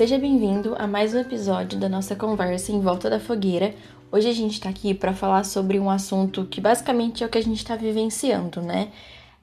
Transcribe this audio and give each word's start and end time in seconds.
Seja 0.00 0.16
bem-vindo 0.16 0.74
a 0.78 0.86
mais 0.86 1.12
um 1.12 1.18
episódio 1.18 1.78
da 1.78 1.86
nossa 1.86 2.16
conversa 2.16 2.72
em 2.72 2.80
volta 2.80 3.10
da 3.10 3.20
fogueira. 3.20 3.74
Hoje 4.10 4.30
a 4.30 4.32
gente 4.32 4.54
está 4.54 4.70
aqui 4.70 4.94
para 4.94 5.12
falar 5.12 5.44
sobre 5.44 5.78
um 5.78 5.90
assunto 5.90 6.46
que 6.46 6.58
basicamente 6.58 7.22
é 7.22 7.26
o 7.26 7.28
que 7.28 7.36
a 7.36 7.42
gente 7.42 7.58
está 7.58 7.76
vivenciando, 7.76 8.62
né? 8.62 8.92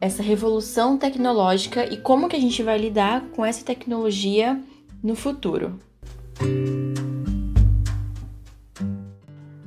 Essa 0.02 0.24
revolução 0.24 0.98
tecnológica 0.98 1.86
e 1.86 1.98
como 1.98 2.28
que 2.28 2.36
a 2.36 2.40
gente 2.40 2.64
vai 2.64 2.76
lidar 2.80 3.22
com 3.36 3.46
essa 3.46 3.64
tecnologia 3.64 4.60
no 5.04 5.14
futuro. 5.14 5.80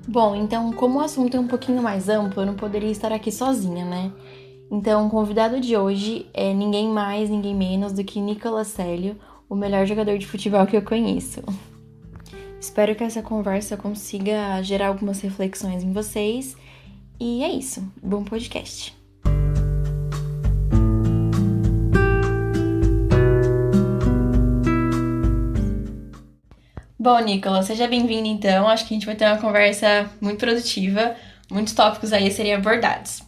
Bom, 0.09 0.35
então, 0.35 0.73
como 0.73 0.99
o 0.99 1.03
assunto 1.03 1.37
é 1.37 1.41
um 1.41 1.47
pouquinho 1.47 1.81
mais 1.81 2.09
amplo, 2.09 2.43
eu 2.43 2.47
não 2.47 2.57
poderia 2.57 2.91
estar 2.91 3.13
aqui 3.13 3.31
sozinha, 3.31 3.85
né? 3.85 4.11
Então, 4.69 5.07
o 5.07 5.11
convidado 5.11 5.61
de 5.61 5.77
hoje 5.77 6.27
é 6.35 6.53
ninguém 6.53 6.89
mais, 6.89 7.31
ninguém 7.31 7.55
menos 7.55 7.93
do 7.93 8.03
que 8.03 8.21
Nicolas 8.21 8.67
Célio, 8.67 9.17
o 9.51 9.57
melhor 9.57 9.85
jogador 9.85 10.17
de 10.17 10.29
futebol 10.29 10.65
que 10.65 10.77
eu 10.77 10.83
conheço. 10.83 11.43
Espero 12.61 12.95
que 12.95 13.03
essa 13.03 13.21
conversa 13.21 13.77
consiga 13.77 14.63
gerar 14.63 14.87
algumas 14.87 15.21
reflexões 15.21 15.83
em 15.83 15.93
vocês. 15.93 16.57
E 17.19 17.43
é 17.43 17.51
isso. 17.51 17.83
Bom 18.01 18.23
podcast. 18.23 18.97
Bom, 26.97 27.19
Nicolas, 27.19 27.67
seja 27.67 27.89
bem-vindo 27.89 28.29
então. 28.29 28.69
Acho 28.69 28.87
que 28.87 28.95
a 28.95 28.97
gente 28.97 29.07
vai 29.07 29.17
ter 29.17 29.25
uma 29.25 29.39
conversa 29.39 30.09
muito 30.21 30.39
produtiva. 30.39 31.17
Muitos 31.51 31.75
tópicos 31.75 32.13
aí 32.13 32.31
seriam 32.31 32.59
abordados. 32.59 33.23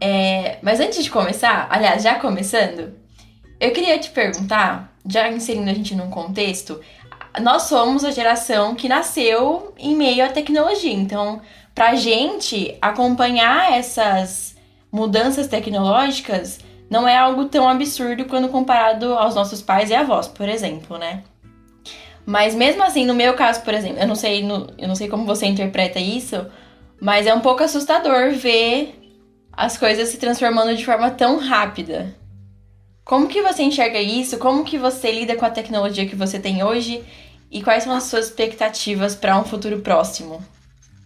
É, 0.00 0.58
mas 0.62 0.80
antes 0.80 1.04
de 1.04 1.10
começar, 1.10 1.68
aliás, 1.70 2.02
já 2.02 2.16
começando, 2.18 2.94
eu 3.60 3.72
queria 3.72 3.98
te 3.98 4.10
perguntar, 4.10 4.87
já 5.08 5.28
inserindo 5.30 5.70
a 5.70 5.74
gente 5.74 5.94
num 5.94 6.10
contexto, 6.10 6.80
nós 7.40 7.62
somos 7.62 8.04
a 8.04 8.10
geração 8.10 8.74
que 8.74 8.88
nasceu 8.88 9.74
em 9.78 9.96
meio 9.96 10.24
à 10.24 10.28
tecnologia. 10.28 10.92
Então, 10.92 11.40
pra 11.74 11.94
gente 11.94 12.76
acompanhar 12.80 13.72
essas 13.72 14.56
mudanças 14.90 15.46
tecnológicas 15.46 16.58
não 16.90 17.06
é 17.06 17.16
algo 17.16 17.46
tão 17.46 17.68
absurdo 17.68 18.24
quando 18.24 18.48
comparado 18.48 19.14
aos 19.14 19.34
nossos 19.34 19.60
pais 19.60 19.90
e 19.90 19.94
avós, 19.94 20.26
por 20.26 20.48
exemplo, 20.48 20.98
né? 20.98 21.22
Mas 22.24 22.54
mesmo 22.54 22.82
assim, 22.82 23.06
no 23.06 23.14
meu 23.14 23.34
caso, 23.34 23.62
por 23.62 23.72
exemplo, 23.72 23.98
eu 24.00 24.06
não 24.06 24.14
sei, 24.14 24.42
no, 24.42 24.66
eu 24.76 24.88
não 24.88 24.94
sei 24.94 25.08
como 25.08 25.24
você 25.24 25.46
interpreta 25.46 25.98
isso, 25.98 26.46
mas 27.00 27.26
é 27.26 27.32
um 27.32 27.40
pouco 27.40 27.62
assustador 27.62 28.32
ver 28.32 28.94
as 29.52 29.78
coisas 29.78 30.08
se 30.08 30.18
transformando 30.18 30.76
de 30.76 30.84
forma 30.84 31.10
tão 31.10 31.38
rápida. 31.38 32.14
Como 33.08 33.26
que 33.26 33.40
você 33.40 33.62
enxerga 33.62 33.98
isso? 33.98 34.36
Como 34.36 34.66
que 34.66 34.76
você 34.76 35.10
lida 35.10 35.34
com 35.34 35.46
a 35.46 35.50
tecnologia 35.50 36.06
que 36.06 36.14
você 36.14 36.38
tem 36.38 36.62
hoje? 36.62 37.02
E 37.50 37.62
quais 37.62 37.84
são 37.84 37.96
as 37.96 38.02
suas 38.02 38.26
expectativas 38.26 39.16
para 39.16 39.38
um 39.38 39.44
futuro 39.44 39.80
próximo? 39.80 40.46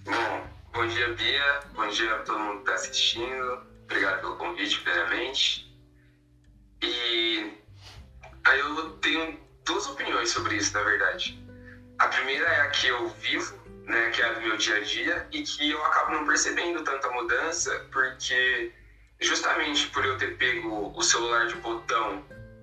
Bom, 0.04 0.42
bom 0.72 0.86
dia, 0.88 1.10
Bia. 1.10 1.60
Bom 1.76 1.86
dia 1.86 2.12
a 2.12 2.18
todo 2.24 2.40
mundo 2.40 2.54
que 2.54 2.62
está 2.62 2.74
assistindo. 2.74 3.60
Obrigado 3.84 4.20
pelo 4.20 4.34
convite, 4.34 4.80
primeiramente. 4.80 5.72
E 6.82 7.52
aí 8.46 8.58
eu 8.58 8.90
tenho 9.00 9.38
duas 9.64 9.86
opiniões 9.86 10.28
sobre 10.28 10.56
isso, 10.56 10.74
na 10.74 10.82
verdade. 10.82 11.40
A 12.00 12.08
primeira 12.08 12.44
é 12.48 12.62
a 12.62 12.70
que 12.70 12.88
eu 12.88 13.10
vivo 13.10 13.62
né, 13.86 14.10
que 14.10 14.20
é 14.20 14.34
do 14.34 14.40
meu 14.40 14.56
dia 14.56 14.76
a 14.76 14.80
dia, 14.80 15.28
e 15.30 15.42
que 15.42 15.70
eu 15.70 15.84
acabo 15.84 16.12
não 16.12 16.26
percebendo 16.26 16.82
tanta 16.82 17.08
mudança, 17.10 17.86
porque 17.92 18.72
justamente 19.22 19.86
por 19.88 20.04
eu 20.04 20.16
ter 20.16 20.36
pego 20.36 20.92
o 20.94 21.02
celular 21.02 21.46
de 21.46 21.54
botão 21.56 22.22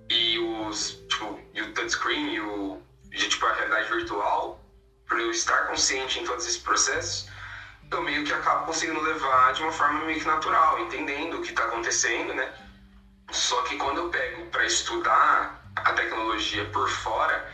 e 0.10 0.38
os 0.40 0.92
tipo, 1.08 1.40
e 1.54 1.62
o 1.62 1.74
touchscreen 1.74 2.34
e 2.34 2.42
o 2.42 2.82
e, 3.12 3.18
tipo, 3.28 3.46
a 3.46 3.54
realidade 3.54 3.90
virtual, 3.90 4.60
por 5.08 5.20
eu 5.20 5.32
estar 5.32 5.68
consciente 5.68 6.20
em 6.20 6.24
todos 6.24 6.46
esses 6.46 6.58
processos, 6.58 7.28
eu 7.92 8.02
meio 8.04 8.24
que 8.24 8.32
acabo 8.32 8.66
conseguindo 8.66 9.02
levar 9.02 9.52
de 9.54 9.62
uma 9.62 9.72
forma 9.72 10.06
meio 10.06 10.20
que 10.20 10.28
natural, 10.28 10.80
entendendo 10.80 11.38
o 11.38 11.42
que 11.42 11.50
está 11.50 11.64
acontecendo, 11.64 12.34
né? 12.34 12.54
Só 13.32 13.64
que 13.64 13.76
quando 13.78 13.98
eu 13.98 14.10
pego 14.10 14.46
para 14.46 14.64
estudar 14.66 15.60
a 15.76 15.94
tecnologia 15.94 16.66
por 16.66 16.88
fora, 16.88 17.52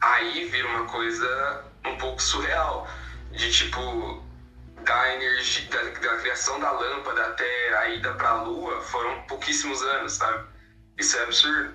aí 0.00 0.44
vira 0.44 0.68
uma 0.68 0.84
coisa 0.84 1.64
um 1.84 1.96
pouco 1.96 2.22
surreal. 2.22 2.86
De 3.30 3.50
tipo, 3.50 4.21
da 4.84 5.14
energia, 5.14 5.68
da, 5.68 5.82
da 5.82 6.16
criação 6.18 6.58
da 6.60 6.70
lâmpada 6.70 7.26
até 7.26 7.78
a 7.78 7.88
ida 7.90 8.12
para 8.14 8.30
a 8.30 8.42
lua 8.42 8.80
foram 8.82 9.22
pouquíssimos 9.22 9.82
anos, 9.82 10.14
sabe? 10.14 10.46
Isso 10.98 11.16
é 11.16 11.22
absurdo. 11.22 11.74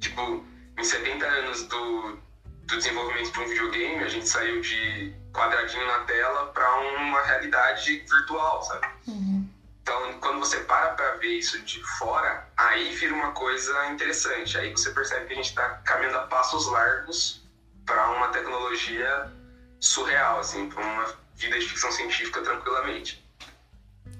Tipo, 0.00 0.44
em 0.78 0.84
70 0.84 1.26
anos 1.26 1.62
do, 1.64 2.18
do 2.64 2.76
desenvolvimento 2.76 3.32
de 3.32 3.40
um 3.40 3.48
videogame, 3.48 4.04
a 4.04 4.08
gente 4.08 4.28
saiu 4.28 4.60
de 4.60 5.14
quadradinho 5.32 5.86
na 5.86 6.00
tela 6.00 6.46
para 6.46 6.80
uma 6.80 7.22
realidade 7.22 8.04
virtual, 8.08 8.62
sabe? 8.62 8.86
Uhum. 9.06 9.48
Então, 9.82 10.20
quando 10.20 10.38
você 10.38 10.58
para 10.60 10.90
para 10.90 11.16
ver 11.16 11.38
isso 11.38 11.60
de 11.62 11.82
fora, 11.98 12.46
aí 12.56 12.94
vira 12.94 13.14
uma 13.14 13.32
coisa 13.32 13.86
interessante. 13.86 14.56
Aí 14.56 14.70
você 14.70 14.90
percebe 14.90 15.26
que 15.26 15.32
a 15.32 15.36
gente 15.36 15.48
está 15.48 15.68
caminhando 15.84 16.18
a 16.18 16.26
passos 16.26 16.66
largos 16.66 17.42
para 17.84 18.10
uma 18.10 18.28
tecnologia 18.28 19.32
surreal, 19.80 20.38
assim, 20.38 20.68
para 20.68 20.82
uma 20.82 21.19
vida 21.40 21.58
de 21.58 21.64
ficção 21.64 21.90
científica 21.90 22.40
tranquilamente. 22.42 23.22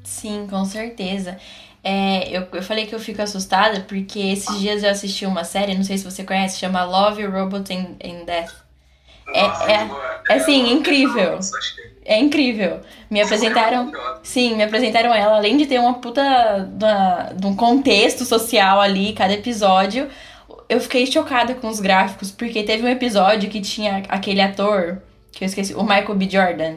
Sim, 0.03 0.47
com 0.49 0.65
certeza. 0.65 1.39
É, 1.83 2.29
eu, 2.37 2.47
eu 2.53 2.63
falei 2.63 2.87
que 2.87 2.95
eu 2.95 3.01
fico 3.01 3.23
assustada 3.23 3.81
porque 3.81 4.19
esses 4.19 4.59
dias 4.59 4.83
eu 4.83 4.91
assisti 4.91 5.25
uma 5.25 5.45
série, 5.45 5.75
não 5.75 5.85
sei 5.85 5.97
se 5.97 6.05
você 6.05 6.25
conhece, 6.25 6.59
chama 6.59 6.85
Love, 6.85 7.25
Robot 7.27 7.73
and, 7.73 7.97
and 8.05 8.25
Death. 8.25 8.53
É, 9.33 9.43
Nossa, 9.43 9.71
é, 9.71 9.75
é, 9.75 9.89
é 10.29 10.35
assim, 10.35 10.73
incrível. 10.73 11.39
É 12.05 12.19
incrível. 12.19 12.81
Me 13.09 13.21
apresentaram. 13.21 13.93
Sim, 14.23 14.57
me 14.57 14.65
apresentaram 14.65 15.15
ela, 15.15 15.37
além 15.37 15.57
de 15.57 15.67
ter 15.67 15.79
uma 15.79 15.95
puta 15.95 16.69
de 17.37 17.47
um 17.47 17.55
contexto 17.55 18.25
social 18.25 18.81
ali, 18.81 19.13
cada 19.13 19.33
episódio 19.33 20.11
eu 20.71 20.81
fiquei 20.81 21.05
chocada 21.05 21.53
com 21.53 21.67
os 21.67 21.81
gráficos, 21.81 22.31
porque 22.31 22.63
teve 22.63 22.85
um 22.85 22.89
episódio 22.89 23.51
que 23.51 23.61
tinha 23.61 24.05
aquele 24.09 24.41
ator, 24.41 25.03
que 25.33 25.43
eu 25.43 25.47
esqueci, 25.47 25.75
o 25.75 25.83
Michael 25.83 26.15
B. 26.15 26.31
Jordan. 26.31 26.77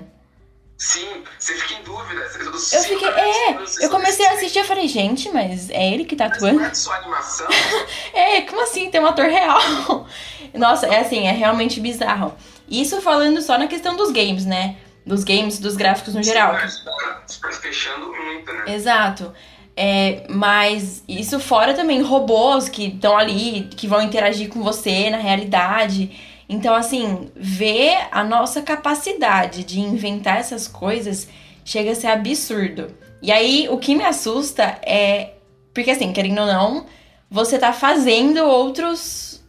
Sim, 0.78 1.23
você 1.39 1.56
fica 1.56 1.79
em 1.79 1.84
dúvida. 1.84 2.22
Eu 2.22 2.84
fiquei, 2.84 3.07
é, 3.07 3.57
eu 3.81 3.89
comecei 3.89 4.25
a 4.25 4.31
assistir 4.34 4.59
e 4.59 4.63
falei, 4.63 4.88
gente, 4.88 5.29
mas 5.29 5.69
é 5.69 5.94
ele 5.94 6.03
que 6.03 6.16
tá 6.16 6.25
atuando? 6.25 6.59
Mas 6.59 6.63
não 6.63 6.72
é 6.72 6.73
só 6.73 6.94
animação? 6.94 7.47
é, 8.13 8.41
como 8.41 8.61
assim? 8.63 8.89
Tem 8.89 9.00
um 9.00 9.06
ator 9.06 9.25
real. 9.25 10.07
Nossa, 10.53 10.88
é 10.88 11.00
assim, 11.00 11.28
é 11.28 11.31
realmente 11.31 11.79
bizarro. 11.79 12.35
Isso 12.67 13.01
falando 13.01 13.41
só 13.41 13.57
na 13.57 13.67
questão 13.67 13.95
dos 13.95 14.12
games, 14.12 14.45
né? 14.45 14.78
Dos 15.06 15.23
games, 15.23 15.59
dos 15.59 15.75
gráficos 15.75 16.16
no 16.16 16.23
geral. 16.23 16.53
Sim, 16.67 16.81
mas 16.85 17.39
tá 17.39 17.51
fechando 17.51 18.12
muito, 18.12 18.51
né? 18.51 18.73
Exato. 18.73 19.33
É, 19.75 20.25
mas 20.29 21.03
isso 21.07 21.39
fora 21.39 21.73
também 21.73 22.01
robôs 22.01 22.69
que 22.69 22.88
estão 22.88 23.17
ali, 23.17 23.69
que 23.75 23.88
vão 23.88 24.01
interagir 24.01 24.50
com 24.50 24.62
você 24.62 25.09
na 25.09 25.17
realidade. 25.17 26.12
Então, 26.48 26.76
assim, 26.76 27.31
ver 27.36 28.08
a 28.12 28.24
nossa 28.24 28.62
capacidade 28.62 29.64
de 29.64 29.80
inventar 29.80 30.38
essas 30.38 30.68
coisas 30.68 31.28
chega 31.64 31.92
a 31.92 31.96
ser 31.96 32.08
absurdo. 32.08 32.96
E 33.22 33.31
aí, 33.31 33.68
o 33.70 33.78
que 33.78 33.96
me 33.96 34.04
assusta 34.04 34.64
é. 34.81 35.34
Porque, 35.74 35.92
assim, 35.92 36.12
querendo 36.12 36.42
ou 36.42 36.48
não, 36.48 36.86
você 37.30 37.58
tá 37.58 37.72
fazendo 37.72 38.44
outros. 38.44 39.42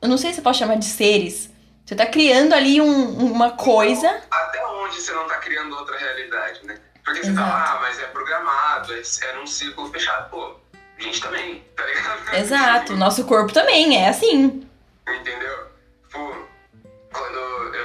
Eu 0.00 0.08
não 0.08 0.18
sei 0.18 0.32
se 0.32 0.42
pode 0.42 0.58
chamar 0.58 0.76
de 0.76 0.84
seres. 0.84 1.50
Você 1.84 1.94
tá 1.94 2.06
criando 2.06 2.52
ali 2.52 2.80
um, 2.80 3.18
uma 3.18 3.52
coisa. 3.52 4.08
Até 4.30 4.66
onde 4.66 5.00
você 5.00 5.12
não 5.12 5.26
tá 5.26 5.36
criando 5.38 5.76
outra 5.76 5.96
realidade, 5.96 6.60
né? 6.64 6.76
Porque 7.04 7.22
você 7.22 7.34
fala, 7.34 7.74
ah, 7.74 7.78
mas 7.80 7.98
é 7.98 8.06
programado, 8.06 8.92
é, 8.92 9.36
num 9.36 9.46
círculo 9.46 9.90
fechado. 9.90 10.30
Pô, 10.30 10.54
a 10.98 11.02
gente 11.02 11.20
também, 11.20 11.64
tá 11.76 11.84
ligado? 11.84 12.34
Exato, 12.34 12.94
nosso 12.96 13.24
corpo 13.24 13.52
também 13.52 13.96
é 14.00 14.08
assim. 14.08 14.66
Entendeu? 15.08 15.71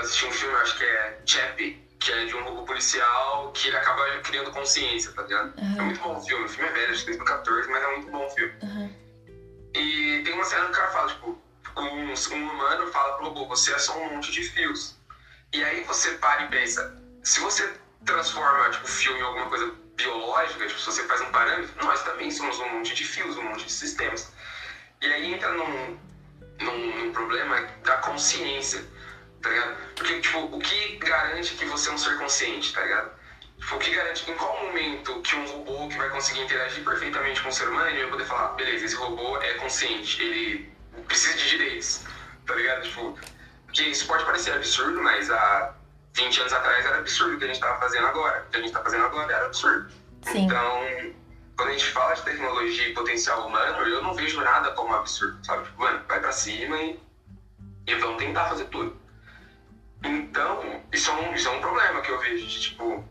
Assisti 0.08 0.26
um 0.26 0.32
filme, 0.32 0.56
acho 0.56 0.78
que 0.78 0.86
é 0.86 1.20
Chappie, 1.26 1.86
que 2.00 2.12
é 2.14 2.26
de 2.26 2.34
um 2.34 2.42
robô 2.42 2.64
policial 2.64 3.52
que 3.52 3.68
ele 3.68 3.76
acaba 3.76 4.06
criando 4.22 4.52
consciência, 4.52 5.12
tá 5.12 5.24
ligado? 5.24 5.54
Uhum. 5.60 5.78
É 5.78 5.82
muito 5.82 6.00
bom 6.00 6.16
o 6.16 6.22
filme, 6.22 6.46
o 6.46 6.50
filme 6.50 6.70
é 6.70 6.72
velho, 6.72 6.92
acho 6.94 7.04
que 7.04 7.12
é 7.12 7.18
2014, 7.18 7.70
mas 7.70 7.84
é 7.84 7.92
muito 7.92 8.12
bom 8.12 8.26
o 8.26 8.30
filme. 8.30 8.54
Uhum. 8.64 8.96
E 9.74 10.22
tem 10.24 10.34
uma 10.34 10.46
cena 10.46 10.64
que 10.64 10.72
o 10.72 10.76
cara 10.76 10.92
fala, 10.92 11.08
tipo, 11.10 11.38
um, 11.76 12.36
um 12.38 12.52
humano 12.54 12.88
fala 12.88 13.18
pro 13.18 13.26
robô, 13.26 13.48
você 13.48 13.74
é 13.74 13.78
só 13.78 13.98
um 13.98 14.16
monte 14.16 14.32
de 14.32 14.44
fios. 14.44 14.96
E 15.52 15.62
aí 15.62 15.84
você 15.84 16.12
para 16.12 16.44
e 16.44 16.48
pensa, 16.48 16.96
se 17.22 17.42
você 17.42 17.70
transforma 18.06 18.70
tipo, 18.70 18.88
filme 18.88 19.20
em 19.20 19.24
alguma 19.24 19.48
coisa 19.48 19.74
biológica, 19.98 20.68
tipo, 20.68 20.80
se 20.80 20.86
você 20.86 21.04
faz 21.04 21.20
um 21.20 21.32
parâmetro, 21.32 21.86
nós 21.86 22.02
também 22.04 22.32
somos 22.32 22.58
um 22.60 22.70
monte 22.70 22.96
de 22.96 23.04
fios, 23.04 23.36
um 23.36 23.44
monte 23.44 23.66
de 23.66 23.74
sistemas. 23.74 24.32
E 25.02 25.06
aí 25.06 25.34
entra 25.34 25.52
num, 25.52 26.00
num, 26.62 26.96
num 26.96 27.12
problema 27.12 27.60
da 27.84 27.98
consciência, 27.98 28.96
tá 29.42 29.50
ligado? 29.50 29.78
Porque, 29.96 30.20
tipo, 30.20 30.40
o 30.40 30.60
que 30.60 30.98
garante 30.98 31.56
que 31.56 31.66
você 31.66 31.90
é 31.90 31.94
um 31.94 31.98
ser 31.98 32.18
consciente, 32.18 32.74
tá 32.74 32.82
ligado? 32.82 33.12
Tipo, 33.60 33.76
o 33.76 33.80
que 33.80 33.96
garante, 33.96 34.30
em 34.30 34.36
qual 34.36 34.66
momento 34.66 35.22
que 35.22 35.36
um 35.36 35.46
robô 35.48 35.88
que 35.90 35.98
vai 35.98 36.10
conseguir 36.10 36.42
interagir 36.42 36.84
perfeitamente 36.84 37.42
com 37.42 37.50
o 37.50 37.52
ser 37.52 37.68
humano, 37.68 37.88
ele 37.88 38.02
vai 38.02 38.12
poder 38.12 38.26
falar, 38.26 38.50
beleza, 38.54 38.86
esse 38.86 38.96
robô 38.96 39.38
é 39.42 39.54
consciente, 39.56 40.22
ele 40.22 40.72
precisa 41.08 41.38
de 41.38 41.50
direitos, 41.50 42.04
tá 42.46 42.56
ligado? 42.56 42.84
Tipo, 42.84 43.18
porque 43.66 43.84
isso 43.84 44.08
pode 44.08 44.24
parecer 44.26 44.54
absurdo, 44.54 45.02
mas 45.02 45.30
há 45.30 45.74
20 46.14 46.42
anos 46.42 46.54
atrás 46.54 46.86
era 46.86 46.98
absurdo 46.98 47.36
o 47.36 47.38
que 47.38 47.46
a 47.46 47.48
gente 47.48 47.60
tava 47.60 47.80
fazendo 47.80 48.08
agora. 48.08 48.44
O 48.48 48.52
que 48.52 48.58
a 48.58 48.62
gente 48.62 48.72
tá 48.72 48.82
fazendo 48.82 49.06
agora 49.06 49.32
era 49.32 49.46
absurdo. 49.46 49.92
Sim. 50.24 50.46
Então, 50.46 51.14
quando 51.56 51.70
a 51.70 51.72
gente 51.74 51.92
fala 51.92 52.14
de 52.14 52.22
tecnologia 52.24 52.90
e 52.90 52.94
potencial 52.94 53.48
humano, 53.48 53.84
eu 53.88 54.02
não 54.02 54.14
vejo 54.14 54.42
nada 54.42 54.72
como 54.72 54.94
absurdo, 54.96 55.38
sabe? 55.46 55.66
Tipo, 55.66 55.82
mano, 55.82 56.02
vai 56.08 56.20
pra 56.20 56.32
cima 56.32 56.78
e, 56.78 57.00
e 57.86 57.96
vamos 57.96 58.18
tentar 58.18 58.50
fazer 58.50 58.66
tudo. 58.66 58.96
Então, 60.04 60.84
isso 60.92 61.10
é, 61.10 61.14
um, 61.14 61.34
isso 61.34 61.48
é 61.48 61.52
um 61.52 61.60
problema 61.60 62.02
que 62.02 62.12
eu 62.12 62.20
vejo 62.20 62.46
de, 62.46 62.62
tipo, 62.62 63.04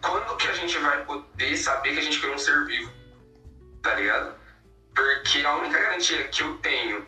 quando 0.00 0.36
que 0.36 0.48
a 0.48 0.52
gente 0.54 0.76
vai 0.78 1.04
poder 1.04 1.56
saber 1.56 1.94
que 1.94 2.00
a 2.00 2.02
gente 2.02 2.18
criou 2.18 2.34
um 2.34 2.38
ser 2.38 2.64
vivo? 2.66 2.92
Tá 3.82 3.94
ligado? 3.94 4.34
Porque 4.94 5.44
a 5.44 5.56
única 5.56 5.80
garantia 5.80 6.28
que 6.28 6.42
eu 6.42 6.56
tenho 6.58 7.06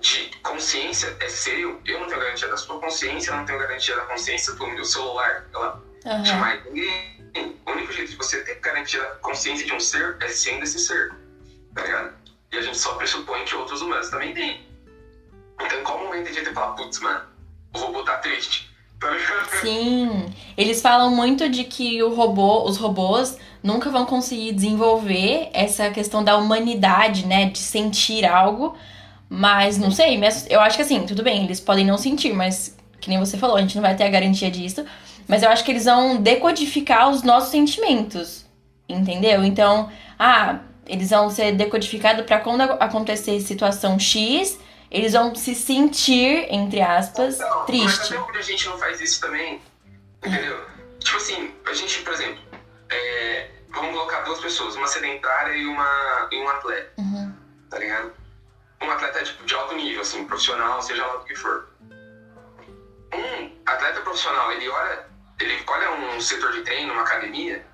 de 0.00 0.30
consciência 0.42 1.16
é 1.20 1.28
ser 1.28 1.60
eu. 1.60 1.80
Eu 1.84 2.00
não 2.00 2.08
tenho 2.08 2.20
garantia 2.20 2.48
da 2.48 2.56
sua 2.56 2.80
consciência, 2.80 3.30
eu 3.30 3.36
não 3.36 3.44
tenho 3.44 3.58
garantia 3.58 3.96
da 3.96 4.02
consciência 4.06 4.54
do 4.54 4.66
meu 4.66 4.84
celular. 4.84 5.46
Ela 5.52 5.82
Aham. 6.06 6.24
chamar 6.24 6.64
ninguém. 6.64 7.18
O 7.66 7.70
único 7.72 7.92
jeito 7.92 8.10
de 8.10 8.16
você 8.16 8.42
ter 8.42 8.58
garantia 8.60 9.00
da 9.00 9.16
consciência 9.16 9.66
de 9.66 9.72
um 9.72 9.80
ser 9.80 10.16
é 10.20 10.28
sendo 10.28 10.64
esse 10.64 10.78
ser. 10.78 11.14
Tá 11.74 11.82
ligado? 11.82 12.14
E 12.50 12.56
a 12.56 12.62
gente 12.62 12.78
só 12.78 12.94
pressupõe 12.94 13.44
que 13.44 13.54
outros 13.54 13.82
humanos 13.82 14.08
também 14.08 14.32
têm. 14.32 14.66
Então, 15.60 15.80
em 15.80 15.84
qual 15.84 15.98
momento 15.98 16.28
a 16.28 16.32
gente 16.32 16.44
vai 16.44 16.54
falar, 16.54 16.72
putz, 16.74 16.98
mano, 17.00 17.28
o 17.74 17.78
robô 17.78 18.02
tá 18.02 18.16
triste? 18.18 18.68
Tá? 19.00 19.08
Sim, 19.60 20.26
eles 20.56 20.82
falam 20.82 21.14
muito 21.14 21.48
de 21.48 21.62
que 21.64 22.02
o 22.02 22.12
robô, 22.12 22.64
os 22.64 22.76
robôs 22.76 23.38
nunca 23.62 23.90
vão 23.90 24.04
conseguir 24.04 24.52
desenvolver 24.52 25.50
essa 25.52 25.90
questão 25.90 26.24
da 26.24 26.36
humanidade, 26.36 27.24
né, 27.24 27.46
de 27.46 27.58
sentir 27.58 28.24
algo, 28.24 28.74
mas 29.28 29.78
não 29.78 29.90
sei, 29.90 30.18
eu 30.48 30.60
acho 30.60 30.76
que 30.76 30.82
assim, 30.82 31.06
tudo 31.06 31.22
bem, 31.22 31.44
eles 31.44 31.60
podem 31.60 31.84
não 31.84 31.96
sentir, 31.96 32.32
mas 32.32 32.76
que 33.00 33.08
nem 33.08 33.18
você 33.18 33.36
falou, 33.36 33.56
a 33.56 33.60
gente 33.60 33.76
não 33.76 33.82
vai 33.82 33.94
ter 33.94 34.04
a 34.04 34.08
garantia 34.08 34.50
disso, 34.50 34.84
mas 35.28 35.42
eu 35.42 35.50
acho 35.50 35.62
que 35.62 35.70
eles 35.70 35.84
vão 35.84 36.16
decodificar 36.16 37.08
os 37.08 37.22
nossos 37.22 37.50
sentimentos, 37.50 38.46
entendeu? 38.88 39.44
Então, 39.44 39.88
ah, 40.18 40.58
eles 40.86 41.10
vão 41.10 41.30
ser 41.30 41.52
decodificados 41.52 42.24
para 42.24 42.40
quando 42.40 42.62
acontecer 42.62 43.38
situação 43.40 43.98
X, 43.98 44.58
eles 44.90 45.12
vão 45.12 45.34
se 45.34 45.54
sentir, 45.54 46.46
entre 46.52 46.80
aspas, 46.80 47.38
Não, 47.38 47.56
Mas 47.58 47.66
triste. 47.66 48.14
até 48.14 48.22
onde 48.22 48.38
a 48.38 48.42
gente 48.42 48.66
não 48.68 48.78
faz 48.78 49.00
isso 49.00 49.20
também, 49.20 49.60
entendeu? 50.24 50.64
Tipo 50.98 51.16
assim, 51.16 51.54
a 51.66 51.72
gente, 51.74 52.02
por 52.02 52.12
exemplo, 52.12 52.42
é, 52.90 53.50
vamos 53.70 53.92
colocar 53.92 54.20
duas 54.22 54.40
pessoas, 54.40 54.74
uma 54.76 54.86
sedentária 54.86 55.54
e, 55.54 55.66
uma, 55.66 56.28
e 56.32 56.36
um 56.42 56.48
atleta, 56.48 56.92
Uhum. 56.98 57.34
tá 57.70 57.78
ligado? 57.78 58.12
Um 58.80 58.90
atleta 58.90 59.22
tipo, 59.24 59.44
de 59.44 59.54
alto 59.54 59.74
nível, 59.74 60.00
assim, 60.02 60.24
profissional, 60.24 60.80
seja 60.82 61.04
lá 61.06 61.16
o 61.16 61.24
que 61.24 61.34
for. 61.34 61.68
Um 63.12 63.50
atleta 63.66 64.00
profissional, 64.02 64.52
ele 64.52 64.68
olha, 64.68 65.06
ele 65.40 65.62
olha 65.66 65.90
um 65.92 66.20
setor 66.20 66.52
de 66.52 66.62
treino, 66.62 66.92
uma 66.92 67.02
academia, 67.02 67.64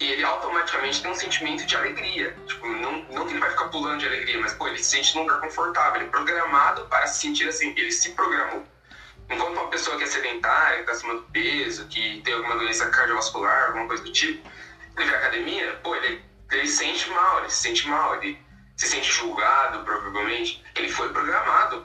e 0.00 0.12
ele 0.12 0.24
automaticamente 0.24 1.02
tem 1.02 1.10
um 1.10 1.14
sentimento 1.14 1.66
de 1.66 1.76
alegria. 1.76 2.36
Tipo, 2.46 2.68
não, 2.68 3.02
não 3.10 3.26
que 3.26 3.32
ele 3.32 3.40
vai 3.40 3.50
ficar 3.50 3.68
pulando 3.68 3.98
de 3.98 4.06
alegria, 4.06 4.40
mas, 4.40 4.54
pô, 4.54 4.68
ele 4.68 4.78
se 4.78 4.84
sente 4.84 5.16
num 5.16 5.22
lugar 5.22 5.40
confortável. 5.40 5.96
Ele 5.96 6.04
é 6.04 6.10
programado 6.10 6.86
para 6.86 7.06
se 7.08 7.20
sentir 7.20 7.48
assim. 7.48 7.74
Ele 7.76 7.90
se 7.90 8.10
programou. 8.12 8.64
Enquanto 9.28 9.58
uma 9.58 9.68
pessoa 9.68 9.96
que 9.98 10.04
é 10.04 10.06
sedentária, 10.06 10.76
que 10.76 10.80
está 10.82 10.92
acima 10.92 11.14
do 11.14 11.22
peso, 11.24 11.86
que 11.88 12.22
tem 12.22 12.32
alguma 12.32 12.56
doença 12.56 12.88
cardiovascular, 12.88 13.66
alguma 13.66 13.88
coisa 13.88 14.02
do 14.04 14.12
tipo, 14.12 14.48
ele 14.96 15.10
vai 15.10 15.14
à 15.14 15.18
academia, 15.18 15.80
pô, 15.82 15.94
ele, 15.96 16.22
ele 16.52 16.66
sente 16.68 17.10
mal, 17.10 17.40
ele 17.40 17.50
se 17.50 17.62
sente 17.62 17.88
mal, 17.88 18.14
ele 18.14 18.40
se 18.76 18.86
sente 18.86 19.10
julgado, 19.10 19.84
provavelmente. 19.84 20.64
Ele 20.76 20.88
foi 20.88 21.12
programado 21.12 21.84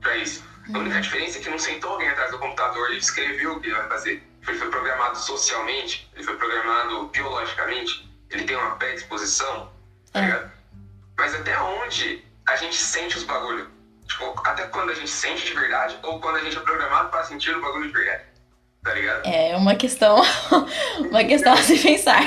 para 0.00 0.16
isso. 0.16 0.42
A 0.72 0.78
única 0.78 1.00
diferença 1.00 1.38
é 1.38 1.42
que 1.42 1.50
não 1.50 1.58
sentou 1.58 1.92
alguém 1.92 2.08
atrás 2.08 2.30
do 2.30 2.38
computador 2.38 2.90
e 2.92 2.96
escreveu 2.96 3.52
o 3.52 3.60
que 3.60 3.66
ele 3.66 3.76
vai 3.76 3.88
fazer. 3.88 4.31
Ele 4.46 4.58
foi 4.58 4.68
programado 4.70 5.16
socialmente, 5.18 6.10
ele 6.14 6.24
foi 6.24 6.36
programado 6.36 7.06
biologicamente, 7.08 8.10
ele 8.30 8.44
tem 8.44 8.56
uma 8.56 8.76
predisposição, 8.76 9.70
tá 10.12 10.20
É. 10.20 10.24
ligado? 10.24 10.50
Mas 11.16 11.34
até 11.34 11.58
onde 11.60 12.24
a 12.48 12.56
gente 12.56 12.76
sente 12.76 13.16
os 13.16 13.24
bagulho? 13.24 13.70
Tipo, 14.08 14.34
até 14.44 14.66
quando 14.66 14.90
a 14.90 14.94
gente 14.94 15.10
sente 15.10 15.46
de 15.46 15.54
verdade 15.54 15.96
ou 16.02 16.20
quando 16.20 16.36
a 16.36 16.40
gente 16.40 16.56
é 16.56 16.60
programado 16.60 17.08
para 17.10 17.22
sentir 17.24 17.54
o 17.56 17.60
bagulho 17.60 17.86
de 17.86 17.92
verdade? 17.92 18.24
Tá 18.82 18.92
ligado? 18.94 19.24
É 19.26 19.56
uma 19.56 19.76
questão, 19.76 20.20
uma 20.98 21.22
questão 21.24 21.52
a 21.52 21.56
se 21.58 21.78
pensar. 21.78 22.20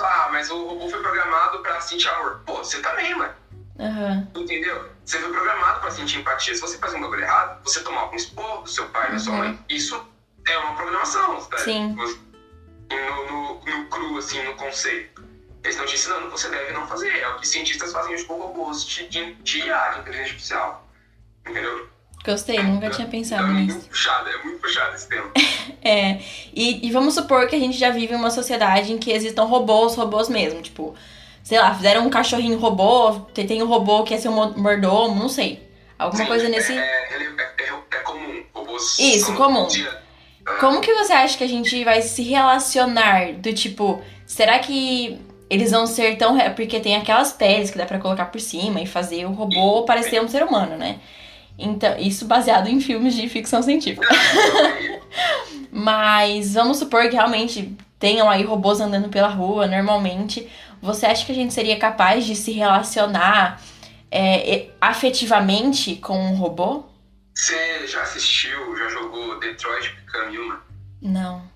Ah, 0.00 0.28
mas 0.30 0.48
o 0.50 0.64
robô 0.64 0.88
foi 0.88 1.02
programado 1.02 1.58
pra 1.60 1.80
sentir 1.80 2.08
amor. 2.08 2.40
Pô, 2.46 2.58
você 2.58 2.80
também, 2.80 3.14
mano. 3.16 3.34
Aham. 3.80 4.28
Entendeu? 4.36 4.90
Você 5.04 5.18
foi 5.18 5.32
programado 5.32 5.80
pra 5.80 5.90
sentir 5.90 6.18
empatia. 6.20 6.54
Se 6.54 6.60
você 6.60 6.78
faz 6.78 6.94
um 6.94 7.00
bagulho 7.00 7.22
errado, 7.22 7.60
você 7.64 7.80
tomar 7.82 8.10
um 8.10 8.14
esporro 8.14 8.62
do 8.62 8.68
seu 8.70 8.86
pai, 8.90 9.10
da 9.10 9.18
sua 9.18 9.32
Uhum. 9.32 9.38
mãe, 9.40 9.64
isso 9.68 10.08
é 10.50 10.58
uma 10.58 10.74
programação, 10.74 11.44
tá? 11.44 11.58
Sim. 11.58 11.96
No, 11.96 12.06
no, 13.30 13.60
no 13.64 13.86
cru, 13.88 14.18
assim, 14.18 14.42
no 14.42 14.54
conceito. 14.54 15.22
Eles 15.62 15.74
estão 15.74 15.86
te 15.86 15.94
ensinando 15.94 16.26
o 16.26 16.30
que 16.30 16.38
você 16.40 16.48
deve 16.48 16.72
não 16.72 16.86
fazer. 16.86 17.10
É 17.18 17.28
o 17.28 17.36
que 17.38 17.46
cientistas 17.46 17.92
fazem 17.92 18.14
hoje 18.14 18.24
com 18.24 18.34
robôs 18.38 18.84
de, 18.86 19.08
de, 19.08 19.34
de 19.34 19.58
IA, 19.58 19.88
de 19.90 20.00
inteligência 20.00 20.30
artificial. 20.32 20.88
Entendeu? 21.46 21.88
Gostei, 22.24 22.62
nunca 22.62 22.90
tinha 22.90 23.06
pensado 23.08 23.42
Então, 23.44 23.56
é 23.56 23.60
nisso. 23.60 23.76
muito 23.78 23.88
puxado, 23.90 24.28
é 24.28 24.42
muito 24.44 24.60
puxado 24.60 24.94
esse 24.94 25.08
tema. 25.08 25.30
É, 25.80 26.20
e, 26.52 26.86
e 26.86 26.90
vamos 26.90 27.14
supor 27.14 27.46
que 27.46 27.54
a 27.54 27.58
gente 27.58 27.78
já 27.78 27.88
vive 27.90 28.12
em 28.12 28.16
uma 28.16 28.30
sociedade 28.30 28.92
em 28.92 28.98
que 28.98 29.12
existam 29.12 29.44
robôs, 29.44 29.94
robôs 29.94 30.28
mesmo. 30.28 30.60
Tipo, 30.60 30.94
sei 31.42 31.58
lá, 31.58 31.72
fizeram 31.74 32.04
um 32.04 32.10
cachorrinho 32.10 32.58
robô, 32.58 33.12
tem 33.32 33.46
tem 33.46 33.62
um 33.62 33.66
robô 33.66 34.02
que 34.02 34.12
é 34.12 34.18
seu 34.18 34.32
mo- 34.32 34.52
mordomo, 34.58 35.14
não 35.14 35.28
sei. 35.28 35.66
Alguma 35.96 36.22
Sim, 36.24 36.28
coisa 36.28 36.48
nesse. 36.48 36.72
É, 36.72 36.76
é, 36.76 37.22
é, 37.22 37.62
é- 37.62 37.96
é 37.96 37.98
comum. 38.00 38.44
Robôs 38.52 38.98
Isso, 38.98 39.26
são 39.26 39.36
comum. 39.36 39.68
Como 40.60 40.80
que 40.80 40.92
você 40.94 41.12
acha 41.12 41.38
que 41.38 41.44
a 41.44 41.48
gente 41.48 41.84
vai 41.84 42.02
se 42.02 42.22
relacionar? 42.22 43.34
Do 43.34 43.52
tipo, 43.52 44.02
será 44.26 44.58
que 44.58 45.20
eles 45.50 45.70
vão 45.70 45.86
ser 45.86 46.16
tão. 46.16 46.36
Porque 46.54 46.80
tem 46.80 46.96
aquelas 46.96 47.32
peles 47.32 47.70
que 47.70 47.78
dá 47.78 47.86
pra 47.86 47.98
colocar 47.98 48.26
por 48.26 48.40
cima 48.40 48.80
e 48.80 48.86
fazer 48.86 49.24
o 49.24 49.32
robô 49.32 49.82
parecer 49.84 50.22
um 50.22 50.28
ser 50.28 50.42
humano, 50.42 50.76
né? 50.76 50.98
Então, 51.58 51.98
isso 51.98 52.26
baseado 52.26 52.68
em 52.68 52.80
filmes 52.80 53.14
de 53.14 53.28
ficção 53.28 53.62
científica. 53.62 54.06
Mas 55.72 56.54
vamos 56.54 56.78
supor 56.78 57.08
que 57.08 57.16
realmente 57.16 57.76
tenham 57.98 58.30
aí 58.30 58.44
robôs 58.44 58.80
andando 58.80 59.08
pela 59.08 59.28
rua 59.28 59.66
normalmente. 59.66 60.46
Você 60.80 61.06
acha 61.06 61.26
que 61.26 61.32
a 61.32 61.34
gente 61.34 61.52
seria 61.52 61.76
capaz 61.76 62.24
de 62.24 62.36
se 62.36 62.52
relacionar 62.52 63.60
é, 64.10 64.66
afetivamente 64.80 65.96
com 65.96 66.16
um 66.16 66.36
robô? 66.36 66.84
Você 67.38 67.86
já 67.86 68.02
assistiu, 68.02 68.76
já 68.76 68.88
jogou 68.88 69.38
Detroit 69.38 69.90
Become 69.94 70.36
Human? 70.38 70.60
Não. 71.00 71.48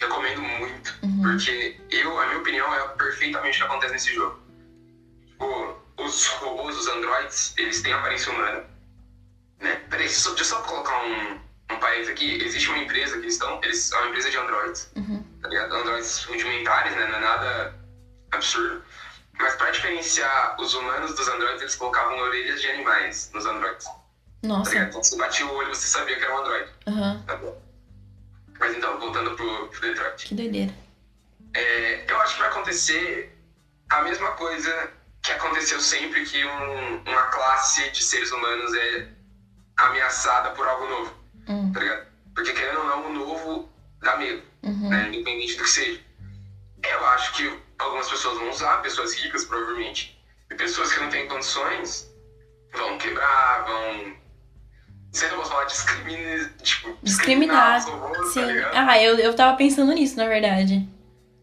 Recomendo 0.00 0.40
muito, 0.40 0.94
Uhum. 1.02 1.22
porque 1.22 1.76
eu, 1.90 2.18
a 2.20 2.26
minha 2.26 2.38
opinião 2.38 2.72
é 2.72 2.88
perfeitamente 2.90 3.56
o 3.58 3.60
que 3.62 3.66
acontece 3.66 3.92
nesse 3.94 4.14
jogo. 4.14 4.38
Tipo, 5.26 5.76
os 5.98 6.26
robôs, 6.28 6.78
os 6.78 6.86
androids, 6.86 7.52
eles 7.56 7.82
têm 7.82 7.92
aparência 7.94 8.30
humana. 8.32 8.64
Né? 9.60 9.74
Peraí, 9.90 10.06
deixa 10.06 10.28
eu 10.28 10.44
só 10.44 10.60
colocar 10.62 11.02
um, 11.04 11.40
um 11.72 11.78
país 11.80 12.08
aqui. 12.08 12.40
Existe 12.44 12.68
uma 12.68 12.78
empresa 12.78 13.14
que 13.14 13.22
eles 13.24 13.34
estão. 13.34 13.58
Eles 13.64 13.78
são 13.80 13.98
uma 13.98 14.08
empresa 14.10 14.30
de 14.30 14.36
androids. 14.36 14.88
Uhum. 14.94 15.24
Tá 15.42 15.48
ligado? 15.48 15.74
Androids 15.74 16.24
rudimentares, 16.24 16.94
né? 16.94 17.06
Não 17.08 17.16
é 17.16 17.20
nada 17.20 17.74
absurdo. 18.30 18.84
Mas 19.38 19.54
pra 19.56 19.70
diferenciar 19.70 20.60
os 20.60 20.74
humanos 20.74 21.14
dos 21.16 21.26
androids, 21.26 21.60
eles 21.62 21.74
colocavam 21.74 22.18
orelhas 22.18 22.60
de 22.60 22.68
animais 22.70 23.30
nos 23.34 23.44
androids. 23.46 23.86
Tá 24.48 24.58
Nossa. 24.58 24.70
ligado? 24.70 24.88
Então 24.88 25.02
você 25.02 25.16
batia 25.16 25.46
o 25.46 25.54
olho 25.54 25.74
você 25.74 25.86
sabia 25.88 26.16
que 26.16 26.22
era 26.24 26.34
um 26.34 26.38
android. 26.38 26.70
Aham. 26.86 27.22
Tá 27.26 27.36
bom. 27.36 27.62
Mas 28.58 28.76
então, 28.76 28.98
voltando 28.98 29.34
pro, 29.36 29.68
pro 29.68 29.80
Detroit. 29.80 30.26
Que 30.26 30.34
doideira. 30.34 30.72
É, 31.54 32.04
eu 32.10 32.20
acho 32.20 32.34
que 32.34 32.40
vai 32.40 32.48
acontecer 32.50 33.36
a 33.90 34.02
mesma 34.02 34.32
coisa 34.32 34.90
que 35.22 35.32
aconteceu 35.32 35.80
sempre 35.80 36.24
que 36.24 36.44
um- 36.44 37.02
uma 37.06 37.22
classe 37.24 37.90
de 37.90 38.02
seres 38.02 38.30
humanos 38.30 38.72
é 38.74 39.08
ameaçada 39.76 40.50
por 40.50 40.66
algo 40.66 40.86
novo, 40.86 41.14
Hum. 41.48 41.72
tá 41.72 41.80
ligado? 41.80 42.06
Porque 42.34 42.52
querendo 42.52 42.78
ou 42.80 42.84
não, 42.86 43.06
o 43.06 43.12
novo 43.12 43.68
dá 44.00 44.16
medo, 44.16 44.42
Uhum. 44.62 44.88
né? 44.88 45.08
Independente 45.08 45.56
do 45.56 45.64
que 45.64 45.70
seja. 45.70 46.00
Eu 46.82 47.06
acho 47.08 47.32
que 47.34 47.60
algumas 47.78 48.08
pessoas 48.08 48.38
vão 48.38 48.50
usar, 48.50 48.80
pessoas 48.82 49.12
ricas 49.14 49.44
provavelmente, 49.44 50.18
e 50.50 50.54
pessoas 50.54 50.92
que 50.92 51.00
não 51.00 51.08
têm 51.10 51.26
condições 51.28 52.08
vão 52.72 52.96
quebrar, 52.98 53.64
vão. 53.64 54.15
Eu 55.22 55.36
posso 55.36 55.50
falar 55.50 55.64
discriminar, 55.64 56.50
tipo, 56.62 56.98
Discriminar, 57.02 57.84
robôs, 57.88 58.18
tá 58.18 58.24
Sim. 58.40 58.46
ligado? 58.52 58.74
Ah, 58.74 59.02
eu, 59.02 59.18
eu 59.18 59.34
tava 59.34 59.56
pensando 59.56 59.92
nisso, 59.92 60.16
na 60.16 60.26
verdade. 60.26 60.86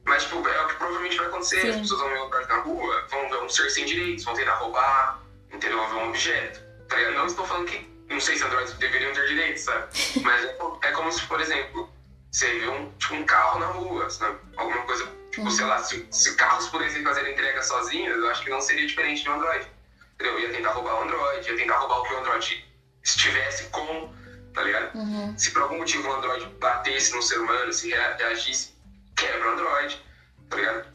Mas, 0.05 0.23
tipo, 0.23 0.47
é 0.47 0.61
o 0.61 0.67
que 0.67 0.75
provavelmente 0.75 1.17
vai 1.17 1.27
acontecer. 1.27 1.61
Sim. 1.61 1.69
As 1.69 1.75
pessoas 1.77 1.99
vão 2.01 2.09
ver 2.09 2.19
um 2.19 2.25
android 2.25 2.49
na 2.49 2.57
rua, 2.57 3.07
vão 3.09 3.29
ver 3.29 3.43
um 3.43 3.49
ser 3.49 3.69
sem 3.69 3.85
direitos, 3.85 4.23
vão 4.25 4.33
tentar 4.35 4.55
roubar, 4.55 5.19
entendeu? 5.51 5.77
Vão 5.77 5.89
ver 5.89 5.95
um 5.95 6.09
objeto. 6.09 6.59
Tá 6.87 6.97
ligado? 6.97 7.13
Não 7.15 7.25
estou 7.25 7.45
falando 7.45 7.65
que. 7.67 7.93
Não 8.09 8.19
sei 8.19 8.37
se 8.37 8.43
androids 8.43 8.73
deveriam 8.73 9.11
ter 9.13 9.27
direitos, 9.27 9.63
sabe? 9.63 9.87
Mas 10.21 10.43
é, 10.43 10.57
é 10.83 10.91
como 10.91 11.11
se, 11.11 11.25
por 11.25 11.39
exemplo, 11.41 11.89
você 12.31 12.59
vê 12.59 12.67
um, 12.67 12.91
tipo, 12.99 13.15
um 13.15 13.23
carro 13.23 13.59
na 13.59 13.67
rua, 13.67 14.09
sabe? 14.09 14.37
Alguma 14.57 14.81
coisa. 14.83 15.07
Tipo, 15.31 15.49
sei 15.49 15.65
lá, 15.65 15.79
se, 15.79 16.05
se 16.11 16.35
carros 16.35 16.67
pudessem 16.67 17.01
fazer 17.01 17.31
entrega 17.31 17.63
sozinhos, 17.63 18.15
eu 18.15 18.29
acho 18.29 18.43
que 18.43 18.51
não 18.51 18.61
seria 18.61 18.85
diferente 18.85 19.23
de 19.23 19.29
um 19.29 19.33
android. 19.33 19.65
entendeu? 20.13 20.39
Ia 20.39 20.49
tentar 20.49 20.71
roubar 20.73 20.99
o 20.99 21.03
Android, 21.03 21.49
ia 21.49 21.57
tentar 21.57 21.77
roubar 21.77 22.01
o 22.01 22.03
que 22.03 22.13
o 22.13 22.19
Android 22.19 22.65
estivesse 23.03 23.65
com, 23.65 24.09
tá 24.53 24.63
ligado? 24.63 24.95
Uhum. 24.95 25.33
Se 25.37 25.51
por 25.51 25.63
algum 25.63 25.77
motivo 25.77 26.07
o 26.07 26.13
Android 26.13 26.45
batesse 26.59 27.13
no 27.13 27.21
ser 27.21 27.39
humano, 27.39 27.71
se 27.73 27.89
reagisse, 27.89 28.73
quebra 29.15 29.49
o 29.49 29.53
Android, 29.53 30.01
tá 30.49 30.55
ligado? 30.55 30.85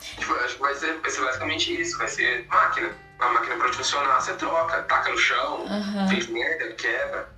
Tipo, 0.00 0.34
acho 0.34 0.54
que 0.56 0.60
vai 0.60 0.74
ser, 0.74 0.98
vai 1.00 1.10
ser 1.10 1.20
basicamente 1.24 1.80
isso, 1.80 1.96
vai 1.96 2.08
ser 2.08 2.46
máquina. 2.48 2.90
A 3.20 3.28
máquina 3.28 3.54
pra 3.56 3.72
funcionar, 3.72 4.20
você 4.20 4.32
troca, 4.34 4.82
taca 4.82 5.10
no 5.10 5.16
chão, 5.18 5.60
Uhum. 5.64 6.08
fez 6.08 6.26
merda, 6.26 6.72
quebra. 6.72 7.28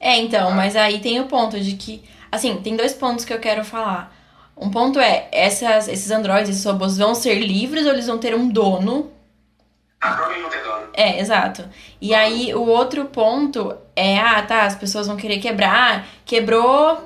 É, 0.00 0.16
então, 0.16 0.50
mas 0.50 0.74
aí 0.74 1.00
tem 1.00 1.20
o 1.20 1.26
ponto 1.26 1.60
de 1.60 1.76
que. 1.76 2.02
Assim, 2.32 2.60
tem 2.62 2.74
dois 2.76 2.92
pontos 2.94 3.24
que 3.24 3.32
eu 3.32 3.38
quero 3.38 3.64
falar. 3.64 4.12
Um 4.56 4.70
ponto 4.70 4.98
é, 4.98 5.28
essas, 5.30 5.86
esses 5.88 6.10
androides, 6.10 6.50
esses 6.50 6.64
robôs 6.64 6.98
vão 6.98 7.14
ser 7.14 7.34
livres 7.36 7.86
ou 7.86 7.92
eles 7.92 8.06
vão 8.08 8.18
ter 8.18 8.34
um 8.34 8.48
dono? 8.48 9.12
Ah, 10.00 10.12
provavelmente 10.14 10.42
não 10.42 10.50
tem 10.50 10.62
dono. 10.62 10.69
É, 10.94 11.20
exato. 11.20 11.64
E 12.00 12.14
aí 12.14 12.54
o 12.54 12.66
outro 12.66 13.04
ponto 13.06 13.74
é, 13.94 14.18
ah, 14.18 14.42
tá, 14.42 14.62
as 14.62 14.74
pessoas 14.74 15.06
vão 15.06 15.16
querer 15.16 15.38
quebrar, 15.38 16.06
quebrou, 16.24 16.98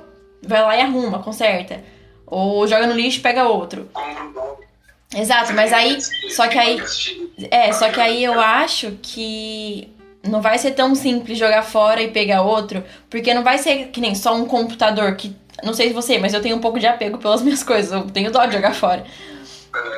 vai 0.43 0.63
lá 0.63 0.77
e 0.77 0.81
arruma, 0.81 1.19
conserta. 1.19 1.83
Ou 2.27 2.67
joga 2.67 2.87
no 2.87 2.95
lixo 2.95 3.19
e 3.19 3.23
pega 3.23 3.49
outro. 3.49 3.89
Exato, 5.15 5.53
mas 5.53 5.73
aí. 5.73 5.99
Só 6.31 6.49
que 6.49 6.59
aí. 6.59 6.83
É, 7.51 7.73
só 7.73 7.91
que 7.91 8.01
aí 8.01 8.25
eu 8.25 8.41
acho 8.41 8.99
que 9.03 9.93
não 10.23 10.41
vai 10.41 10.59
ser 10.59 10.73
tão 10.73 10.95
simples 10.95 11.39
jogar 11.39 11.63
fora 11.63 12.03
e 12.03 12.11
pegar 12.11 12.43
outro, 12.43 12.83
porque 13.11 13.35
não 13.35 13.43
vai 13.43 13.59
ser 13.59 13.89
que 13.89 14.01
nem 14.01 14.15
só 14.15 14.35
um 14.35 14.47
computador 14.47 15.15
que. 15.17 15.37
Não 15.63 15.73
sei 15.73 15.89
se 15.89 15.95
você, 15.95 16.19
mas 16.19 16.35
eu 16.35 16.43
tenho 16.43 16.57
um 16.57 16.61
pouco 16.61 16.81
de 16.81 16.87
apego 16.87 17.19
pelas 17.19 17.41
minhas 17.43 17.63
coisas, 17.63 17.93
eu 17.93 18.11
tenho 18.11 18.31
dó 18.31 18.45
de 18.47 18.55
jogar 18.55 18.75
fora. 18.75 19.05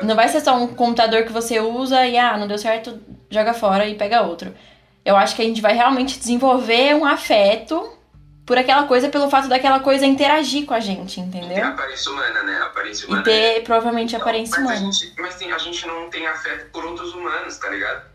Não 0.03 0.15
vai 0.15 0.27
ser 0.27 0.41
só 0.41 0.55
um 0.55 0.67
computador 0.67 1.23
que 1.23 1.31
você 1.31 1.59
usa 1.59 2.05
e, 2.05 2.17
ah, 2.17 2.37
não 2.37 2.47
deu 2.47 2.57
certo, 2.57 2.99
joga 3.29 3.53
fora 3.53 3.85
e 3.87 3.95
pega 3.95 4.21
outro. 4.21 4.53
Eu 5.05 5.15
acho 5.15 5.35
que 5.35 5.41
a 5.41 5.45
gente 5.45 5.61
vai 5.61 5.73
realmente 5.73 6.19
desenvolver 6.19 6.93
um 6.95 7.05
afeto 7.05 7.93
por 8.45 8.57
aquela 8.57 8.83
coisa, 8.87 9.09
pelo 9.09 9.29
fato 9.29 9.47
daquela 9.49 9.79
coisa 9.81 10.05
interagir 10.05 10.65
com 10.65 10.73
a 10.73 10.79
gente, 10.79 11.15
Tem 11.15 11.23
a 11.23 11.27
entendeu? 11.45 11.67
aparência 11.67 12.11
humana, 12.11 12.43
né? 12.43 12.57
A 12.61 12.65
aparência 12.65 13.03
E 13.05 13.07
humana. 13.07 13.23
ter 13.23 13.61
provavelmente 13.63 14.13
Não, 14.13 14.21
aparência 14.21 14.59
mas 14.61 14.69
a 14.69 14.75
humana. 14.81 14.91
gente, 14.93 15.21
mas 15.21 15.35
tem, 15.35 15.51
a 15.51 15.57
gente 15.57 15.85
não 15.85 16.09
tem 16.09 16.25
afeto 16.27 16.69
por 16.71 16.85
outros 16.85 17.13
humanos, 17.13 17.57
tá 17.57 17.69
ligado? 17.69 18.05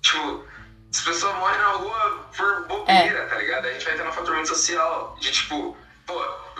Tipo, 0.00 0.44
as 0.92 1.00
pessoas 1.00 1.34
morrem 1.36 1.58
na 1.58 1.68
rua 1.72 2.26
por 2.36 2.66
bobeira, 2.68 3.26
tá 3.26 3.36
ligado? 3.36 3.66
A 3.66 3.72
gente 3.72 3.84
vai 3.84 3.94
ter 3.96 4.06
um 4.06 4.12
fator 4.12 4.34
muito 4.34 4.48
social. 4.48 5.16
De 5.20 5.30
tipo, 5.32 5.76
pô, 6.06 6.14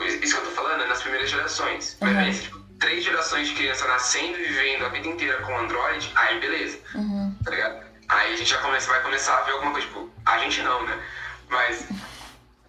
isso 0.04 0.34
que 0.34 0.40
eu 0.40 0.44
tô 0.46 0.50
falando 0.52 0.82
é 0.82 0.86
nas 0.86 1.00
primeiras 1.02 1.30
gerações. 1.30 1.96
Mas 2.00 2.12
Uhum. 2.12 2.18
aí, 2.18 2.32
tipo, 2.40 2.58
três 2.80 3.04
gerações 3.04 3.48
de 3.48 3.54
criança 3.54 3.86
nascendo 3.86 4.36
e 4.38 4.42
vivendo 4.44 4.84
a 4.86 4.88
vida 4.88 5.06
inteira 5.06 5.38
com 5.42 5.56
Android, 5.58 6.10
aí 6.16 6.40
beleza, 6.40 6.78
Uhum. 6.96 7.36
tá 7.44 7.50
ligado? 7.52 7.91
Aí 8.12 8.34
a 8.34 8.36
gente 8.36 8.50
já 8.50 8.58
começa, 8.58 8.90
vai 8.90 9.02
começar 9.02 9.38
a 9.38 9.42
ver 9.42 9.52
alguma 9.52 9.72
coisa, 9.72 9.86
tipo, 9.86 10.10
a 10.26 10.38
gente 10.38 10.60
não, 10.62 10.84
né? 10.84 11.02
Mas, 11.48 11.86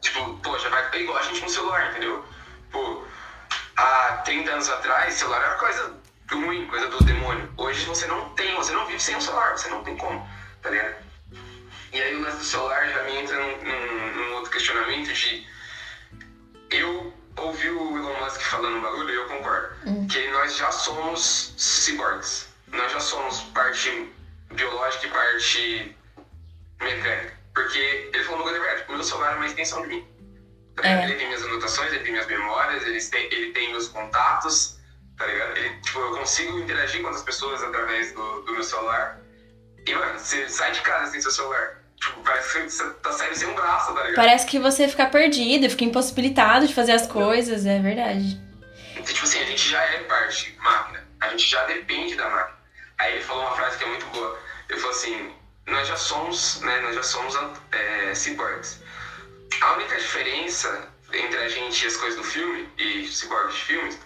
tipo, 0.01 0.37
pô, 0.37 0.57
já 0.59 0.69
vai. 0.69 0.89
É 0.93 1.01
igual 1.01 1.17
a 1.17 1.21
gente 1.23 1.41
com 1.41 1.49
celular, 1.49 1.89
entendeu? 1.91 2.25
Pô, 2.71 3.03
há 3.77 4.21
30 4.25 4.51
anos 4.51 4.69
atrás, 4.69 5.13
celular 5.15 5.41
era 5.41 5.55
coisa 5.55 5.93
ruim, 6.31 6.65
coisa 6.67 6.87
do 6.87 7.03
demônio. 7.03 7.51
Hoje 7.57 7.85
você 7.85 8.07
não 8.07 8.29
tem, 8.31 8.55
você 8.55 8.71
não 8.73 8.85
vive 8.85 8.99
sem 9.01 9.15
um 9.15 9.21
celular, 9.21 9.57
você 9.57 9.69
não 9.69 9.83
tem 9.83 9.95
como, 9.97 10.27
tá 10.61 10.69
ligado? 10.69 10.95
E 11.91 12.01
aí 12.01 12.15
o 12.15 12.21
lance 12.21 12.37
do 12.37 12.43
celular 12.43 12.87
já 12.89 13.03
me 13.03 13.17
entra 13.17 13.35
num, 13.37 13.63
num- 13.63 14.13
num 14.15 14.33
outro 14.35 14.51
questionamento 14.51 15.13
de. 15.13 15.47
Eu 16.71 17.13
ouvi 17.37 17.69
o 17.69 17.97
Elon 17.97 18.19
Musk 18.19 18.41
falando 18.41 18.77
um 18.77 18.81
bagulho 18.81 19.09
e 19.11 19.15
eu 19.15 19.27
concordo. 19.27 19.75
Que 20.07 20.27
nós 20.31 20.55
já 20.55 20.71
somos 20.71 21.53
cyborgs. 21.57 22.47
Nós 22.71 22.91
já 22.91 22.99
somos 22.99 23.41
parte 23.53 24.11
biológica 24.53 25.07
e 25.07 25.09
parte 25.09 25.97
mecânica. 26.81 27.33
Porque 27.53 28.09
ele 28.13 28.23
falou 28.23 28.41
uma 28.41 28.43
coisa 28.43 28.59
verdade. 28.59 28.85
O 28.89 28.93
meu 28.93 29.03
celular 29.03 29.33
é 29.33 29.35
uma 29.35 29.45
extensão 29.45 29.81
de 29.83 29.87
mim. 29.89 30.07
Tá? 30.75 30.87
É. 30.87 31.03
Ele 31.03 31.15
tem 31.15 31.27
minhas 31.27 31.43
anotações, 31.43 31.91
ele 31.93 32.03
tem 32.03 32.11
minhas 32.11 32.27
memórias, 32.27 32.83
ele 32.85 32.99
tem, 33.01 33.25
ele 33.31 33.51
tem 33.51 33.71
meus 33.71 33.87
contatos, 33.89 34.79
tá 35.17 35.25
ligado? 35.25 35.57
Ele, 35.57 35.69
tipo, 35.81 35.99
eu 35.99 36.17
consigo 36.17 36.59
interagir 36.59 37.01
com 37.01 37.07
outras 37.07 37.23
pessoas 37.23 37.61
através 37.61 38.11
do, 38.13 38.41
do 38.41 38.53
meu 38.53 38.63
celular. 38.63 39.19
E, 39.85 39.93
mano, 39.93 40.17
você 40.17 40.49
sai 40.49 40.71
de 40.71 40.81
casa 40.81 41.11
sem 41.11 41.21
seu 41.21 41.31
celular. 41.31 41.83
Tipo, 41.97 42.21
parece 42.21 42.53
que 42.53 42.69
você 42.69 42.89
tá 42.89 43.11
saindo 43.11 43.35
sem 43.35 43.47
um 43.47 43.53
braço, 43.53 43.93
tá 43.93 44.01
ligado? 44.01 44.15
Parece 44.15 44.45
que 44.47 44.59
você 44.59 44.87
fica 44.87 45.05
perdido, 45.05 45.69
fica 45.69 45.85
impossibilitado 45.85 46.67
de 46.67 46.73
fazer 46.73 46.93
as 46.93 47.05
coisas, 47.05 47.65
é 47.65 47.79
verdade. 47.79 48.41
Então, 48.91 49.13
tipo 49.13 49.25
assim, 49.25 49.39
a 49.39 49.45
gente 49.45 49.69
já 49.69 49.81
é 49.81 49.99
parte 49.99 50.57
máquina. 50.59 51.03
A 51.19 51.29
gente 51.29 51.49
já 51.49 51.63
depende 51.65 52.15
da 52.15 52.29
máquina. 52.29 52.62
Aí 52.97 53.15
ele 53.15 53.23
falou 53.23 53.43
uma 53.43 53.55
frase 53.55 53.77
que 53.77 53.83
é 53.83 53.87
muito 53.87 54.05
boa. 54.07 54.39
Ele 54.69 54.79
falou 54.79 54.95
assim, 54.95 55.35
nós 55.67 55.87
já 55.87 55.97
somos, 55.97 56.61
né, 56.61 56.81
nós 56.81 56.95
já 56.95 57.03
somos 57.03 57.35
é, 57.71 58.13
cyborgs. 58.15 58.81
A 59.61 59.73
única 59.73 59.97
diferença 59.97 60.89
entre 61.11 61.37
a 61.37 61.49
gente 61.49 61.83
e 61.83 61.87
as 61.87 61.95
coisas 61.97 62.17
do 62.17 62.23
filme, 62.23 62.69
e 62.77 63.07
cyborgs 63.07 63.55
de 63.55 63.61
filmes, 63.61 63.99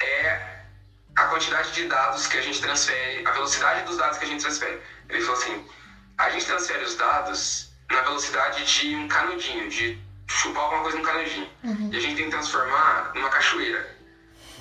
é 0.00 0.62
a 1.16 1.24
quantidade 1.24 1.72
de 1.72 1.86
dados 1.86 2.26
que 2.26 2.38
a 2.38 2.42
gente 2.42 2.60
transfere, 2.60 3.26
a 3.26 3.30
velocidade 3.30 3.84
dos 3.84 3.96
dados 3.96 4.18
que 4.18 4.24
a 4.24 4.28
gente 4.28 4.40
transfere. 4.40 4.80
Ele 5.08 5.20
falou 5.20 5.40
assim, 5.40 5.68
a 6.18 6.30
gente 6.30 6.46
transfere 6.46 6.84
os 6.84 6.96
dados 6.96 7.70
na 7.90 8.00
velocidade 8.02 8.64
de 8.64 8.96
um 8.96 9.08
canudinho, 9.08 9.68
de 9.68 9.98
chupar 10.26 10.64
alguma 10.64 10.82
coisa 10.82 10.98
num 10.98 11.04
canudinho. 11.04 11.50
E 11.92 11.96
a 11.96 12.00
gente 12.00 12.16
tem 12.16 12.24
que 12.24 12.30
transformar 12.30 13.12
numa 13.14 13.28
cachoeira. 13.28 13.96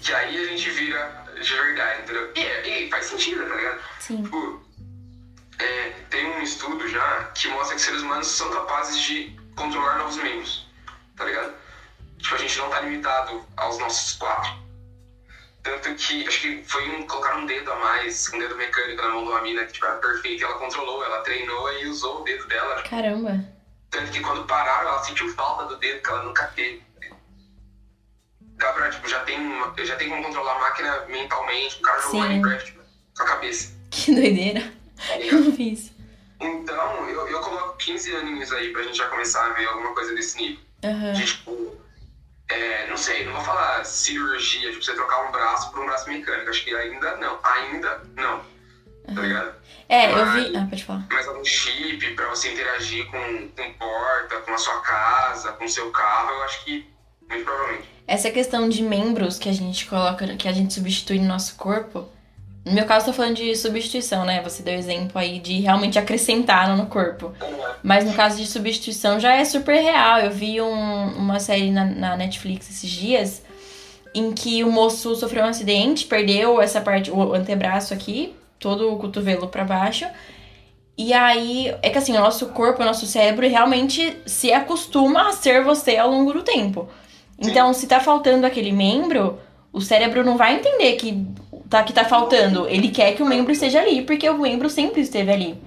Que 0.02 0.14
aí 0.14 0.44
a 0.44 0.48
gente 0.48 0.70
vira 0.72 1.21
de 1.42 1.54
verdade, 1.54 2.02
entendeu? 2.04 2.32
E, 2.36 2.40
é- 2.40 2.68
e 2.86 2.90
faz 2.90 3.06
sentido, 3.06 3.48
tá 3.48 3.56
ligado? 3.56 3.82
Sim. 4.00 4.24
Tipo, 4.24 4.62
é, 5.60 5.90
tem 6.10 6.26
um 6.26 6.42
estudo 6.42 6.88
já 6.88 7.24
que 7.36 7.48
mostra 7.50 7.76
que 7.76 7.82
seres 7.82 8.02
humanos 8.02 8.28
são 8.28 8.50
capazes 8.52 9.00
de 9.02 9.40
controlar 9.56 9.98
novos 10.00 10.18
membros, 10.18 10.68
tá 11.16 11.26
ligado? 11.26 11.54
Tipo, 12.20 12.36
a 12.36 12.38
gente 12.38 12.58
não 12.58 12.70
tá 12.70 12.82
limitado 12.82 13.46
aos 13.58 13.78
nossos 13.80 14.14
quatro. 14.18 14.52
Tanto 15.64 15.94
que, 15.94 16.28
acho 16.28 16.42
que 16.42 16.64
foi 16.64 16.90
um, 16.90 17.06
colocar 17.06 17.36
um 17.38 17.46
dedo 17.46 17.72
a 17.72 17.76
mais, 17.76 18.32
um 18.34 18.40
dedo 18.40 18.56
mecânico 18.56 19.02
na 19.02 19.10
mão 19.10 19.24
de 19.24 19.30
uma 19.30 19.42
mina 19.42 19.64
que 19.66 19.74
tipo, 19.74 19.86
era 19.86 19.98
perfeita 19.98 20.46
ela 20.46 20.56
controlou, 20.56 21.04
ela 21.04 21.22
treinou 21.22 21.72
e 21.74 21.86
usou 21.88 22.22
o 22.22 22.24
dedo 22.24 22.48
dela. 22.48 22.82
Caramba. 22.82 23.46
Tanto 23.92 24.12
que 24.12 24.22
quando 24.22 24.46
pararam, 24.46 24.90
ela 24.90 25.04
sentiu 25.04 25.32
falta 25.36 25.66
do 25.66 25.78
dedo 25.78 26.02
que 26.02 26.10
ela 26.10 26.24
nunca 26.24 26.48
teve. 26.56 26.84
Dá 28.62 28.72
pra, 28.74 28.90
tipo, 28.92 29.08
já 29.10 29.20
tem, 29.22 29.38
uma- 29.40 29.74
já 29.84 29.96
tem 29.96 30.08
como 30.08 30.24
controlar 30.24 30.56
a 30.56 30.60
máquina 30.60 31.06
mentalmente, 31.08 31.78
o 31.80 31.82
cara 31.82 32.00
jogou. 32.02 32.22
Minecraft 32.22 32.66
tipo, 32.72 32.82
com 33.18 33.24
a 33.24 33.26
cabeça. 33.26 33.74
Que 33.90 34.14
doideira. 34.16 34.62
tá 34.96 35.18
Eu 35.20 35.40
não 35.42 35.52
fiz. 35.56 35.92
Então, 36.40 37.10
eu, 37.10 37.28
eu 37.28 37.40
coloco 37.42 37.78
15 37.78 38.16
aninhos 38.16 38.52
aí 38.52 38.72
pra 38.72 38.84
gente 38.84 38.98
já 38.98 39.08
começar 39.10 39.46
a 39.46 39.50
ver 39.54 39.66
alguma 39.68 39.94
coisa 39.94 40.14
desse 40.16 40.38
nível. 40.38 40.60
Aham. 40.84 41.14
De, 41.14 41.26
tipo, 41.26 41.76
é, 42.50 42.88
não 42.88 42.98
sei, 42.98 43.26
não 43.26 43.34
vou 43.34 43.42
falar 43.44 43.84
cirurgia, 43.84 44.72
tipo, 44.72 44.84
você 44.84 44.94
trocar 44.94 45.28
um 45.28 45.32
braço 45.32 45.72
por 45.72 45.82
um 45.82 45.86
braço 45.86 46.08
mecânico. 46.10 46.50
Acho 46.50 46.64
que 46.64 46.76
ainda 46.76 47.18
não. 47.18 47.40
Ainda 47.44 48.02
não. 48.16 48.44
Tá 49.14 49.22
ligado? 49.22 49.56
É, 49.90 50.12
eu 50.14 50.26
vi. 50.34 50.56
Ah, 50.56 50.68
pode 50.70 50.84
falar. 50.86 51.06
Mas 51.12 51.28
algum 51.28 51.44
chip 51.44 52.14
pra 52.16 52.30
você 52.30 52.54
interagir 52.54 53.06
com, 53.08 53.50
com 53.50 53.74
porta, 53.74 54.40
com 54.42 54.54
a 54.54 54.58
sua 54.58 54.80
casa, 54.82 55.52
com 55.54 55.66
o 55.66 55.70
seu 55.70 55.92
carro, 55.92 56.30
eu 56.32 56.44
acho 56.44 56.64
que 56.64 56.88
muito 57.30 57.44
provavelmente. 57.44 57.91
Essa 58.08 58.30
questão 58.30 58.68
de 58.68 58.82
membros 58.84 59.38
que 59.40 59.48
a 59.50 59.54
gente 59.54 59.86
coloca, 59.86 60.28
que 60.36 60.48
a 60.48 60.52
gente 60.52 60.74
substitui 60.74 61.20
no 61.20 61.26
nosso 61.28 61.56
corpo. 61.56 62.06
No 62.66 62.74
meu 62.74 62.86
caso, 62.86 63.08
tô 63.08 63.14
falando 63.14 63.36
de 63.38 63.56
substituição, 63.56 64.24
né? 64.26 64.42
Você 64.44 64.62
deu 64.62 64.76
exemplo 64.76 65.18
aí 65.18 65.40
de 65.40 65.60
realmente 65.62 65.98
acrescentar 65.98 66.76
no 66.76 66.86
corpo. 66.86 67.32
Mas 67.82 68.06
no 68.06 68.14
caso 68.14 68.38
de 68.38 68.46
substituição 68.46 69.20
já 69.20 69.34
é 69.36 69.44
super 69.46 69.82
real. 69.82 70.20
Eu 70.20 70.32
vi 70.32 70.62
um- 70.62 71.08
uma 71.18 71.40
série 71.40 71.72
na, 71.72 71.86
na 71.86 72.18
Netflix 72.18 72.70
esses 72.70 72.90
dias 72.90 73.42
em 74.14 74.32
que 74.34 74.64
o 74.64 74.72
moço 74.72 75.16
sofreu 75.16 75.44
um 75.46 75.48
acidente, 75.48 76.06
perdeu 76.06 76.62
essa 76.62 76.82
parte, 76.82 77.10
o 77.10 77.34
antebraço 77.34 77.94
aqui, 77.94 78.36
todo 78.60 78.92
o 78.94 78.98
cotovelo 78.98 79.48
pra 79.48 79.64
baixo. 79.64 80.06
E 80.98 81.14
aí, 81.14 81.74
é 81.82 81.90
que 81.90 81.98
assim, 81.98 82.16
o 82.16 82.20
nosso 82.20 82.48
corpo, 82.48 82.84
o 82.84 82.86
nosso 82.86 83.08
cérebro 83.08 83.48
realmente 83.48 84.18
se 84.26 84.52
acostuma 84.54 85.30
a 85.30 85.32
ser 85.32 85.64
você 85.64 85.96
ao 85.98 86.12
longo 86.12 86.34
do 86.34 86.44
tempo. 86.44 86.88
Então, 87.42 87.74
se 87.74 87.88
tá 87.88 88.00
faltando 88.00 88.46
aquele 88.46 88.72
membro, 88.72 89.40
o 89.74 89.82
cérebro 89.82 90.24
não 90.24 90.38
vai 90.38 90.56
entender 90.56 90.94
que 90.94 91.26
tá, 91.70 91.82
que 91.84 91.92
tá 91.92 92.06
faltando. 92.06 92.68
Ele 92.68 92.90
quer 92.90 93.14
que 93.16 93.24
o 93.24 93.26
membro 93.26 93.52
esteja 93.52 93.80
ali, 93.82 94.04
porque 94.04 94.30
o 94.30 94.38
membro 94.38 94.70
sempre 94.70 95.02
esteve 95.02 95.32
ali. 95.32 95.58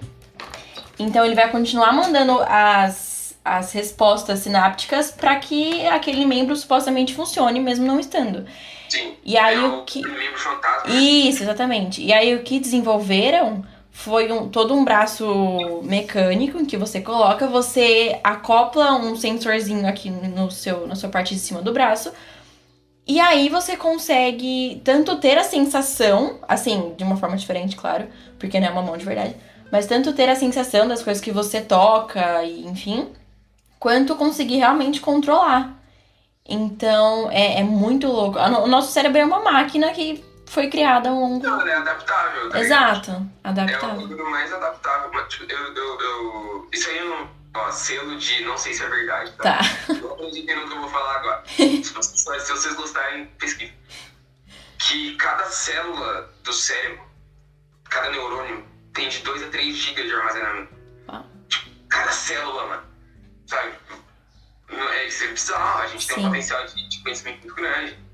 Então, 0.97 1.25
ele 1.25 1.35
vai 1.35 1.49
continuar 1.51 1.91
mandando 1.91 2.39
as, 2.47 3.35
as 3.43 3.71
respostas 3.73 4.39
sinápticas 4.39 5.11
para 5.11 5.35
que 5.35 5.85
aquele 5.87 6.25
membro 6.25 6.55
supostamente 6.55 7.13
funcione, 7.13 7.59
mesmo 7.59 7.85
não 7.85 7.99
estando. 7.99 8.45
Sim. 8.87 9.13
E 9.25 9.37
aí, 9.37 9.55
é 9.61 9.67
o 9.67 9.81
que- 9.83 10.01
membro 10.01 10.37
fantasma. 10.39 10.93
né? 10.93 10.95
Isso, 10.99 11.43
exatamente. 11.43 12.01
E 12.01 12.13
aí 12.13 12.33
o 12.35 12.43
que 12.43 12.59
desenvolveram 12.59 13.65
foi 13.95 14.29
um, 14.29 14.49
todo 14.49 14.73
um 14.73 14.83
braço 14.83 15.81
mecânico 15.83 16.59
em 16.59 16.65
que 16.65 16.75
você 16.75 16.99
coloca, 16.99 17.47
você 17.47 18.19
acopla 18.21 18.93
um 18.93 19.15
sensorzinho 19.15 19.87
aqui 19.87 20.09
no 20.09 20.51
seu, 20.51 20.85
na 20.85 20.95
sua 20.95 21.07
parte 21.07 21.33
de 21.33 21.39
cima 21.39 21.61
do 21.61 21.71
braço. 21.71 22.11
E 23.07 23.21
aí 23.21 23.47
você 23.47 23.77
consegue 23.77 24.81
tanto 24.83 25.15
ter 25.15 25.37
a 25.37 25.45
sensação, 25.45 26.39
assim, 26.45 26.93
de 26.97 27.05
uma 27.05 27.15
forma 27.15 27.37
diferente, 27.37 27.77
claro, 27.77 28.07
porque 28.37 28.59
não 28.59 28.67
é 28.67 28.69
uma 28.69 28.81
mão 28.81 28.97
de 28.97 29.05
verdade, 29.05 29.33
mas 29.71 29.87
tanto 29.87 30.11
ter 30.11 30.29
a 30.29 30.35
sensação 30.35 30.89
das 30.89 31.01
coisas 31.01 31.23
que 31.23 31.31
você 31.31 31.61
toca 31.61 32.43
e 32.43 32.67
enfim, 32.67 33.07
quanto 33.79 34.15
conseguir 34.17 34.57
realmente 34.57 34.99
controlar. 34.99 35.81
Então 36.45 37.31
é, 37.31 37.61
é 37.61 37.63
muito 37.63 38.07
louco. 38.07 38.37
O 38.37 38.67
nosso 38.67 38.91
cérebro 38.91 39.19
é 39.19 39.25
uma 39.25 39.39
máquina 39.39 39.91
que 39.91 40.21
foi 40.45 40.69
criada 40.69 41.11
um. 41.11 41.39
Não, 41.39 41.67
é 41.67 41.75
adaptável. 41.75 42.49
Tá 42.49 42.59
Exato, 42.59 43.29
adaptável. 43.43 43.89
É 43.89 43.93
o 43.93 44.07
bagulho 44.07 44.29
mais 44.29 44.53
adaptável. 44.53 45.11
Eu, 45.47 45.75
eu, 45.75 46.01
eu, 46.01 46.69
isso 46.71 46.89
aí 46.89 46.97
é 46.99 47.03
um 47.03 47.27
ó, 47.55 47.71
selo 47.71 48.17
de 48.17 48.43
não 48.43 48.57
sei 48.57 48.73
se 48.73 48.83
é 48.83 48.89
verdade. 48.89 49.31
Tá. 49.33 49.57
tá. 49.57 49.93
Eu 49.93 50.13
acreditei 50.13 50.55
no 50.55 50.67
que 50.67 50.73
eu 50.73 50.81
vou 50.81 50.89
falar 50.89 51.15
agora. 51.17 51.43
se 51.47 51.93
vocês 51.93 52.75
gostarem, 52.75 53.25
pesquisa. 53.37 53.73
Que 54.79 55.15
cada 55.15 55.45
célula 55.45 56.31
do 56.43 56.53
cérebro, 56.53 57.03
cada 57.89 58.09
neurônio, 58.11 58.65
tem 58.93 59.09
de 59.09 59.19
2 59.19 59.43
a 59.43 59.47
3 59.47 59.75
GB 59.75 60.03
de 60.03 60.13
armazenamento. 60.13 60.73
Ah. 61.07 61.23
Tipo, 61.47 61.69
cada 61.89 62.11
célula, 62.11 62.67
mano. 62.67 62.83
Sabe? 63.47 63.73
É, 64.69 65.07
isso 65.07 65.23
é 65.23 65.27
bizarro. 65.27 65.81
A 65.81 65.87
gente 65.87 66.05
Sim. 66.05 66.15
tem 66.15 66.23
um 66.23 66.27
potencial 66.27 66.65
de, 66.65 66.89
de 66.89 67.03
conhecimento 67.03 67.39
muito 67.41 67.55
grande. 67.55 68.04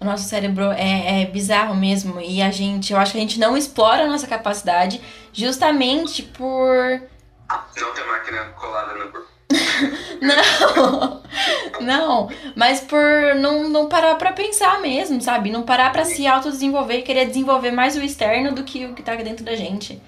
O 0.00 0.04
nosso 0.04 0.28
cérebro 0.28 0.72
é, 0.72 1.22
é, 1.22 1.26
bizarro 1.26 1.76
mesmo. 1.76 2.20
E 2.20 2.42
a 2.42 2.50
gente, 2.50 2.92
eu 2.92 2.98
acho 2.98 3.12
que 3.12 3.18
a 3.18 3.20
gente 3.20 3.38
não 3.38 3.56
explora 3.56 4.04
a 4.04 4.08
nossa 4.08 4.26
capacidade 4.26 5.00
justamente 5.32 6.22
por. 6.22 7.00
Não 7.76 7.94
ter 7.94 8.04
máquina 8.04 8.44
colada 8.56 8.94
no 8.94 9.12
corpo. 9.12 9.32
não, 10.20 11.22
não, 11.80 12.30
mas 12.56 12.80
por 12.80 13.34
não, 13.36 13.68
não 13.68 13.88
parar 13.88 14.14
pra 14.16 14.32
pensar 14.32 14.80
mesmo, 14.80 15.20
sabe? 15.20 15.50
Não 15.50 15.62
parar 15.62 15.92
pra 15.92 16.04
se 16.04 16.26
autodesenvolver 16.26 16.98
e 16.98 17.02
querer 17.02 17.26
desenvolver 17.26 17.70
mais 17.70 17.96
o 17.96 18.02
externo 18.02 18.52
do 18.52 18.64
que 18.64 18.86
o 18.86 18.94
que 18.94 19.02
tá 19.02 19.14
dentro 19.16 19.44
da 19.44 19.54
gente. 19.54 20.02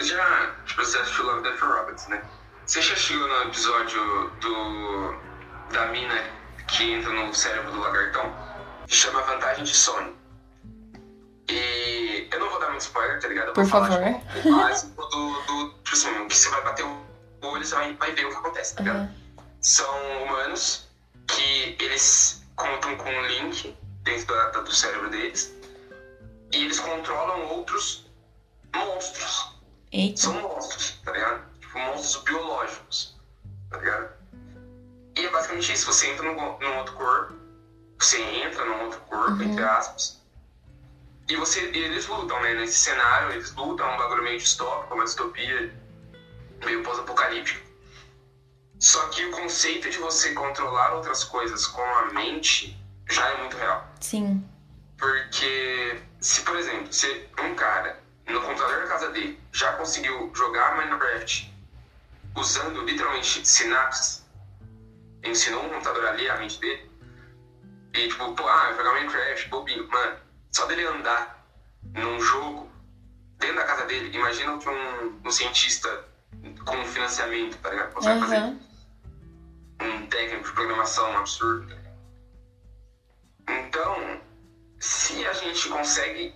Já, 0.00 0.54
tipo, 0.66 0.84
você 0.84 0.98
assistiu 0.98 1.26
Love, 1.26 1.42
Death 1.42 1.60
Robots, 1.60 2.08
né? 2.08 2.22
Você 2.66 2.80
já 2.80 2.96
chegou 2.96 3.28
no 3.28 3.42
episódio 3.42 4.30
do 4.40 5.14
da 5.72 5.86
mina 5.86 6.14
que 6.66 6.92
entra 6.92 7.12
no 7.12 7.34
cérebro 7.34 7.72
do 7.72 7.80
lagartão? 7.80 8.53
Chama 8.86 9.22
Vantagem 9.22 9.64
de 9.64 9.74
Sono. 9.74 10.14
E 11.48 12.28
eu 12.30 12.40
não 12.40 12.50
vou 12.50 12.60
dar 12.60 12.70
muito 12.70 12.82
spoiler, 12.82 13.20
tá 13.20 13.28
ligado? 13.28 13.48
Eu 13.48 13.52
Por 13.54 13.66
favor. 13.66 13.88
Falar, 13.88 14.14
tipo, 14.14 14.56
básico 14.56 15.02
do, 15.06 15.42
do, 15.42 15.70
tipo 15.82 15.96
assim, 15.96 16.28
que 16.28 16.36
você 16.36 16.48
vai 16.50 16.64
bater 16.64 16.84
o 16.84 17.04
olho, 17.42 17.64
você 17.64 17.74
vai, 17.74 17.94
vai 17.94 18.12
ver 18.12 18.26
o 18.26 18.30
que 18.30 18.36
acontece, 18.36 18.74
tá 18.74 18.82
ligado? 18.82 19.00
Uhum. 19.00 19.44
São 19.60 20.22
humanos 20.22 20.88
que 21.28 21.76
eles 21.80 22.44
contam 22.56 22.96
com 22.96 23.10
um 23.10 23.26
link 23.26 23.76
dentro 24.02 24.26
da, 24.26 24.50
da, 24.50 24.60
do 24.60 24.72
cérebro 24.72 25.10
deles 25.10 25.54
e 26.52 26.64
eles 26.64 26.78
controlam 26.80 27.46
outros 27.48 28.06
monstros. 28.74 29.54
Eita. 29.92 30.20
São 30.20 30.34
monstros, 30.40 30.98
tá 31.04 31.12
ligado? 31.12 31.44
Tipo, 31.60 31.78
monstros 31.78 32.24
biológicos, 32.24 33.16
tá 33.70 33.78
ligado? 33.78 34.12
E 35.16 35.26
é 35.26 35.30
basicamente 35.30 35.72
isso, 35.72 35.86
você 35.86 36.10
entra 36.10 36.24
num, 36.24 36.58
num 36.58 36.78
outro 36.78 36.94
corpo, 36.94 37.34
você 38.04 38.20
entra 38.20 38.64
num 38.66 38.84
outro 38.84 39.00
corpo, 39.00 39.32
uhum. 39.32 39.42
entre 39.42 39.64
aspas, 39.64 40.22
e 41.26 41.36
você, 41.36 41.60
eles 41.60 42.06
lutam, 42.06 42.40
né? 42.42 42.54
Nesse 42.54 42.78
cenário, 42.78 43.32
eles 43.32 43.54
lutam, 43.54 43.88
é 43.88 43.94
um 43.94 43.96
bagulho 43.96 44.22
meio 44.22 44.38
distópico, 44.38 44.94
uma 44.94 45.04
distopia 45.04 45.74
meio 46.64 46.82
pós-apocalíptico. 46.82 47.64
Só 48.78 49.08
que 49.08 49.24
o 49.24 49.30
conceito 49.30 49.88
de 49.88 49.98
você 49.98 50.34
controlar 50.34 50.92
outras 50.92 51.24
coisas 51.24 51.66
com 51.66 51.82
a 51.82 52.12
mente 52.12 52.76
já 53.08 53.26
é 53.26 53.38
muito 53.38 53.56
real. 53.56 53.88
Sim. 54.00 54.46
Porque, 54.98 56.02
se 56.20 56.42
por 56.42 56.56
exemplo, 56.56 56.92
se 56.92 57.26
um 57.42 57.54
cara 57.54 57.98
no 58.26 58.40
computador 58.42 58.82
da 58.82 58.86
casa 58.86 59.10
dele 59.10 59.40
já 59.52 59.72
conseguiu 59.72 60.30
jogar 60.34 60.76
Minecraft 60.76 61.54
usando 62.36 62.82
literalmente 62.82 63.46
sinapses, 63.48 64.24
ensinou 65.22 65.64
um 65.64 65.70
computador 65.70 66.04
ali 66.06 66.28
a 66.28 66.36
mente 66.36 66.60
dele, 66.60 66.90
e 67.94 68.08
tipo, 68.08 68.32
pô, 68.32 68.46
ah, 68.48 68.72
jogar 68.76 68.92
Minecraft, 68.94 69.48
bobinho, 69.48 69.88
mano, 69.88 70.16
só 70.50 70.66
dele 70.66 70.84
andar 70.84 71.44
num 71.94 72.20
jogo 72.20 72.68
dentro 73.38 73.56
da 73.56 73.64
casa 73.64 73.84
dele, 73.86 74.14
imagina 74.14 74.58
que 74.58 74.68
um, 74.68 75.20
um 75.24 75.30
cientista 75.30 76.04
com 76.64 76.84
financiamento, 76.84 77.56
tá 77.58 77.70
ligado? 77.70 77.92
Consegue 77.92 78.20
uhum. 78.20 78.26
fazer 78.26 78.56
um 79.80 80.06
técnico 80.06 80.44
de 80.44 80.52
programação 80.52 81.16
absurdo. 81.16 81.68
Tá 81.68 81.84
então, 83.46 84.20
se 84.80 85.26
a 85.26 85.32
gente 85.32 85.68
consegue 85.68 86.34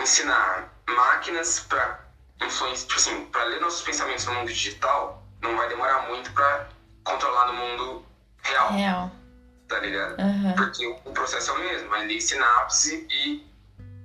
ensinar 0.00 0.72
máquinas 0.86 1.60
para 1.60 2.00
influência, 2.42 2.86
tipo 2.86 3.00
assim, 3.00 3.24
para 3.26 3.44
ler 3.44 3.60
nossos 3.60 3.82
pensamentos 3.82 4.26
no 4.26 4.34
mundo 4.34 4.48
digital, 4.48 5.22
não 5.40 5.56
vai 5.56 5.68
demorar 5.68 6.08
muito 6.08 6.32
para 6.32 6.68
controlar 7.04 7.46
no 7.48 7.54
mundo 7.54 8.06
real. 8.42 8.72
Real. 8.72 9.17
Tá 9.68 9.78
ligado? 9.80 10.18
Uhum. 10.18 10.54
Porque 10.54 10.86
o, 10.86 11.12
processo 11.12 11.50
é 11.50 11.54
o 11.54 11.58
mesmo, 11.58 11.94
é 11.94 12.04
ler 12.04 12.20
sinapse 12.20 13.06
e, 13.10 13.46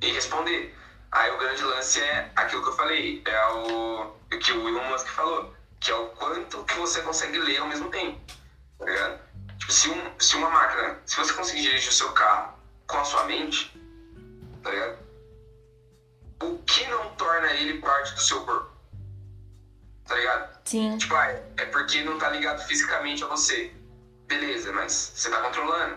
e 0.01 0.11
responder. 0.11 0.75
Aí 1.11 1.31
o 1.31 1.37
grande 1.37 1.63
lance 1.63 2.01
é 2.01 2.31
aquilo 2.35 2.63
que 2.63 2.69
eu 2.69 2.75
falei, 2.75 3.21
é 3.25 3.47
o, 3.47 4.01
o 4.01 4.39
que 4.39 4.51
o 4.51 4.67
Elon 4.67 4.89
Musk 4.89 5.07
falou, 5.07 5.53
que 5.79 5.91
é 5.91 5.95
o 5.95 6.07
quanto 6.07 6.63
que 6.65 6.73
você 6.75 7.01
consegue 7.01 7.37
ler 7.37 7.59
ao 7.59 7.67
mesmo 7.67 7.89
tempo. 7.89 8.19
Tá 8.77 8.85
ligado? 8.85 9.19
Tipo, 9.57 9.71
se, 9.71 9.89
um, 9.89 10.11
se 10.19 10.35
uma 10.35 10.49
máquina, 10.49 10.99
se 11.05 11.15
você 11.15 11.33
conseguir 11.33 11.61
dirigir 11.61 11.89
o 11.89 11.93
seu 11.93 12.11
carro 12.11 12.57
com 12.87 12.97
a 12.97 13.05
sua 13.05 13.23
mente, 13.23 13.71
tá 14.61 14.69
ligado? 14.69 14.97
O 16.41 16.57
que 16.59 16.85
não 16.87 17.09
torna 17.15 17.51
ele 17.53 17.79
parte 17.79 18.13
do 18.15 18.21
seu 18.21 18.41
corpo? 18.41 18.69
Tá 20.05 20.15
ligado? 20.15 20.59
Sim. 20.65 20.97
Tipo, 20.97 21.15
ah, 21.15 21.27
é 21.57 21.65
porque 21.67 22.03
não 22.03 22.17
tá 22.17 22.29
ligado 22.29 22.61
fisicamente 22.67 23.23
a 23.23 23.27
você. 23.27 23.71
Beleza, 24.39 24.71
mas 24.73 25.13
você 25.15 25.29
tá 25.29 25.37
controlando 25.37 25.95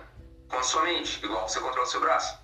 com 0.48 0.56
a 0.56 0.62
sua 0.62 0.84
mente, 0.84 1.18
igual 1.24 1.48
você 1.48 1.58
controla 1.58 1.86
o 1.86 1.90
seu 1.90 2.00
braço. 2.00 2.38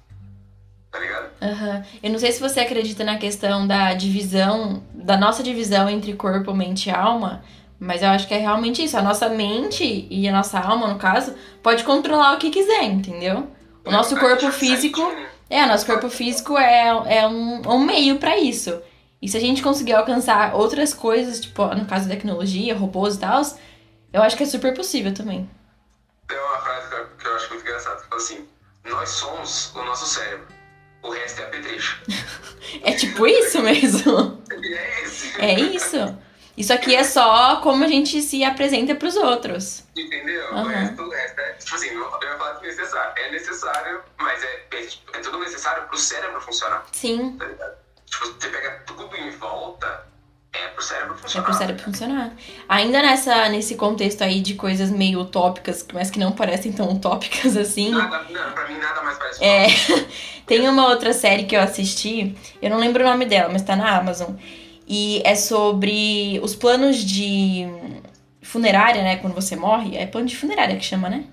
Tá 0.91 0.99
ligado? 0.99 1.31
Uhum. 1.41 1.85
Eu 2.03 2.11
não 2.11 2.19
sei 2.19 2.33
se 2.33 2.41
você 2.41 2.61
acredita 2.61 3.05
na 3.05 3.19
questão 3.19 3.67
da 3.67 3.93
divisão, 3.95 4.83
da 4.93 5.17
nossa 5.17 5.43
divisão 5.43 5.89
entre 5.89 6.15
corpo, 6.15 6.55
mente 6.55 6.89
e 6.89 6.93
alma, 6.93 7.43
mas 7.79 8.03
eu 8.03 8.09
acho 8.09 8.27
que 8.27 8.35
é 8.35 8.39
realmente 8.39 8.83
isso. 8.83 8.97
A 8.97 9.03
nossa 9.03 9.29
mente 9.29 10.07
e 10.11 10.29
a 10.29 10.33
nossa 10.33 10.59
alma, 10.59 10.89
no 10.89 10.99
caso, 10.99 11.35
pode 11.63 11.85
controlar 11.85 12.35
o 12.35 12.39
que 12.39 12.51
quiser, 12.51 12.85
entendeu? 12.85 13.51
O 13.85 13.91
nosso 13.91 14.17
corpo 14.17 14.51
físico. 14.51 15.01
É, 15.49 15.65
o 15.65 15.69
nosso 15.69 15.85
corpo 15.85 16.09
físico 16.09 16.57
é, 16.57 17.19
é 17.19 17.27
um, 17.27 17.63
um 17.69 17.79
meio 17.79 18.19
para 18.19 18.39
isso. 18.39 18.81
E 19.21 19.29
se 19.29 19.37
a 19.37 19.41
gente 19.41 19.63
conseguir 19.63 19.93
alcançar 19.93 20.55
outras 20.55 20.95
coisas, 20.95 21.41
tipo, 21.41 21.67
no 21.75 21.85
caso 21.85 22.09
da 22.09 22.15
tecnologia, 22.15 22.75
robôs 22.75 23.17
e 23.17 23.21
tal, 23.21 23.43
eu 24.13 24.23
acho 24.23 24.37
que 24.37 24.43
é 24.43 24.47
super 24.47 24.75
possível 24.75 25.13
também. 25.13 25.49
Assim, 28.17 28.49
nós 28.85 29.09
somos 29.09 29.75
o 29.75 29.83
nosso 29.85 30.07
cérebro, 30.07 30.47
o 31.03 31.11
resto 31.11 31.41
é 31.41 31.45
apetrecho. 31.45 32.03
é 32.83 32.93
tipo 32.93 33.27
isso 33.27 33.61
mesmo? 33.63 34.43
É 34.51 35.03
isso. 35.05 35.41
É 35.41 35.55
isso. 35.55 36.19
Isso 36.57 36.73
aqui 36.73 36.95
é 36.95 37.03
só 37.03 37.57
como 37.63 37.85
a 37.85 37.89
gente 37.89 38.21
se 38.21 38.45
apresenta 38.45 38.95
pros 38.95 39.17
outros. 39.17 39.85
Entendeu? 39.97 40.53
Uhum. 40.53 40.63
O, 40.63 40.67
resto, 40.67 41.03
o 41.03 41.11
resto 41.11 41.41
é, 41.41 41.53
tipo 41.55 41.75
assim, 41.75 41.89
eu 41.89 42.01
ia 42.01 42.39
falar 42.39 42.61
que 42.61 42.67
necessário. 42.67 43.13
É 43.17 43.31
necessário, 43.31 44.03
mas 44.19 44.43
é, 44.43 44.67
é, 44.73 44.89
é 45.15 45.21
tudo 45.21 45.39
necessário 45.39 45.89
pro 45.89 45.97
cérebro 45.97 46.41
funcionar. 46.43 46.85
Sim. 46.93 47.39
Tá? 47.39 47.75
Tipo, 48.05 48.27
você 48.27 48.49
pega 48.49 48.83
tudo 48.87 49.17
em 49.17 49.31
volta, 49.31 50.07
é 50.53 50.69
pro 50.69 50.83
cérebro 50.83 51.17
funcionar. 51.17 51.43
É 51.43 51.45
pro 51.45 51.55
cérebro 51.55 51.83
funcionar. 51.83 52.33
Ainda 52.69 53.03
nessa, 53.03 53.49
nesse 53.49 53.75
contexto 53.75 54.23
aí 54.23 54.41
de 54.41 54.55
coisas 54.55 54.91
meio 54.91 55.21
utópicas, 55.21 55.87
mas 55.93 56.11
que 56.11 56.19
não 56.19 56.33
parecem 56.33 56.73
tão 56.73 56.91
utópicas 56.93 57.57
assim. 57.57 57.91
Nada, 57.91 58.25
não, 58.31 58.53
pra 58.53 58.69
mim 58.69 58.79
nada 58.79 59.03
mais 59.03 59.19
parece 59.19 59.45
É. 59.45 59.67
Tem 60.47 60.69
uma 60.69 60.89
outra 60.89 61.13
série 61.13 61.45
que 61.45 61.57
eu 61.57 61.61
assisti, 61.61 62.35
eu 62.61 62.69
não 62.69 62.79
lembro 62.79 63.03
o 63.03 63.07
nome 63.07 63.25
dela, 63.25 63.49
mas 63.51 63.63
tá 63.63 63.77
na 63.77 63.97
Amazon 63.97 64.35
e 64.87 65.23
é 65.25 65.35
sobre 65.35 66.39
os 66.43 66.55
planos 66.55 66.99
de 66.99 67.67
funerária, 68.43 69.03
né? 69.03 69.17
Quando 69.17 69.35
você 69.35 69.57
morre, 69.57 69.97
é 69.97 70.05
plano 70.05 70.27
de 70.27 70.37
funerária 70.37 70.77
que 70.77 70.85
chama, 70.85 71.09
né? 71.09 71.25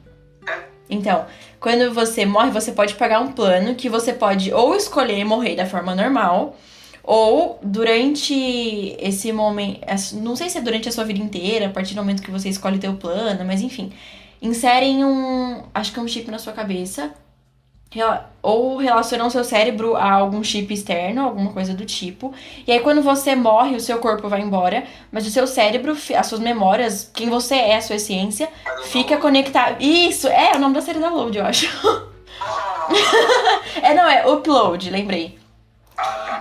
Então, 0.89 1.25
quando 1.59 1.93
você 1.93 2.25
morre, 2.25 2.51
você 2.51 2.71
pode 2.71 2.95
pagar 2.95 3.19
um 3.19 3.31
plano 3.31 3.75
que 3.75 3.89
você 3.89 4.13
pode 4.13 4.53
ou 4.53 4.75
escolher 4.75 5.25
morrer 5.25 5.55
da 5.55 5.65
forma 5.65 5.93
normal, 5.93 6.55
ou 7.03 7.59
durante 7.63 8.95
esse 8.99 9.31
momento, 9.31 9.81
não 10.15 10.35
sei 10.35 10.49
se 10.49 10.57
é 10.57 10.61
durante 10.61 10.89
a 10.89 10.91
sua 10.91 11.03
vida 11.03 11.19
inteira, 11.19 11.67
a 11.67 11.69
partir 11.69 11.95
do 11.95 12.01
momento 12.01 12.21
que 12.21 12.31
você 12.31 12.49
escolhe 12.49 12.79
o 12.87 12.95
plano, 12.95 13.43
mas 13.45 13.61
enfim, 13.61 13.91
inserem 14.41 15.03
um, 15.03 15.63
acho 15.73 15.91
que 15.91 15.99
é 15.99 16.01
um 16.01 16.07
chip 16.07 16.29
na 16.29 16.39
sua 16.39 16.53
cabeça 16.53 17.13
ou 18.41 18.77
relacionam 18.77 19.29
seu 19.31 19.43
cérebro 19.43 19.95
a 19.95 20.11
algum 20.11 20.43
chip 20.43 20.71
externo, 20.71 21.23
alguma 21.23 21.51
coisa 21.51 21.73
do 21.73 21.85
tipo. 21.85 22.31
E 22.67 22.71
aí, 22.71 22.79
quando 22.81 23.01
você 23.01 23.35
morre, 23.35 23.75
o 23.75 23.79
seu 23.79 23.97
corpo 23.97 24.29
vai 24.29 24.41
embora, 24.41 24.83
mas 25.11 25.25
o 25.25 25.31
seu 25.31 25.47
cérebro, 25.47 25.97
as 26.15 26.27
suas 26.27 26.39
memórias, 26.39 27.09
quem 27.11 27.29
você 27.29 27.55
é, 27.55 27.77
a 27.77 27.81
sua 27.81 27.95
essência, 27.95 28.47
fica 28.83 29.17
conectado. 29.17 29.81
Isso, 29.81 30.27
é, 30.27 30.51
é 30.51 30.55
o 30.55 30.59
nome 30.59 30.75
da 30.75 30.81
série 30.81 30.99
Download, 30.99 31.35
eu 31.35 31.45
acho. 31.45 31.65
é, 33.81 33.93
não, 33.95 34.07
é 34.07 34.27
Upload, 34.27 34.87
lembrei. 34.91 35.38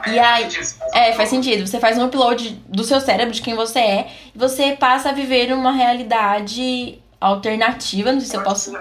E 0.06 0.18
aí, 0.18 0.48
é, 0.94 1.12
faz 1.12 1.28
sentido. 1.28 1.66
Você 1.66 1.78
faz 1.80 1.98
um 1.98 2.06
upload 2.06 2.50
do 2.68 2.84
seu 2.84 3.00
cérebro, 3.00 3.32
de 3.32 3.42
quem 3.42 3.54
você 3.54 3.78
é, 3.78 4.12
e 4.34 4.38
você 4.38 4.76
passa 4.76 5.10
a 5.10 5.12
viver 5.12 5.52
uma 5.52 5.72
realidade 5.72 7.02
alternativa, 7.20 8.12
não 8.12 8.20
sei 8.20 8.30
se 8.30 8.36
eu 8.36 8.42
posso. 8.42 8.72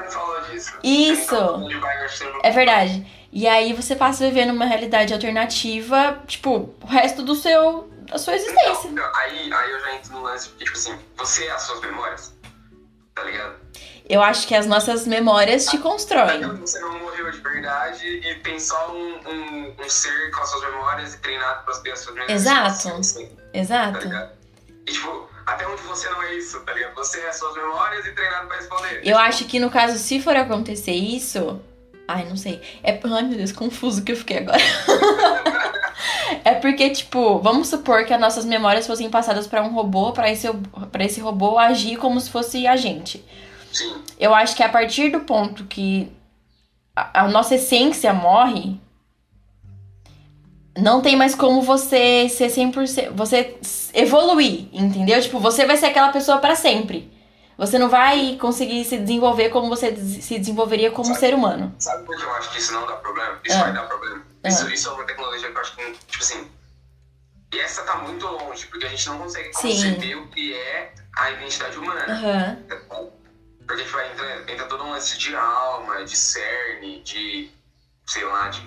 Isso. 0.84 1.36
É 2.44 2.52
verdade. 2.52 3.06
E 3.32 3.48
aí 3.48 3.74
você 3.74 3.96
passa 3.96 4.26
a 4.26 4.28
viver 4.30 4.46
numa 4.46 4.66
realidade 4.66 5.14
alternativa, 5.14 6.22
tipo, 6.28 6.74
o 6.82 6.88
resto 6.88 7.24
do 7.24 7.36
seu. 7.36 7.90
da 8.10 8.18
sua 8.18 8.36
existência. 8.36 8.90
Então, 8.90 9.12
aí, 9.16 9.52
aí 9.52 9.72
eu 9.72 9.80
já 9.82 9.96
entro 9.96 10.14
no 10.14 10.22
lance, 10.22 10.50
porque, 10.50 10.66
tipo 10.66 10.78
assim, 10.78 10.98
você 11.18 11.46
é 11.46 11.52
as 11.52 11.64
suas 11.64 11.82
memórias, 11.82 12.34
tá 13.14 13.24
ligado? 13.24 13.56
Eu 14.10 14.22
acho 14.22 14.48
que 14.48 14.56
as 14.56 14.66
nossas 14.66 15.06
memórias 15.06 15.66
te 15.66 15.78
constroem. 15.78 16.38
Então, 16.38 16.56
Você 16.58 16.80
não 16.80 16.98
morreu 16.98 17.30
de 17.30 17.40
verdade 17.40 18.08
e 18.08 18.36
tem 18.36 18.58
só 18.58 18.94
um, 18.94 19.20
um, 19.30 19.74
um 19.80 19.90
ser 19.90 20.32
com 20.32 20.42
as 20.42 20.50
suas 20.50 20.64
memórias 20.64 21.14
e 21.14 21.18
treinado 21.18 21.82
ter 21.84 21.92
as 21.92 22.00
suas 22.00 22.16
memórias. 22.16 22.42
Exato. 22.42 22.90
Assim, 22.90 23.26
tá 23.26 23.44
Exato. 23.54 24.00
ligado? 24.08 24.32
E, 24.86 24.92
tipo, 24.92 25.30
até 25.46 25.68
onde 25.68 25.82
você 25.82 26.10
não 26.10 26.24
é 26.24 26.36
isso, 26.36 26.58
tá 26.62 26.74
ligado? 26.74 26.96
Você 26.96 27.20
é 27.20 27.28
as 27.28 27.38
suas 27.38 27.54
memórias 27.56 28.06
e 28.06 28.12
treinado 28.14 28.48
pra 28.48 28.56
responder. 28.56 29.02
Eu 29.04 29.18
acho 29.18 29.44
que 29.44 29.60
no 29.60 29.70
caso, 29.70 29.98
se 29.98 30.22
for 30.22 30.38
acontecer 30.38 30.94
isso. 30.94 31.60
Ai, 32.08 32.24
não 32.24 32.38
sei. 32.38 32.62
É. 32.84 32.98
Ai, 33.04 33.24
meu 33.24 33.38
Deus, 33.38 33.52
confuso 33.52 34.02
que 34.04 34.14
eu 34.14 34.16
fiquei 34.16 34.38
agora. 34.38 34.58
é 36.46 36.56
porque, 36.56 36.90
tipo, 36.92 37.40
vamos 37.40 37.68
supor 37.68 38.06
que 38.06 38.14
as 38.14 38.22
nossas 38.22 38.46
memórias 38.46 38.88
fossem 38.88 39.10
passadas 39.10 39.46
pra 39.46 39.62
um 39.62 39.74
robô, 39.74 40.14
pra 40.14 40.32
esse, 40.32 40.48
pra 40.94 41.04
esse 41.04 41.20
robô 41.20 41.58
agir 41.58 41.98
como 41.98 42.22
se 42.22 42.30
fosse 42.30 42.66
a 42.66 42.78
gente. 42.78 43.26
Sim, 43.72 44.04
Eu 44.20 44.34
acho 44.34 44.56
que 44.56 44.64
a 44.64 44.70
partir 44.70 45.10
do 45.12 45.20
ponto 45.22 45.66
que 45.66 46.12
a, 46.96 47.22
a 47.24 47.28
nossa 47.28 47.56
essência 47.56 48.14
morre, 48.14 48.80
não 50.78 51.02
tem 51.02 51.16
mais 51.16 51.34
como 51.36 51.62
você 51.62 52.30
ser 52.30 52.48
100%. 52.50 53.12
Você 53.12 53.58
evoluir, 53.94 54.68
entendeu? 54.72 55.20
Tipo, 55.22 55.40
você 55.40 55.66
vai 55.66 55.78
ser 55.78 55.88
aquela 55.88 56.10
pessoa 56.12 56.38
pra 56.40 56.56
sempre. 56.56 57.12
Você 57.58 57.80
não 57.80 57.90
vai 57.90 58.38
conseguir 58.40 58.86
se 58.86 58.98
desenvolver 59.00 59.50
como 59.50 59.68
você 59.68 59.96
se 59.96 60.38
desenvolveria 60.38 60.92
como 60.92 61.08
Sabe. 61.08 61.20
ser 61.20 61.34
humano. 61.34 61.74
Sabe 61.80 62.04
por 62.06 62.16
que 62.16 62.24
eu 62.24 62.32
acho 62.36 62.52
que 62.52 62.60
isso 62.60 62.72
não 62.74 62.86
dá 62.86 62.94
problema? 62.98 63.40
Isso 63.44 63.58
Ah. 63.58 63.64
vai 63.64 63.74
dar 63.74 63.84
problema. 63.88 64.24
Isso, 64.46 64.70
isso 64.70 64.90
é 64.90 64.92
uma 64.94 65.04
tecnologia 65.06 65.50
que 65.52 65.58
eu 65.58 65.62
acho 65.62 65.76
que, 65.76 65.92
tipo 66.08 66.24
assim. 66.24 66.48
E 67.54 67.60
essa 67.60 67.82
tá 67.84 67.96
muito 67.96 68.28
longe, 68.28 68.68
porque 68.68 68.86
a 68.86 68.90
gente 68.90 69.08
não 69.08 69.18
consegue 69.18 69.52
Sim. 69.54 69.70
conceber 69.70 70.18
o 70.20 70.28
que 70.28 70.54
é 70.54 70.94
a 71.16 71.32
identidade 71.32 71.78
humana. 71.80 72.06
Aham. 72.08 72.58
Porque 73.68 73.84
tipo, 73.84 74.00
entra, 74.00 74.52
entra 74.52 74.66
todo 74.66 74.84
um 74.84 74.92
lance 74.92 75.18
de 75.18 75.36
alma, 75.36 76.06
de 76.06 76.16
cerne, 76.16 77.02
de. 77.04 77.52
sei 78.06 78.24
lá, 78.24 78.48
de. 78.48 78.62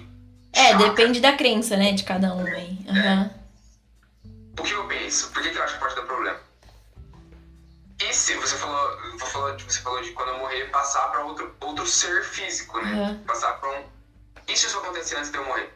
É, 0.53 0.73
chakra. 0.73 0.89
depende 0.89 1.21
da 1.21 1.33
crença, 1.33 1.77
né, 1.77 1.93
de 1.93 2.05
cada 2.05 2.35
um 2.35 2.45
aí. 2.45 2.79
Aham. 2.89 3.31
O 4.59 4.63
que 4.63 4.73
eu 4.73 4.87
penso? 4.87 5.31
Por 5.31 5.43
que, 5.43 5.51
que 5.51 5.57
eu 5.59 5.63
acho 5.63 5.75
que 5.75 5.81
pode 5.81 5.95
dar 5.95 6.03
problema? 6.03 6.39
E 8.03 8.13
se 8.13 8.35
você 8.35 8.57
falou, 8.57 9.19
vou 9.19 9.29
falar, 9.29 9.57
você 9.59 9.81
falou 9.81 10.03
de 10.03 10.11
quando 10.13 10.31
eu 10.31 10.39
morrer 10.39 10.67
passar 10.71 11.11
pra 11.11 11.25
outro, 11.25 11.55
outro 11.61 11.87
ser 11.87 12.23
físico, 12.25 12.79
né? 12.81 12.93
Aham. 12.93 13.23
Passar 13.27 13.55
pra 13.55 13.71
um. 13.71 13.85
E 14.49 14.57
se 14.57 14.67
isso 14.67 14.79
acontecer 14.79 15.17
antes 15.17 15.31
de 15.31 15.39
eu 15.39 15.45
morrer? 15.47 15.73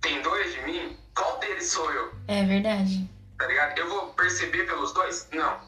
Tem 0.00 0.22
dois 0.22 0.54
de 0.54 0.60
mim? 0.62 0.96
Qual 1.14 1.38
deles 1.38 1.66
sou 1.66 1.90
eu? 1.92 2.12
É 2.28 2.44
verdade. 2.44 3.08
Tá 3.38 3.46
ligado? 3.46 3.78
Eu 3.78 3.88
vou 3.88 4.08
perceber 4.14 4.64
pelos 4.66 4.92
dois? 4.92 5.28
Não, 5.32 5.60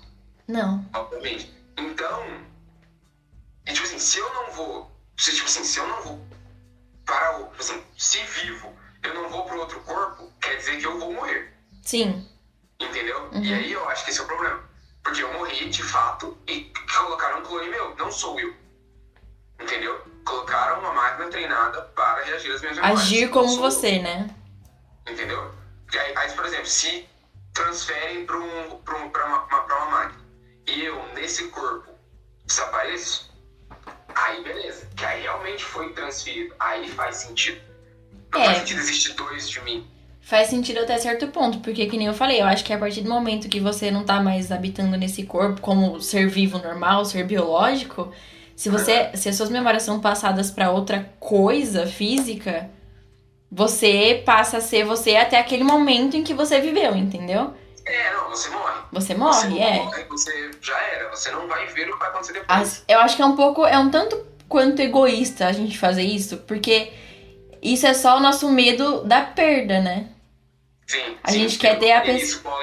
Não. 0.47 0.85
obviamente. 0.95 1.58
Então. 1.79 2.25
E 3.67 3.73
tipo 3.73 3.87
assim, 3.87 3.99
se 3.99 4.19
eu 4.19 4.35
não 4.35 4.53
vou. 4.53 4.91
Se, 5.17 5.33
tipo 5.33 5.47
assim, 5.47 5.65
se 5.65 5.79
eu 5.79 5.87
não 5.87 6.03
vou 6.03 6.27
para 7.05 7.39
o. 7.39 7.45
Tipo 7.51 7.61
assim, 7.61 7.85
se 7.97 8.19
vivo, 8.25 8.75
eu 9.03 9.15
não 9.15 9.29
vou 9.29 9.45
pro 9.45 9.61
outro 9.61 9.81
corpo, 9.81 10.33
quer 10.41 10.57
dizer 10.57 10.79
que 10.79 10.87
eu 10.87 10.99
vou 10.99 11.13
morrer. 11.13 11.55
Sim. 11.83 12.29
Entendeu? 12.81 13.29
Uhum. 13.33 13.43
E 13.43 13.55
aí 13.55 13.73
eu 13.73 13.89
acho 13.89 14.05
que 14.05 14.11
esse 14.11 14.21
é 14.21 14.23
o 14.23 14.27
problema. 14.27 14.69
Porque 15.03 15.23
eu 15.23 15.33
morri 15.33 15.69
de 15.69 15.83
fato 15.83 16.37
e 16.47 16.73
colocaram 16.97 17.41
um 17.41 17.43
clone 17.43 17.69
meu, 17.69 17.95
não 17.97 18.11
sou 18.11 18.39
eu. 18.39 18.55
Entendeu? 19.61 20.01
Colocaram 20.25 20.81
uma 20.81 20.93
máquina 20.93 21.29
treinada 21.29 21.83
para 21.95 22.25
reagir 22.25 22.53
às 22.53 22.61
minhas 22.61 22.77
memórias. 22.77 23.01
Agir 23.01 23.31
como 23.31 23.49
sou 23.49 23.65
eu. 23.65 23.71
você, 23.71 23.99
né? 23.99 24.29
Entendeu? 25.09 25.55
Aí, 25.93 26.17
aí, 26.17 26.33
por 26.33 26.45
exemplo, 26.45 26.67
se 26.67 27.09
transferem 27.55 28.27
para 28.27 28.37
um, 28.37 28.79
pra 28.83 28.97
um, 28.99 29.11
pra 29.11 29.27
uma, 29.27 29.45
uma, 29.45 29.61
pra 29.63 29.77
uma 29.77 29.91
máquina 29.91 30.18
eu, 30.77 31.01
nesse 31.15 31.49
corpo, 31.49 31.91
desapareço, 32.45 33.31
aí 34.15 34.43
beleza. 34.43 34.87
Que 34.97 35.05
aí 35.05 35.23
realmente 35.23 35.65
foi 35.65 35.93
transferido. 35.93 36.55
Aí 36.59 36.89
faz 36.89 37.17
sentido. 37.17 37.61
Não 38.33 38.41
É. 38.41 38.45
faz 38.47 38.59
sentido 38.59 38.81
existir 38.81 39.13
dois 39.15 39.49
de 39.49 39.61
mim. 39.63 39.87
Faz 40.21 40.49
sentido 40.49 40.81
até 40.81 40.99
certo 40.99 41.29
ponto, 41.29 41.61
porque 41.61 41.87
que 41.87 41.97
nem 41.97 42.07
eu 42.07 42.13
falei, 42.13 42.43
eu 42.43 42.47
acho 42.47 42.63
que 42.63 42.73
a 42.73 42.79
partir 42.79 43.01
do 43.01 43.09
momento 43.09 43.49
que 43.49 43.61
você 43.61 43.91
não 43.91 44.05
tá 44.05 44.21
mais 44.21 44.53
habitando 44.53 44.95
nesse 44.99 45.23
corpo 45.23 45.61
como 45.63 46.03
ser 46.03 46.29
vivo 46.29 46.59
normal, 46.59 47.03
ser 47.07 47.25
biológico, 47.25 48.13
se 48.55 48.69
você, 48.69 49.11
se 49.15 49.31
as 49.31 49.37
suas 49.37 49.49
memórias 49.49 49.85
são 49.85 50.01
passadas 50.01 50.51
pra 50.51 50.71
outra 50.71 51.11
coisa 51.19 51.87
física, 51.87 52.69
você 53.51 54.23
passa 54.27 54.59
a 54.59 54.61
ser 54.61 54.85
você 54.85 55.17
até 55.17 55.39
aquele 55.39 55.65
momento 55.65 56.17
em 56.17 56.23
que 56.25 56.35
você 56.35 56.61
viveu, 56.61 56.95
entendeu? 56.95 57.55
É, 57.91 58.13
não, 58.13 58.29
você 58.31 58.49
morre. 58.51 58.81
Você 58.93 59.07
Você 59.07 59.15
morre, 59.15 59.59
é. 59.61 59.75
morre, 59.77 60.05
Você 60.05 60.51
já 60.61 60.79
era. 60.79 61.09
Você 61.11 61.31
não 61.31 61.47
vai 61.49 61.67
ver 61.67 61.89
o 61.89 61.93
que 61.95 61.99
vai 61.99 62.09
acontecer 62.09 62.33
depois. 62.35 62.59
As- 62.61 62.85
eu 62.89 62.99
acho 63.01 63.17
que 63.17 63.23
é 63.23 63.27
um 63.27 63.35
pouco, 63.37 63.65
é 63.67 63.79
um 63.79 63.91
tanto 63.91 64.27
quanto 64.49 64.81
egoísta 64.81 65.47
a 65.47 65.53
gente 65.53 65.79
fazer 65.79 66.03
isso, 66.03 66.39
porque 66.39 66.93
isso 67.63 67.87
é 67.87 67.95
só 67.95 68.17
o 68.17 68.21
nosso 68.21 68.49
medo 68.51 69.03
da 69.05 69.23
perda, 69.23 69.81
né? 69.81 70.09
Sim. 70.87 71.19
a 71.23 71.31
sim, 71.31 71.41
gente 71.41 71.59
quer 71.59 71.79
ter 71.79 71.93
a 71.93 72.01
pessoa- 72.01 72.55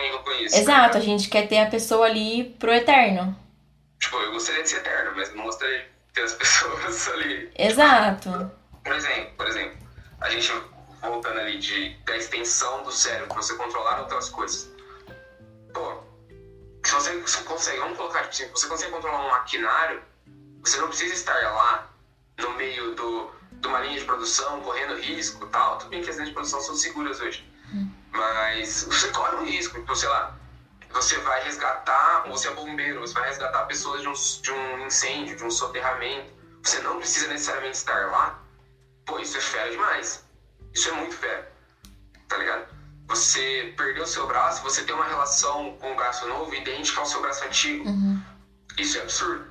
Exato, 0.41 0.97
a 0.97 1.01
gente 1.01 1.29
quer 1.29 1.47
ter 1.47 1.59
a 1.59 1.67
pessoa 1.67 2.07
ali 2.07 2.43
pro 2.59 2.73
eterno. 2.73 3.35
Tipo, 3.99 4.17
eu 4.17 4.31
gostaria 4.31 4.63
de 4.63 4.69
ser 4.69 4.77
eterno, 4.77 5.11
mas 5.15 5.33
não 5.35 5.43
gostaria 5.45 5.79
de 5.79 5.85
ter 6.13 6.21
as 6.23 6.33
pessoas 6.35 7.07
ali. 7.09 7.51
Exato. 7.57 8.51
Por 8.83 8.93
exemplo, 8.95 9.31
por 9.37 9.47
exemplo, 9.47 9.77
a 10.21 10.29
gente 10.29 10.51
voltando 11.01 11.39
ali 11.39 11.59
de, 11.59 11.95
da 12.03 12.17
extensão 12.17 12.81
do 12.81 12.91
cérebro, 12.91 13.27
pra 13.27 13.37
você 13.37 13.55
controlar 13.55 13.99
outras 13.99 14.27
coisas. 14.29 14.67
Pô, 15.75 16.01
se 16.85 16.93
você, 16.93 17.17
você 17.19 17.41
consegue, 17.43 17.79
vamos 17.79 17.97
colocar, 17.97 18.21
tipo 18.29 18.31
assim, 18.31 18.47
você 18.49 18.67
consegue 18.67 18.91
controlar 18.93 19.25
um 19.25 19.29
maquinário, 19.29 20.01
você 20.61 20.77
não 20.77 20.87
precisa 20.87 21.13
estar 21.13 21.37
lá 21.51 21.89
no 22.37 22.51
meio 22.53 22.95
do, 22.95 23.29
de 23.51 23.67
uma 23.67 23.81
linha 23.81 23.99
de 23.99 24.05
produção, 24.05 24.61
correndo 24.61 24.95
risco 24.95 25.45
e 25.45 25.49
tal. 25.49 25.77
Tudo 25.77 25.89
bem 25.89 26.01
que 26.01 26.09
as 26.09 26.15
linhas 26.15 26.29
de 26.29 26.33
produção 26.33 26.61
são 26.61 26.75
seguras 26.75 27.19
hoje. 27.19 27.45
Mas 28.09 28.83
você 28.83 29.09
corre 29.09 29.35
um 29.35 29.45
risco, 29.45 29.77
então, 29.77 29.93
sei 29.93 30.07
lá, 30.07 30.33
você 30.91 31.17
vai 31.17 31.43
resgatar, 31.43 32.23
você 32.29 32.47
é 32.47 32.51
bombeiro, 32.51 33.01
você 33.01 33.13
vai 33.13 33.27
resgatar 33.27 33.65
pessoas 33.65 34.01
de 34.01 34.07
um, 34.07 34.13
de 34.13 34.51
um 34.51 34.85
incêndio, 34.85 35.35
de 35.35 35.43
um 35.43 35.51
soterramento. 35.51 36.33
Você 36.63 36.79
não 36.79 36.99
precisa 36.99 37.27
necessariamente 37.27 37.75
estar 37.75 38.09
lá. 38.11 38.39
Pô, 39.05 39.19
isso 39.19 39.37
é 39.37 39.41
fera 39.41 39.69
demais. 39.69 40.23
Isso 40.73 40.87
é 40.87 40.93
muito 40.93 41.15
fera. 41.15 41.51
Tá 42.29 42.37
ligado? 42.37 42.74
Você 43.07 43.73
perdeu 43.77 44.05
seu 44.07 44.25
braço, 44.27 44.63
você 44.63 44.83
tem 44.83 44.95
uma 44.95 45.05
relação 45.07 45.75
com 45.79 45.91
o 45.91 45.95
braço 45.95 46.27
novo 46.27 46.53
idêntica 46.55 46.99
ao 46.99 47.05
seu 47.05 47.21
braço 47.21 47.43
antigo. 47.45 47.87
Uhum. 47.87 48.19
Isso 48.77 48.97
é 48.97 49.01
absurdo. 49.01 49.45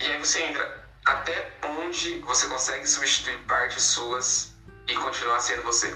E 0.00 0.04
aí 0.04 0.18
você 0.18 0.42
entra 0.44 0.84
até 1.04 1.50
onde 1.78 2.18
você 2.20 2.46
consegue 2.46 2.86
substituir 2.88 3.38
partes 3.48 3.82
suas 3.82 4.52
e 4.86 4.94
continuar 4.94 5.40
sendo 5.40 5.62
você. 5.62 5.94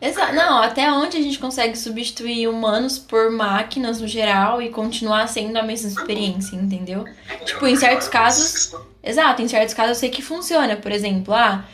Exato. 0.00 0.32
Não, 0.32 0.62
até 0.62 0.90
onde 0.92 1.16
a 1.16 1.20
gente 1.20 1.40
consegue 1.40 1.76
substituir 1.76 2.46
humanos 2.46 2.98
por 3.00 3.32
máquinas 3.32 4.00
no 4.00 4.06
geral 4.06 4.62
e 4.62 4.70
continuar 4.70 5.26
sendo 5.26 5.56
a 5.58 5.62
mesma 5.64 5.88
experiência, 5.90 6.54
entendeu? 6.54 7.04
Tipo, 7.44 7.66
em 7.66 7.74
certos 7.74 8.06
casos- 8.06 8.72
Exato, 9.02 9.42
em 9.42 9.48
certos 9.48 9.74
casos 9.74 9.96
eu 9.96 10.00
sei 10.00 10.10
que 10.10 10.22
funciona. 10.22 10.76
Por 10.76 10.92
exemplo, 10.92 11.34
ah, 11.34 11.64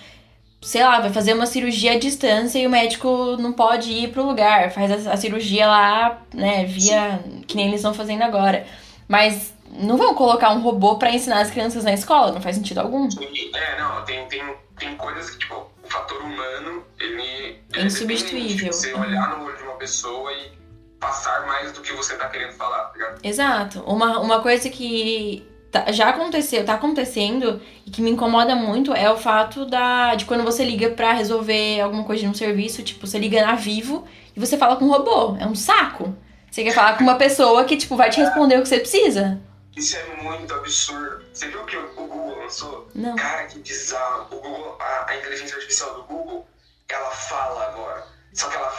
sei 0.64 0.82
lá, 0.82 0.98
vai 0.98 1.12
fazer 1.12 1.34
uma 1.34 1.44
cirurgia 1.44 1.92
à 1.92 1.98
distância 1.98 2.58
e 2.58 2.66
o 2.66 2.70
médico 2.70 3.36
não 3.38 3.52
pode 3.52 3.92
ir 3.92 4.08
pro 4.08 4.26
lugar. 4.26 4.72
Faz 4.72 5.06
a, 5.06 5.16
cirurgia 5.16 5.66
lá, 5.66 6.22
né, 6.32 6.64
via. 6.64 7.22
que 7.46 7.54
nem 7.54 7.66
eles 7.68 7.80
estão 7.80 7.92
fazendo 7.92 8.22
agora. 8.22 8.66
Mas 9.06 9.52
não 9.70 9.98
vão 9.98 10.14
colocar 10.14 10.50
um 10.52 10.62
robô 10.62 10.96
pra 10.96 11.10
ensinar 11.10 11.40
as 11.40 11.50
crianças 11.50 11.84
na 11.84 11.92
escola, 11.92 12.32
não 12.32 12.40
faz 12.40 12.56
sentido 12.56 12.78
algum. 12.78 13.06
É, 13.06 13.78
não, 13.78 14.02
tem, 14.04 14.26
tem, 14.26 14.42
tem 14.78 14.96
coisas 14.96 15.30
que, 15.30 15.38
tipo, 15.40 15.54
o 15.54 15.86
fator 15.86 16.22
humano, 16.22 16.82
ele, 16.98 17.60
é 17.74 17.82
insubstituível. 17.82 18.72
Você 18.72 18.94
olhar 18.94 19.36
no 19.36 19.44
olho 19.44 19.56
de 19.56 19.62
uma 19.64 19.74
pessoa 19.74 20.32
e 20.32 20.52
passar 20.98 21.46
mais 21.46 21.72
do 21.72 21.82
que 21.82 21.92
você 21.92 22.16
tá 22.16 22.28
querendo 22.28 22.52
falar, 22.52 22.84
tá 22.84 22.92
ligado? 22.94 23.20
Exato. 23.22 23.80
Uma, 23.80 24.18
uma 24.18 24.40
coisa 24.40 24.70
que 24.70 25.46
tá- 25.80 25.90
já 25.92 26.08
aconteceu, 26.10 26.64
tá 26.64 26.74
acontecendo 26.74 27.60
e 27.84 27.90
que 27.90 28.00
me 28.00 28.10
incomoda 28.10 28.54
muito 28.54 28.92
é 28.94 29.10
o 29.10 29.16
fato 29.16 29.66
da, 29.66 30.14
de 30.14 30.24
quando 30.24 30.44
você 30.44 30.64
liga 30.64 30.90
pra 30.90 31.12
resolver 31.12 31.80
alguma 31.80 32.04
coisa 32.04 32.22
de 32.22 32.28
um 32.28 32.34
serviço, 32.34 32.82
tipo, 32.82 33.06
você 33.06 33.18
liga 33.18 33.44
na 33.44 33.54
Vivo 33.56 34.06
e 34.36 34.40
você 34.40 34.56
fala 34.56 34.76
com 34.76 34.84
um 34.84 34.90
robô. 34.90 35.36
É 35.40 35.46
um 35.46 35.54
saco. 35.54 36.16
Você 36.50 36.62
quer 36.62 36.72
falar 36.72 36.96
com 36.96 37.02
uma 37.02 37.16
pessoa 37.16 37.64
que, 37.64 37.76
tipo, 37.76 37.96
vai 37.96 38.10
te 38.10 38.20
responder 38.20 38.56
o 38.58 38.62
que 38.62 38.68
você 38.68 38.78
precisa. 38.78 39.40
Isso 39.76 39.96
é 39.96 40.22
muito 40.22 40.54
absurdo. 40.54 41.24
Você 41.32 41.48
viu 41.48 41.64
que 41.64 41.76
o 41.76 41.94
Google 41.94 42.38
lançou? 42.38 42.88
Não. 42.94 43.16
Cara, 43.16 43.44
que 43.46 43.58
bizarro. 43.58 44.26
O 44.30 44.36
Google, 44.36 44.78
a, 44.80 45.10
a 45.10 45.16
inteligência 45.16 45.56
artificial 45.56 45.94
do 45.94 46.02
Google, 46.04 46.46
ela 46.88 47.10
fala 47.10 47.64
agora. 47.66 48.04
Só 48.32 48.48
que 48.48 48.56
ela 48.56 48.70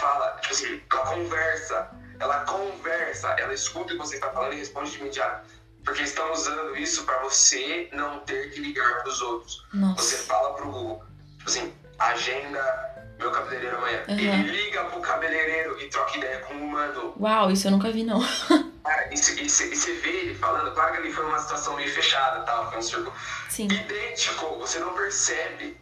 assim, 0.50 0.80
ela 0.90 1.06
conversa. 1.06 1.90
Ela 2.18 2.40
conversa, 2.46 3.28
ela 3.38 3.54
escuta 3.54 3.88
o 3.88 3.88
que 3.88 3.98
você 3.98 4.16
está 4.16 4.30
falando 4.30 4.54
e 4.54 4.58
responde 4.58 4.92
de 4.92 4.98
imediato. 5.00 5.46
Porque 5.86 6.02
estão 6.02 6.32
usando 6.34 6.76
isso 6.76 7.04
para 7.04 7.20
você 7.20 7.88
não 7.94 8.20
ter 8.20 8.52
que 8.52 8.60
ligar 8.60 9.02
para 9.02 9.10
os 9.10 9.22
outros. 9.22 9.66
Nossa. 9.74 10.02
Você 10.02 10.18
fala 10.18 10.54
pro 10.56 10.72
Google, 10.72 11.04
tipo 11.38 11.50
assim, 11.50 11.74
agenda 12.00 12.96
meu 13.20 13.32
cabeleireiro 13.32 13.78
amanhã. 13.78 14.04
Uhum. 14.08 14.18
Ele 14.18 14.52
liga 14.52 14.84
pro 14.86 15.00
cabeleireiro 15.00 15.80
e 15.82 15.88
troca 15.88 16.18
ideia 16.18 16.40
com 16.40 16.54
o 16.54 16.64
humano. 16.64 17.14
Uau, 17.20 17.52
isso 17.52 17.68
eu 17.68 17.72
nunca 17.72 17.92
vi, 17.92 18.04
não. 18.04 18.20
Cara, 18.84 19.10
e 19.12 19.18
você 19.18 19.94
vê 19.96 20.10
ele 20.10 20.36
falando, 20.36 20.72
claro 20.74 20.94
que 20.94 21.00
ali 21.00 21.12
foi 21.12 21.26
uma 21.26 21.40
situação 21.40 21.76
meio 21.76 21.92
fechada, 21.92 22.42
tal, 22.42 22.70
foi 22.70 22.78
um 22.78 22.82
círculo 22.84 23.14
Sim. 23.50 23.66
idêntico, 23.66 24.60
você 24.60 24.78
não 24.80 24.94
percebe. 24.94 25.76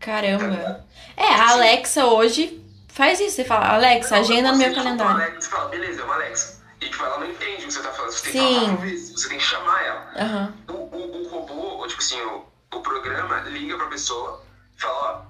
Caramba. 0.00 0.86
É, 1.16 1.26
a 1.26 1.50
Alexa 1.50 2.06
hoje 2.06 2.64
faz 2.88 3.20
isso. 3.20 3.36
Você 3.36 3.44
fala, 3.44 3.74
Alexa, 3.74 4.16
agenda 4.16 4.52
no 4.52 4.58
meu 4.58 4.74
calendário. 4.74 5.22
Alexa, 5.22 5.50
fala, 5.50 5.68
beleza, 5.68 6.00
é 6.00 6.04
uma 6.04 6.14
Alexa. 6.14 6.57
E 6.80 6.88
tipo, 6.88 7.04
ela 7.04 7.18
não 7.18 7.30
entende 7.30 7.64
o 7.64 7.66
que 7.68 7.72
você 7.72 7.82
tá 7.82 7.92
falando, 7.92 8.12
você 8.12 8.30
tem 8.30 8.32
Sim. 8.32 8.48
que 8.60 8.64
falar 8.66 8.76
vezes, 8.76 9.12
você 9.12 9.28
tem 9.28 9.38
que 9.38 9.44
chamar 9.44 9.82
ela. 9.84 10.12
Aham. 10.16 10.54
O, 10.68 10.72
o, 10.72 11.22
o 11.22 11.28
robô, 11.28 11.54
ou, 11.78 11.86
tipo 11.88 12.00
assim, 12.00 12.20
o, 12.20 12.46
o 12.72 12.80
programa 12.80 13.40
liga 13.40 13.76
pra 13.76 13.86
pessoa 13.88 14.42
e 14.76 14.80
fala, 14.80 14.94
ó, 14.94 15.22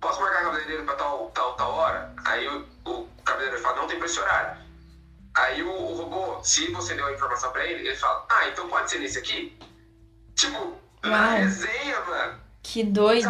posso 0.00 0.20
marcar 0.20 0.42
cabeleireiro 0.42 0.84
pra 0.84 0.94
tal, 0.96 1.30
tal, 1.30 1.54
tal 1.54 1.70
hora? 1.72 2.12
Aí 2.24 2.48
o, 2.48 2.66
o 2.84 3.08
cabeleireiro 3.24 3.62
fala, 3.62 3.76
não 3.76 3.86
tem 3.86 3.96
pra 3.98 4.06
esse 4.06 4.18
horário. 4.18 4.60
Aí 5.34 5.62
o, 5.62 5.70
o 5.70 5.94
robô, 5.94 6.42
se 6.44 6.70
você 6.72 6.94
deu 6.94 7.06
a 7.06 7.12
informação 7.12 7.50
pra 7.52 7.64
ele, 7.64 7.86
ele 7.88 7.96
fala, 7.96 8.26
ah, 8.28 8.48
então 8.48 8.68
pode 8.68 8.90
ser 8.90 8.98
nesse 8.98 9.18
aqui? 9.18 9.56
Tipo, 10.34 10.76
na 11.04 11.28
Uau. 11.28 11.36
resenha, 11.38 12.00
mano, 12.00 12.40
Que 12.62 12.82
doido. 12.84 13.28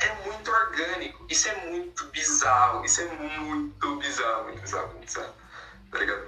é 0.00 0.14
muito 0.24 0.50
orgânico. 0.50 1.26
Isso 1.28 1.48
é 1.48 1.66
muito 1.70 2.04
bizarro. 2.06 2.84
Isso 2.84 3.00
é 3.00 3.04
muito 3.12 3.96
bizarro, 3.96 4.44
muito 4.44 4.60
bizarro, 4.62 4.88
muito 4.88 5.04
bizarro. 5.06 5.32
Tá 5.90 5.98
ligado? 5.98 6.22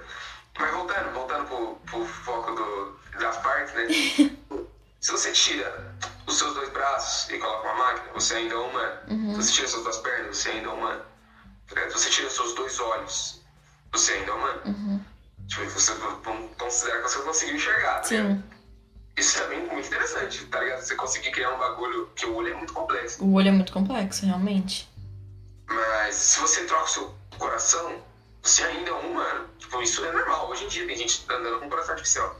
Mas 0.59 0.73
voltando, 0.73 1.13
voltando 1.13 1.47
pro, 1.47 1.75
pro 1.85 2.05
foco 2.05 2.51
do, 2.51 2.99
das 3.17 3.37
partes, 3.37 3.73
né? 3.73 3.87
Se 4.99 5.11
você 5.11 5.31
tira 5.31 5.95
os 6.27 6.37
seus 6.37 6.53
dois 6.53 6.69
braços 6.69 7.29
e 7.29 7.39
coloca 7.39 7.69
uma 7.69 7.77
máquina, 7.85 8.13
você 8.13 8.35
ainda 8.35 8.53
é 8.53 8.57
humano. 8.57 8.99
Uhum. 9.09 9.29
Se 9.31 9.35
você 9.37 9.51
tira 9.53 9.67
suas 9.69 9.83
duas 9.83 9.97
pernas, 9.99 10.37
você 10.37 10.49
ainda 10.49 10.67
é 10.67 10.71
humano. 10.73 11.01
Ligado? 11.69 11.91
Se 11.91 11.99
você 11.99 12.09
tira 12.09 12.29
seus 12.29 12.53
dois 12.55 12.79
olhos, 12.79 13.41
você 13.93 14.13
ainda 14.13 14.31
é 14.31 14.33
humano. 14.33 14.61
Uhum. 14.65 15.05
Tipo, 15.47 15.69
você 15.69 15.93
vamos 15.93 16.55
considerar 16.57 17.01
que 17.01 17.09
você 17.09 17.19
conseguiu 17.19 17.55
enxergar, 17.55 17.95
tá? 18.01 18.03
Sim. 18.03 18.43
Isso 19.15 19.41
também 19.41 19.59
é 19.59 19.73
muito 19.73 19.87
interessante, 19.87 20.45
tá 20.45 20.59
ligado? 20.59 20.81
Você 20.81 20.95
conseguir 20.95 21.31
criar 21.31 21.53
um 21.53 21.57
bagulho 21.57 22.09
que 22.15 22.25
o 22.25 22.35
olho 22.35 22.53
é 22.53 22.53
muito 22.55 22.73
complexo. 22.73 23.23
O 23.23 23.33
olho 23.33 23.47
é 23.47 23.51
muito 23.51 23.71
complexo, 23.71 24.25
realmente. 24.25 24.89
Mas 25.67 26.15
se 26.15 26.39
você 26.39 26.65
troca 26.65 26.83
o 26.83 26.87
seu 26.87 27.15
coração, 27.37 28.01
você 28.41 28.63
ainda 28.63 28.89
é 28.89 28.93
um 28.93 29.11
humano. 29.11 29.47
Tipo, 29.57 29.81
isso 29.81 30.03
é 30.05 30.11
normal. 30.11 30.49
Hoje 30.49 30.65
em 30.65 30.67
dia 30.67 30.85
tem 30.87 30.95
gente 30.97 31.25
andando 31.29 31.59
com 31.59 31.69
coração 31.69 31.91
artificial. 31.93 32.35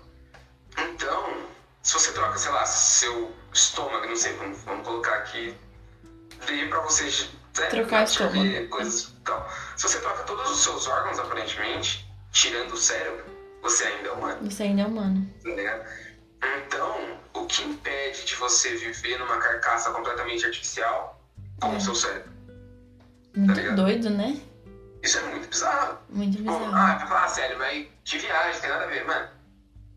Então, 0.77 1.43
se 1.83 1.93
você 1.93 2.12
troca, 2.13 2.38
sei 2.38 2.51
lá, 2.51 2.65
seu 2.65 3.31
estômago, 3.53 4.05
não 4.07 4.15
sei, 4.15 4.33
vamos, 4.33 4.57
vamos 4.63 4.85
colocar 4.88 5.15
aqui, 5.15 5.55
dê 6.45 6.65
pra 6.67 6.79
você 6.81 7.03
né, 7.59 7.65
Trocar 7.67 8.03
estômago. 8.03 8.69
coisas 8.69 9.03
e 9.09 9.21
tal. 9.21 9.49
Se 9.75 9.83
você 9.83 9.99
troca 9.99 10.23
todos 10.23 10.49
os 10.51 10.59
seus 10.63 10.88
órgãos, 10.88 11.19
aparentemente, 11.19 12.07
tirando 12.31 12.71
o 12.73 12.77
cérebro, 12.77 13.25
você 13.62 13.83
ainda 13.85 14.09
é 14.09 14.12
humano. 14.12 14.49
Você 14.49 14.63
ainda 14.63 14.81
é 14.83 14.85
humano. 14.85 15.33
né? 15.43 15.85
Então, 16.65 17.19
o 17.33 17.45
que 17.45 17.63
impede 17.63 18.23
de 18.25 18.35
você 18.35 18.75
viver 18.75 19.17
numa 19.19 19.38
carcaça 19.39 19.91
completamente 19.91 20.45
artificial 20.45 21.21
como 21.59 21.73
É. 21.73 21.77
o 21.77 21.81
seu 21.81 21.95
cérebro? 21.95 22.31
Muito 23.35 23.53
ligado? 23.53 23.75
doido, 23.75 24.09
né? 24.09 24.39
Isso 25.03 25.17
é 25.17 25.21
muito 25.23 25.47
bizarro. 25.47 25.97
Muito 26.09 26.38
bizarro. 26.38 26.75
ah, 26.75 26.95
pra 26.95 27.07
falar 27.07 27.27
sério, 27.27 27.57
mas 27.57 27.88
que 28.03 28.17
viagem, 28.17 28.62
tem 28.62 28.69
nada 28.69 28.85
a 28.85 28.88
ver, 28.88 29.05
mano. 29.05 29.29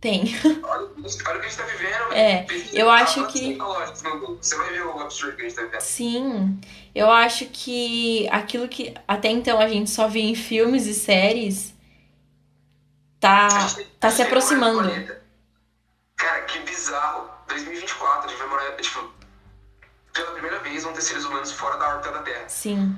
Tem. 0.00 0.24
Olha, 0.64 0.88
olha 0.88 0.88
o 0.88 0.88
que 0.90 1.28
a 1.28 1.42
gente 1.42 1.56
tá 1.56 1.64
vivendo. 1.64 2.12
É, 2.12 2.46
eu 2.72 2.90
acho 2.90 3.24
que-. 3.28 3.56
Você 4.40 4.56
vai 4.56 4.70
ver 4.70 4.84
o 4.84 4.98
absurdo 4.98 5.36
que 5.36 5.42
a 5.42 5.44
gente 5.48 5.54
tá 5.54 5.62
vivendo. 5.62 5.80
Sim, 5.80 6.60
eu 6.92 7.08
acho 7.10 7.46
que 7.46 8.28
aquilo 8.30 8.66
que 8.68 8.94
até 9.06 9.28
então 9.28 9.60
a 9.60 9.68
gente 9.68 9.90
só 9.90 10.08
via 10.08 10.24
em 10.24 10.34
filmes 10.34 10.86
e 10.86 10.94
séries 10.94 11.72
tá, 13.20 13.48
gente 13.48 13.84
tá 14.00 14.10
se 14.10 14.22
aproximando. 14.22 14.90
Cara, 16.16 16.42
que 16.42 16.58
bizarro. 16.60 17.30
2024, 17.48 18.26
a 18.26 18.28
gente 18.28 18.38
vai 18.38 18.48
morar, 18.48 18.76
tipo, 18.76 19.11
vão 20.80 20.92
ter 20.92 21.00
seres 21.02 21.24
humanos 21.24 21.52
fora 21.52 21.76
da 21.76 21.88
órbita 21.88 22.10
da 22.12 22.18
Terra. 22.20 22.44
Sim. 22.48 22.94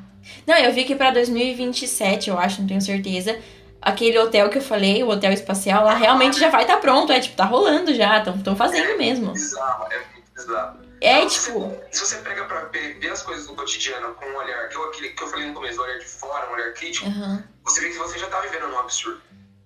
Não, 0.47 0.57
eu 0.57 0.73
vi 0.73 0.85
que 0.85 0.95
pra 0.95 1.11
2027, 1.11 2.31
eu 2.31 2.39
acho, 2.39 2.61
não 2.61 2.69
tenho 2.69 2.81
certeza, 2.81 3.39
aquele 3.81 4.19
hotel 4.19 4.49
que 4.49 4.59
eu 4.59 4.63
falei, 4.63 5.03
o 5.03 5.09
hotel 5.09 5.33
espacial 5.33 5.85
lá, 5.85 5.95
realmente 5.95 6.39
já 6.39 6.49
vai 6.49 6.63
estar 6.63 6.75
tá 6.77 6.81
pronto. 6.81 7.13
É 7.13 7.21
tipo, 7.21 7.37
tá 7.37 7.45
rolando 7.45 7.95
já, 7.95 8.19
estão 8.23 8.57
fazendo 8.57 8.97
mesmo. 8.97 9.33
Bizarro, 9.33 9.87
é 9.93 9.99
muito 10.13 10.31
bizarro. 10.35 10.85
É 11.01 11.19
Então, 11.19 11.29
se 11.29 11.45
tipo, 11.47 11.61
você- 11.61 11.87
Se 11.91 12.01
você 12.01 12.17
pega 12.19 12.45
pra 12.45 12.65
ver, 12.67 12.99
as 13.11 13.23
coisas 13.23 13.47
do 13.47 13.55
cotidiano 13.55 14.15
com 14.15 14.25
um 14.25 14.37
olhar, 14.37 14.69
que 14.69 14.77
eu, 14.77 14.85
aquele 14.85 15.11
que 15.11 15.23
eu 15.23 15.29
falei 15.29 15.47
no 15.49 15.53
começo, 15.55 15.79
um 15.79 15.85
olhar 15.85 15.99
de 15.99 16.07
fora, 16.07 16.49
um 16.49 16.55
olhar 16.55 16.73
crítico, 16.73 17.07
aham, 17.07 17.45
você 17.63 17.81
vê 17.83 17.91
que 17.91 17.99
você 17.99 18.19
já 18.19 18.27
tá 18.29 18.41
vivendo 18.41 18.69
num 18.69 18.79
absurdo. 18.79 19.21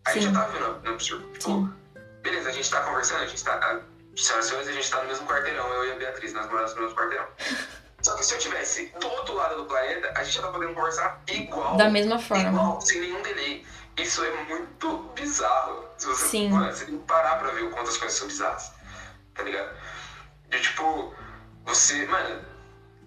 A 0.05 0.13
gente 0.15 0.25
já 0.25 0.33
tá 0.33 0.47
vivendo 0.47 0.81
num 0.83 0.93
absurdo. 0.95 1.25
Tipo, 1.35 1.45
Sim. 1.45 1.73
beleza, 2.23 2.49
a 2.49 2.53
gente 2.53 2.69
tá 2.69 2.81
conversando, 2.81 3.23
a 3.23 3.27
gente 3.27 3.45
tá. 3.45 3.53
a- 3.55 3.99
Senhoras 4.17 4.47
e 4.47 4.49
senhores, 4.49 4.69
a 4.69 4.73
gente 4.73 4.91
tá 4.91 5.01
no 5.01 5.07
mesmo 5.07 5.27
quarteirão, 5.29 5.65
eu 5.75 5.91
e 5.91 5.93
a 5.93 5.95
Beatriz, 5.95 6.33
nós 6.33 6.47
moramos 6.51 6.75
no 6.75 6.81
mesmo 6.83 6.97
quarteirão. 6.97 7.27
Só 8.03 8.15
que 8.15 8.25
se 8.25 8.35
eu 8.35 8.39
tivesse 8.39 8.93
do 9.01 9.09
outro 9.09 9.35
lado 9.35 9.57
do 9.57 9.65
planeta, 9.65 10.13
a 10.15 10.23
gente 10.23 10.37
já 10.37 10.43
tá 10.43 10.49
podendo 10.49 10.75
conversar 10.75 11.21
igual. 11.29 11.77
da 11.77 11.89
mesma 11.89 12.19
forma. 12.19 12.49
Igual, 12.49 12.81
sem 12.81 13.01
nenhum 13.01 13.23
delay. 13.23 13.67
Isso 13.97 14.23
é 14.25 14.45
muito 14.45 15.11
bizarro. 15.15 15.85
Se 15.99 16.07
você, 16.07 16.27
Sim. 16.29 16.51
Mano, 16.51 16.73
você 16.73 16.85
tem 16.85 16.97
que 16.97 17.05
parar 17.05 17.37
pra 17.37 17.51
ver 17.51 17.65
o 17.65 17.71
quanto 17.71 17.89
as 17.91 17.97
coisas 17.97 18.17
são 18.17 18.29
bizarras. 18.29 18.73
Tá 19.35 19.43
ligado? 19.43 19.77
E 20.53 20.59
tipo, 20.61 21.13
você, 21.65 22.07
mano, 22.07 22.41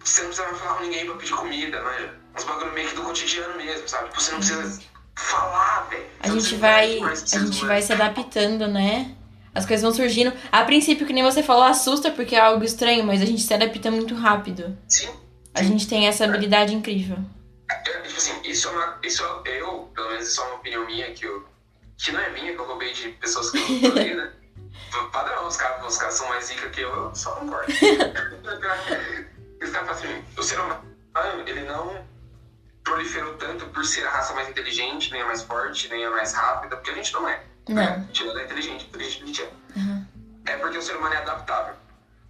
você 0.04 0.24
não 0.24 0.30
precisa 0.30 0.56
falar 0.56 0.76
com 0.76 0.84
ninguém 0.84 1.06
pra 1.06 1.16
pedir 1.16 1.34
comida, 1.34 1.82
mano. 1.82 2.22
Uns 2.36 2.44
bagulho 2.44 2.74
meio 2.74 2.90
que 2.90 2.96
do 2.96 3.04
cotidiano 3.04 3.56
mesmo, 3.56 3.88
sabe? 3.88 4.10
Tipo, 4.10 4.22
você 4.22 4.32
não 4.32 4.40
precisa 4.40 4.82
falar, 5.16 5.88
velho. 5.90 6.06
A 6.20 6.28
gente 6.30 6.56
vai, 6.56 7.00
a 7.00 7.16
gente 7.16 7.66
vai 7.66 7.82
se 7.82 7.94
adaptando, 7.94 8.68
né? 8.68 9.16
As 9.54 9.66
coisas 9.66 9.84
vão 9.84 9.94
surgindo. 9.94 10.32
A 10.52 10.64
princípio, 10.64 11.06
que 11.06 11.14
nem 11.14 11.24
você 11.24 11.44
falou, 11.44 11.64
assusta 11.64 12.10
porque 12.12 12.36
é 12.36 12.40
algo 12.40 12.64
estranho, 12.64 13.04
mas 13.04 13.22
a 13.22 13.26
gente 13.26 13.42
se 13.42 13.54
adapta 13.54 13.92
muito 13.92 14.16
rápido. 14.16 14.78
Sim. 14.88 15.10
A 15.54 15.62
gente 15.62 15.88
tem 15.88 16.08
essa 16.08 16.24
habilidade 16.24 16.74
incrível. 16.74 17.18
É, 17.70 17.76
tipo 17.76 18.18
assim, 18.18 18.42
isso 18.44 18.68
é 18.68 18.72
uma. 18.72 18.98
Isso 19.04 19.24
é- 19.46 19.62
eu, 19.62 19.92
pelo 19.94 20.10
menos, 20.10 20.28
isso 20.28 20.42
é 20.42 20.46
uma 20.46 20.56
opinião 20.56 20.86
minha 20.86 21.12
que 21.12 21.26
eu. 21.26 21.46
Que 21.98 22.12
não 22.12 22.20
é 22.20 22.30
minha, 22.32 22.54
que 22.54 22.60
eu 22.60 22.66
roubei 22.66 22.94
de 22.94 23.10
pessoas 23.10 23.52
que 23.52 23.58
eu 23.58 23.92
falei, 23.92 24.16
né? 24.16 24.32
Padrão, 25.12 25.48
os 25.48 25.56
caras, 25.56 25.86
os 25.86 25.98
caras 25.98 26.16
são 26.16 26.28
mais 26.30 26.46
zica 26.46 26.70
que 26.70 26.82
eu, 26.82 26.90
eu 26.90 27.16
só 27.16 27.32
concordo. 27.32 27.72
os 27.72 27.80
caras 29.70 29.72
falam 29.72 29.92
assim, 29.92 30.24
o 30.38 30.44
ser 30.44 30.60
humano, 30.60 30.82
ele 31.46 31.62
não 31.62 32.04
proliferou 32.84 33.36
tanto 33.36 33.66
por 33.68 33.86
ser 33.86 34.06
a 34.08 34.10
raça 34.10 34.34
mais 34.34 34.50
inteligente, 34.50 35.12
nem 35.12 35.22
a 35.22 35.26
mais 35.26 35.44
forte, 35.44 35.88
nem 35.90 36.04
a 36.06 36.10
mais 36.10 36.34
rápida, 36.34 36.76
porque 36.76 36.92
a 36.92 36.96
gente 36.96 37.14
não 37.14 37.28
é. 37.28 37.42
Não. 37.70 38.08
Tirando 38.08 38.38
a 38.38 38.44
inteligente, 38.44 38.86
inteligente 38.86 39.42
é. 39.42 39.80
Uhum. 39.80 40.06
É 40.46 40.58
porque 40.58 40.78
o 40.78 40.82
ser 40.82 40.96
humano 40.96 41.14
é 41.14 41.18
adaptável. 41.18 41.76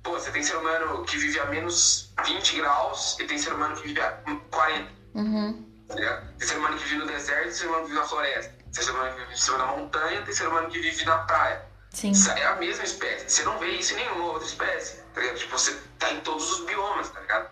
Pô, 0.04 0.12
você 0.12 0.32
tem 0.32 0.44
ser 0.44 0.56
humano 0.58 1.04
que 1.06 1.18
vive 1.18 1.40
a 1.40 1.46
menos 1.46 2.12
20 2.26 2.58
graus 2.58 3.18
e 3.20 3.26
tem 3.26 3.38
ser 3.38 3.54
humano 3.54 3.76
que 3.76 3.88
vive 3.88 4.02
a 4.02 4.12
40. 4.50 4.92
Uhum. 5.14 5.66
Tá? 5.88 6.24
Tem 6.38 6.48
ser 6.48 6.58
humano 6.58 6.78
que 6.78 6.84
vive 6.84 6.98
no 6.98 7.08
deserto 7.08 7.50
e 7.50 7.54
ser 7.54 7.68
humano 7.68 7.84
que 7.84 7.90
vive 7.90 8.00
na 8.00 8.08
floresta. 8.08 8.56
Tem 8.74 8.84
ser 8.84 8.92
humano 8.92 9.14
que 9.14 9.20
vive 9.20 9.34
em 9.34 9.38
cima 9.38 9.58
da 9.58 9.66
montanha 9.68 10.22
tem 10.24 10.34
ser 10.34 10.48
humano 10.48 10.70
que 10.70 10.80
vive 10.80 11.06
na 11.06 11.18
praia. 11.20 11.66
Sim. 11.92 12.12
Isso 12.12 12.32
é 12.32 12.46
a 12.46 12.56
mesma 12.56 12.84
espécie. 12.84 13.30
Você 13.30 13.44
não 13.44 13.60
vê 13.60 13.72
isso 13.72 13.94
em 13.94 13.98
nenhuma 13.98 14.26
outra 14.26 14.48
espécie. 14.48 15.02
Tá 15.14 15.22
ligado? 15.22 15.38
Tipo, 15.38 15.58
você 15.58 15.78
tá 16.00 16.12
em 16.12 16.22
todos 16.22 16.52
os 16.52 16.66
biomas, 16.66 17.10
tá 17.10 17.20
ligado? 17.20 17.50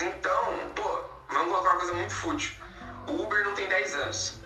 Então, 0.00 0.72
pô, 0.76 1.02
vamos 1.28 1.48
colocar 1.48 1.70
uma 1.70 1.78
coisa 1.78 1.94
muito 1.94 2.14
fútil. 2.14 2.52
O 3.08 3.22
Uber 3.22 3.44
não 3.44 3.54
tem 3.54 3.68
10 3.68 3.94
anos. 3.96 4.37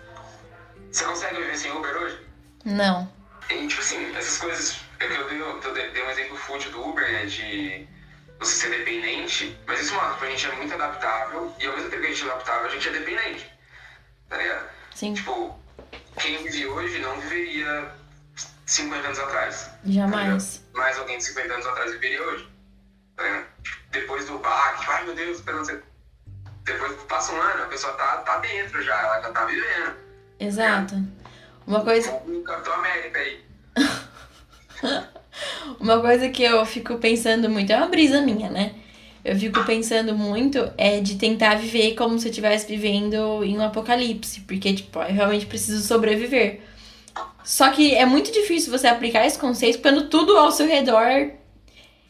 Você 0.93 1.03
consegue 1.05 1.37
viver 1.41 1.57
sem 1.57 1.71
Uber 1.71 1.97
hoje? 1.97 2.19
Não. 2.63 3.11
E, 3.49 3.67
tipo 3.67 3.81
assim, 3.81 4.15
essas 4.15 4.37
coisas. 4.37 4.77
é 4.99 5.07
que 5.07 5.13
Eu 5.13 5.27
dei, 5.27 5.41
eu 5.41 5.73
dei- 5.91 6.03
um 6.03 6.09
exemplo 6.11 6.37
fútil 6.37 6.71
do 6.71 6.87
Uber, 6.87 7.11
né? 7.11 7.25
De 7.25 7.87
você 8.39 8.55
ser 8.55 8.69
dependente. 8.77 9.57
Mas 9.65 9.79
isso 9.81 9.93
mostra 9.95 10.15
que 10.17 10.25
a 10.25 10.29
gente 10.29 10.45
é 10.47 10.55
muito 10.55 10.73
adaptável. 10.73 11.53
E 11.59 11.65
ao 11.65 11.73
mesmo 11.75 11.89
tempo 11.89 12.01
que 12.03 12.07
a 12.07 12.11
gente 12.13 12.23
é 12.23 12.31
adaptável, 12.31 12.65
a 12.67 12.69
gente 12.69 12.87
é 12.87 12.91
dependente. 12.91 13.51
Tá 14.29 14.37
ligado? 14.37 14.69
Sim. 14.95 15.13
Tipo, 15.15 15.59
quem 16.19 16.37
vive 16.43 16.67
hoje 16.67 16.99
não 16.99 17.19
viveria 17.19 17.91
50 18.65 19.07
anos 19.07 19.19
atrás. 19.19 19.69
Jamais. 19.85 20.63
Mas 20.73 20.97
alguém 20.99 21.17
de 21.17 21.23
50 21.25 21.53
anos 21.53 21.65
atrás 21.65 21.91
viveria 21.91 22.21
hoje. 22.23 22.47
Tá 23.17 23.23
ligado? 23.23 23.45
Depois 23.91 24.25
do 24.25 24.37
baque, 24.39 24.85
ai 24.89 25.03
meu 25.05 25.15
Deus, 25.15 25.37
esperando 25.39 25.65
você. 25.65 25.81
Depois 26.63 26.93
passa 27.03 27.33
um 27.33 27.41
ano, 27.41 27.63
a 27.63 27.67
pessoa 27.67 27.93
tá, 27.93 28.17
tá 28.19 28.37
dentro 28.37 28.81
já, 28.81 28.97
ela 28.99 29.21
já 29.21 29.31
tá 29.31 29.45
vivendo. 29.45 30.02
Exato. 30.39 30.95
Uma 31.65 31.81
coisa, 31.81 32.11
Capitão 32.45 32.73
América 32.73 33.19
aí. 33.19 33.39
uma 35.79 35.99
coisa 35.99 36.29
que 36.29 36.43
eu 36.43 36.65
fico 36.65 36.97
pensando 36.97 37.49
muito, 37.49 37.71
é 37.71 37.77
uma 37.77 37.87
brisa 37.87 38.21
minha, 38.21 38.49
né? 38.49 38.75
eu 39.23 39.39
fico 39.39 39.63
pensando 39.63 40.13
muito 40.13 40.69
é 40.77 40.99
de 40.99 41.15
tentar 41.15 41.55
viver 41.55 41.95
como 41.95 42.19
se 42.19 42.27
eu 42.27 42.29
estivesse 42.29 42.67
vivendo 42.67 43.43
em 43.43 43.57
um 43.57 43.63
apocalipse. 43.63 44.41
Porque, 44.41 44.73
tipo, 44.73 44.99
eu 44.99 45.13
realmente 45.13 45.45
preciso 45.45 45.81
sobreviver. 45.85 46.59
Só 47.43 47.69
que 47.69 47.95
é 47.95 48.05
muito 48.05 48.31
difícil 48.31 48.71
você 48.71 48.87
aplicar 48.87 49.25
esse 49.25 49.39
conceito 49.39 49.81
quando 49.81 50.09
tudo 50.09 50.37
ao 50.37 50.51
seu 50.51 50.67
redor 50.67 51.31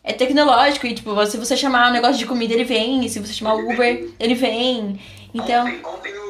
é 0.04 0.14
tecnológico. 0.14 0.88
E, 0.88 0.96
tipo, 0.96 1.26
se 1.28 1.38
você 1.38 1.56
chamar 1.56 1.90
um 1.90 1.94
negócio 1.94 2.18
de 2.18 2.26
comida, 2.26 2.54
ele 2.54 2.64
vem. 2.64 3.06
E 3.06 3.10
se 3.10 3.20
você 3.20 3.34
chamar 3.34 3.56
o 3.56 3.72
Uber, 3.72 4.10
ele 4.20 4.34
vem. 4.34 5.00
Então. 5.34 5.68
Ontem, 5.68 5.86
ontem 5.86 6.23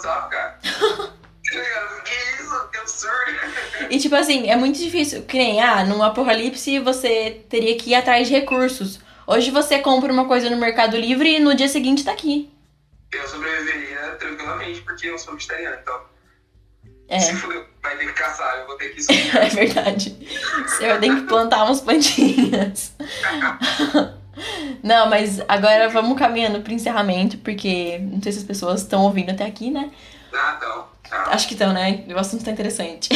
WhatsApp, 0.00 0.30
cara. 0.30 0.58
que 1.42 2.42
isso? 2.42 2.68
Que 2.70 2.78
absurdo. 2.78 3.90
E, 3.90 3.98
tipo 3.98 4.14
assim, 4.14 4.48
é 4.48 4.56
muito 4.56 4.78
difícil. 4.78 5.22
Que 5.22 5.38
nem, 5.38 5.60
ah, 5.60 5.84
num 5.84 6.02
apocalipse 6.02 6.78
você 6.78 7.44
teria 7.48 7.76
que 7.76 7.90
ir 7.90 7.94
atrás 7.94 8.28
de 8.28 8.34
recursos. 8.34 9.00
Hoje 9.26 9.50
você 9.50 9.78
compra 9.78 10.12
uma 10.12 10.26
coisa 10.26 10.50
no 10.50 10.56
Mercado 10.56 10.96
Livre 10.96 11.36
e 11.36 11.40
no 11.40 11.54
dia 11.54 11.68
seguinte 11.68 12.04
tá 12.04 12.12
aqui. 12.12 12.50
Eu 13.12 13.26
sobreviveria 13.26 14.16
tranquilamente 14.18 14.80
porque 14.82 15.08
eu 15.08 15.18
sou 15.18 15.34
vegetariano, 15.34 15.76
então. 15.82 16.00
É. 17.08 17.18
Se 17.18 17.34
fuder, 17.34 17.66
vai 17.82 17.96
ter 17.96 18.06
que 18.06 18.12
caçar, 18.12 18.58
eu 18.58 18.66
vou 18.66 18.76
ter 18.76 18.90
que 18.90 19.02
É 19.36 19.48
verdade. 19.48 20.16
Você 20.66 20.86
vai 20.86 21.00
ter 21.00 21.14
que 21.14 21.22
plantar 21.22 21.64
umas 21.64 21.80
plantinhas. 21.80 22.92
Não, 24.82 25.08
mas 25.08 25.40
agora 25.48 25.88
vamos 25.88 26.18
caminhando 26.18 26.60
pro 26.60 26.72
encerramento, 26.72 27.38
porque 27.38 27.98
não 27.98 28.22
sei 28.22 28.32
se 28.32 28.38
as 28.38 28.44
pessoas 28.44 28.82
estão 28.82 29.02
ouvindo 29.02 29.30
até 29.30 29.44
aqui, 29.44 29.70
né? 29.70 29.90
Ah. 30.32 30.86
Ah, 31.10 31.34
Acho 31.34 31.48
que 31.48 31.54
estão, 31.54 31.72
né? 31.72 32.04
O 32.08 32.18
assunto 32.18 32.44
tá 32.44 32.50
interessante. 32.50 33.10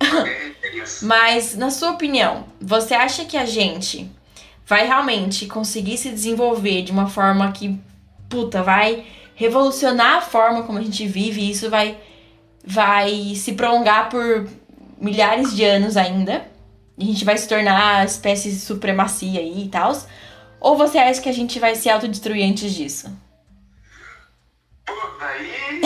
é 0.00 0.76
isso. 0.76 1.04
Mas, 1.06 1.56
na 1.56 1.70
sua 1.70 1.90
opinião, 1.90 2.44
você 2.60 2.94
acha 2.94 3.24
que 3.24 3.36
a 3.36 3.44
gente 3.44 4.08
vai 4.64 4.86
realmente 4.86 5.46
conseguir 5.46 5.96
se 5.96 6.10
desenvolver 6.10 6.82
de 6.82 6.92
uma 6.92 7.08
forma 7.08 7.50
que, 7.52 7.78
puta, 8.28 8.62
vai 8.62 9.04
revolucionar 9.34 10.16
a 10.16 10.20
forma 10.20 10.62
como 10.62 10.78
a 10.78 10.82
gente 10.82 11.06
vive 11.06 11.40
e 11.40 11.50
isso 11.50 11.68
vai, 11.68 11.98
vai 12.64 13.34
se 13.34 13.52
prolongar 13.52 14.08
por 14.08 14.48
milhares 14.98 15.54
de 15.54 15.64
anos 15.64 15.96
ainda? 15.96 16.46
E 16.98 17.04
a 17.04 17.06
gente 17.06 17.24
vai 17.24 17.36
se 17.36 17.46
tornar 17.46 18.00
a 18.00 18.04
espécie 18.04 18.50
de 18.50 18.58
supremacia 18.58 19.40
aí 19.40 19.64
e 19.64 19.68
tal? 19.68 19.92
Ou 20.58 20.76
você 20.76 20.98
acha 20.98 21.20
que 21.20 21.28
a 21.28 21.32
gente 21.32 21.60
vai 21.60 21.74
se 21.74 21.90
autodestruir 21.90 22.48
antes 22.48 22.72
disso? 22.72 23.14
Pô, 24.86 24.94
aí. 25.20 25.82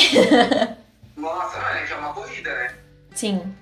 Nossa, 1.16 1.59
é 1.59 1.87
que 1.87 1.92
é 1.92 1.96
uma 1.96 2.14
corrida, 2.14 2.55
né? 2.55 2.79
Sim. 3.12 3.55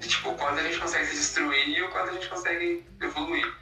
Tipo, 0.00 0.34
quando 0.34 0.58
a 0.58 0.62
gente 0.62 0.78
consegue 0.78 1.06
se 1.06 1.16
destruir 1.16 1.68
e 1.68 1.82
o 1.82 1.90
quando 1.90 2.10
a 2.10 2.12
gente 2.12 2.28
consegue 2.28 2.86
evoluir. 3.00 3.54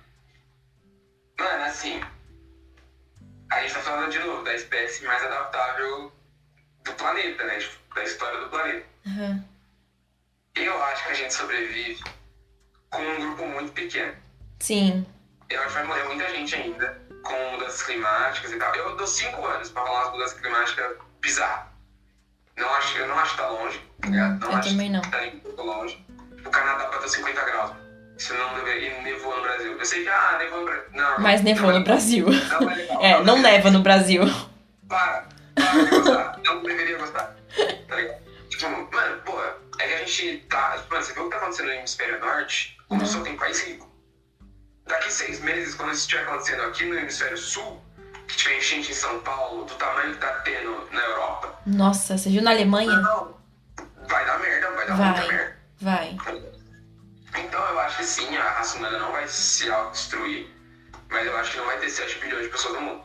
Mano, 1.38 1.64
assim. 1.64 2.00
A 3.50 3.60
gente 3.60 3.74
tá 3.74 3.80
falando 3.80 4.10
de 4.10 4.18
novo 4.18 4.42
da 4.42 4.54
espécie 4.54 5.04
mais 5.04 5.22
adaptável 5.22 6.12
do 6.84 6.92
planeta, 6.94 7.44
né? 7.44 7.58
Tipo, 7.58 7.94
da 7.94 8.02
história 8.02 8.40
do 8.40 8.48
planeta. 8.48 8.86
Aham. 9.06 9.44
Eu 10.56 10.82
acho 10.84 11.04
que 11.04 11.10
a 11.10 11.14
gente 11.14 11.34
sobrevive 11.34 12.02
com 12.94 13.02
um 13.02 13.20
grupo 13.20 13.46
muito 13.46 13.72
pequeno. 13.72 14.14
Sim. 14.60 15.04
Eu 15.50 15.60
acho 15.60 15.68
que 15.68 15.74
vai 15.74 15.84
morrer 15.84 16.04
muita 16.04 16.30
gente 16.30 16.54
ainda 16.54 17.02
com 17.22 17.50
mudanças 17.52 17.82
climáticas 17.82 18.52
e 18.52 18.56
tal. 18.56 18.74
Eu 18.74 18.96
dou 18.96 19.06
cinco 19.06 19.44
anos 19.44 19.70
pra 19.70 19.82
rolar 19.82 20.02
as 20.02 20.12
mudanças 20.12 20.40
climáticas 20.40 20.96
bizarras. 21.20 21.66
Não 22.56 22.72
acho, 22.76 22.98
eu 22.98 23.08
não 23.08 23.18
acho 23.18 23.32
que 23.32 23.42
tá 23.42 23.48
longe, 23.48 23.80
tá 24.00 24.08
ligado? 24.08 24.40
Não 24.40 24.50
eu 24.50 24.56
acho 24.56 24.70
também 24.70 24.90
não. 24.90 25.00
que 25.00 25.10
tá 25.10 25.18
pouco 25.42 25.62
longe. 25.62 26.06
O 26.44 26.50
Canadá 26.50 26.86
bateu 26.86 27.08
50 27.08 27.44
graus. 27.44 27.72
Isso 28.16 28.34
não 28.34 28.54
deveria. 28.54 29.00
E 29.00 29.02
nevou 29.02 29.36
no 29.36 29.42
Brasil. 29.42 29.76
Eu 29.76 29.84
sei 29.84 30.04
que, 30.04 30.08
ah, 30.08 30.36
nevou 30.38 30.60
no 30.60 30.66
Brasil. 30.66 30.84
Não, 30.92 31.20
Mas 31.20 31.42
nevou 31.42 31.72
não, 31.72 31.78
no 31.80 31.84
Brasil. 31.84 32.26
Não 32.26 32.70
é 32.70 32.74
legal. 32.74 33.04
É, 33.04 33.22
não 33.24 33.38
neva 33.40 33.70
no 33.70 33.80
Brasil. 33.80 34.22
Para, 34.88 35.26
para 35.54 35.84
de 35.84 35.90
gostar. 35.90 36.40
não 36.44 36.62
deveria 36.62 36.98
gostar. 36.98 37.34
Tá 37.88 37.96
ligado? 37.96 38.22
Tipo, 38.48 38.68
mano, 38.94 39.20
porra, 39.22 39.56
é 39.80 39.88
que 39.88 39.94
a 39.94 39.98
gente 39.98 40.46
tá. 40.48 40.78
Mano, 40.88 41.04
você 41.04 41.12
viu 41.12 41.22
o 41.22 41.26
que 41.26 41.32
tá 41.32 41.42
acontecendo 41.42 41.66
no 41.66 41.72
hemisfério 41.72 42.20
norte? 42.20 42.73
Não. 42.98 43.06
só 43.06 43.20
tem 43.22 43.36
país 43.36 43.62
rico. 43.64 43.90
Daqui 44.86 45.10
seis 45.12 45.40
meses, 45.40 45.74
quando 45.74 45.92
isso 45.92 46.02
estiver 46.02 46.22
acontecendo 46.24 46.62
aqui 46.62 46.84
no 46.84 46.98
hemisfério 46.98 47.36
sul, 47.38 47.80
que 48.28 48.36
tiver 48.36 48.58
enchente 48.58 48.90
em 48.90 48.94
São 48.94 49.18
Paulo, 49.20 49.64
do 49.64 49.74
tamanho 49.74 50.12
que 50.14 50.18
tá 50.20 50.32
tendo 50.44 50.88
na 50.92 51.00
Europa, 51.02 51.58
Nossa, 51.66 52.16
você 52.18 52.28
viu 52.30 52.42
na 52.42 52.50
Alemanha? 52.50 52.90
não, 52.96 53.36
vai 54.08 54.24
dar 54.26 54.38
merda, 54.40 54.70
vai 54.72 54.86
dar 54.86 54.96
Vai. 54.96 55.10
muita 55.12 55.26
merda. 55.32 55.56
Vai. 55.80 56.16
Então 57.36 57.60
eu 57.68 57.80
acho 57.80 57.96
que 57.98 58.04
sim, 58.04 58.36
a 58.36 58.42
raça 58.50 58.78
humana 58.78 58.98
não 58.98 59.12
vai 59.12 59.26
se 59.26 59.70
autodestruir, 59.70 60.46
mas 61.10 61.26
eu 61.26 61.36
acho 61.38 61.50
que 61.52 61.56
não 61.58 61.66
vai 61.66 61.78
ter 61.78 61.90
7 61.90 62.18
bilhões 62.20 62.44
de 62.44 62.48
pessoas 62.50 62.74
no 62.74 62.80
mundo, 62.82 63.04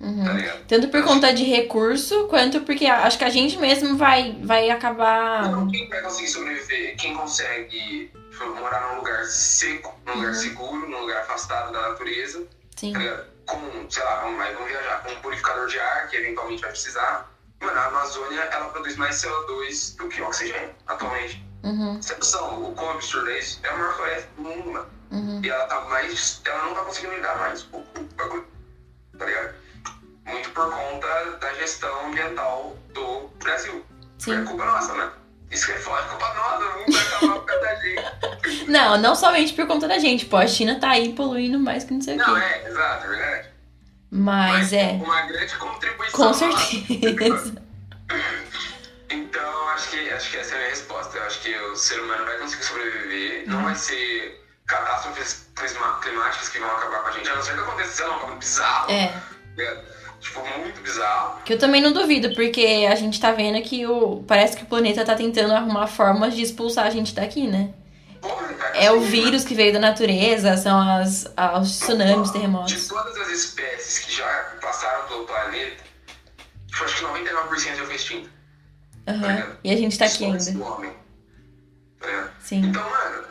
Uhum. 0.00 0.36
ligado? 0.36 0.64
Tanto 0.66 0.88
por 0.88 1.02
conta 1.02 1.32
de 1.32 1.42
recurso, 1.44 2.26
quanto 2.28 2.60
porque 2.60 2.86
acho 2.86 3.18
que 3.18 3.24
a 3.24 3.30
gente 3.30 3.58
mesmo 3.58 3.96
vai, 3.96 4.38
vai 4.42 4.70
acabar. 4.70 5.50
Não, 5.50 5.68
quem 5.68 5.88
vai 5.88 6.00
conseguir 6.02 6.28
sobreviver? 6.28 6.96
Quem 6.96 7.14
consegue 7.16 8.10
tipo, 8.30 8.46
morar 8.54 8.90
num 8.92 8.98
lugar 8.98 9.24
seco, 9.24 9.98
num 10.06 10.14
lugar 10.14 10.28
Uhum. 10.28 10.34
seguro, 10.34 10.88
num 10.88 11.00
lugar 11.00 11.22
afastado 11.22 11.72
da 11.72 11.88
natureza, 11.88 12.44
Sim. 12.76 12.92
tá? 12.92 13.24
Com, 13.46 13.86
sei 13.90 14.04
lá, 14.04 14.20
vamos, 14.20 14.38
vamos 14.54 14.68
viajar 14.70 15.02
com 15.02 15.10
um 15.12 15.16
purificador 15.20 15.66
de 15.68 15.80
ar, 15.80 16.08
que 16.08 16.16
eventualmente 16.16 16.60
vai 16.62 16.70
precisar. 16.70 17.28
Mano, 17.60 17.76
a 17.76 17.86
Amazônia, 17.86 18.40
ela 18.42 18.66
produz 18.68 18.96
mais 18.96 19.16
CO2 19.16 19.96
do 19.96 20.06
que 20.08 20.22
oxigênio, 20.22 20.70
atualmente. 20.86 21.42
Uhum, 21.64 21.94
noção, 21.94 22.62
o 22.70 22.72
quão 22.74 22.90
absurdo 22.92 23.28
é 23.30 23.38
isso? 23.40 23.58
É 23.64 23.68
a 23.68 23.76
maior 23.76 23.96
floresta 23.96 24.28
do 24.36 24.42
mundo, 24.42 24.70
mano. 24.72 24.86
uhum. 25.10 25.40
E 25.42 25.48
ela 25.50 25.64
tá 25.66 25.80
mais. 25.86 26.40
Ela 26.44 26.66
não 26.66 26.74
tá 26.74 26.82
conseguindo 26.82 27.14
lidar 27.16 27.36
mais 27.38 27.62
com 27.64 27.82
com 27.82 28.00
o 28.00 28.04
bagulho. 28.16 28.46
Tá 29.18 29.24
ligado? 29.24 29.54
Por 30.64 30.74
conta 30.74 31.36
da 31.40 31.54
gestão 31.54 32.06
ambiental 32.06 32.76
do 32.92 33.28
Brasil. 33.42 33.84
Sim. 34.18 34.44
culpa 34.44 34.64
nossa, 34.64 34.94
né? 34.94 35.10
Isso 35.50 35.66
que 35.66 35.72
é 35.72 35.78
foda, 35.78 36.02
é 36.04 36.08
culpa 36.08 36.34
nossa, 36.34 36.58
não 36.64 36.92
vai 36.92 37.06
acabar 37.06 37.34
por 37.34 37.44
causa 37.46 37.64
da 37.64 37.74
gente. 37.76 38.68
Não, 38.68 38.98
não 38.98 39.14
somente 39.14 39.54
por 39.54 39.66
conta 39.66 39.88
da 39.88 39.98
gente. 39.98 40.26
Pô, 40.26 40.36
a 40.36 40.46
China 40.46 40.78
tá 40.78 40.90
aí 40.90 41.14
poluindo 41.14 41.58
mais 41.58 41.84
que 41.84 41.94
não 41.94 42.02
sei 42.02 42.14
o 42.16 42.18
Não, 42.18 42.34
quê. 42.34 42.40
é, 42.42 42.68
exato, 42.68 43.06
é 43.06 43.08
verdade. 43.08 43.48
Mas 44.10 44.72
é, 44.74 44.90
Uma 44.92 45.22
grande 45.22 45.56
contribuição. 45.56 46.26
com 46.26 46.34
certeza. 46.34 47.54
Então, 49.10 49.68
acho 49.70 49.88
que, 49.90 50.10
acho 50.10 50.30
que 50.30 50.36
essa 50.36 50.52
é 50.52 50.54
a 50.54 50.58
minha 50.58 50.70
resposta. 50.70 51.16
Eu 51.16 51.24
acho 51.24 51.40
que 51.40 51.56
o 51.56 51.76
ser 51.76 51.98
humano 52.00 52.24
vai 52.26 52.36
conseguir 52.38 52.64
sobreviver. 52.64 53.44
Não 53.48 53.64
vai 53.64 53.74
ser 53.74 54.44
catástrofes 54.66 55.48
climáticas 56.02 56.48
que 56.50 56.58
vão 56.58 56.70
acabar 56.70 57.00
com 57.02 57.08
a 57.08 57.12
gente. 57.12 57.28
A 57.30 57.34
não 57.36 57.42
ser 57.42 57.54
que 57.54 57.60
aconteça, 57.60 57.90
sei 57.90 58.06
lá, 58.06 58.24
um 58.26 58.36
bizarro. 58.38 58.90
É. 58.90 59.14
ligado? 59.56 59.80
Tipo, 60.20 60.40
muito 60.58 60.80
bizarro. 60.82 61.42
Que 61.44 61.52
eu 61.54 61.58
também 61.58 61.80
não 61.80 61.92
duvido, 61.92 62.34
porque 62.34 62.86
a 62.90 62.94
gente 62.94 63.20
tá 63.20 63.30
vendo 63.32 63.62
que 63.62 63.86
o. 63.86 64.22
Parece 64.26 64.56
que 64.56 64.64
o 64.64 64.66
planeta 64.66 65.04
tá 65.04 65.14
tentando 65.14 65.52
arrumar 65.54 65.86
formas 65.86 66.34
de 66.34 66.42
expulsar 66.42 66.86
a 66.86 66.90
gente 66.90 67.14
daqui, 67.14 67.46
né? 67.46 67.70
Porra, 68.20 68.48
É 68.74 68.90
o 68.90 69.00
vírus 69.00 69.44
que 69.44 69.54
veio 69.54 69.72
da 69.72 69.78
natureza, 69.78 70.56
são 70.56 70.76
as, 70.80 71.24
os 71.60 71.78
tsunamis, 71.78 72.26
De 72.28 72.32
terremotos. 72.32 72.88
todas 72.88 73.16
as 73.16 73.28
espécies 73.30 74.00
que 74.00 74.12
já 74.12 74.26
passaram 74.60 75.06
pelo 75.06 75.24
planeta, 75.24 75.84
tipo, 76.66 76.84
acho 76.84 76.96
que 76.96 77.04
99% 77.04 77.76
já 77.76 77.84
foi 77.86 77.94
extinto. 77.94 78.30
Aham. 79.06 79.56
E 79.62 79.70
a 79.70 79.76
gente 79.76 79.96
tá 79.96 80.06
aqui 80.06 80.24
ainda. 80.24 80.64
homem. 80.64 80.92
Tá? 82.00 82.30
Sim. 82.40 82.60
Então, 82.66 82.82
mano, 82.90 83.24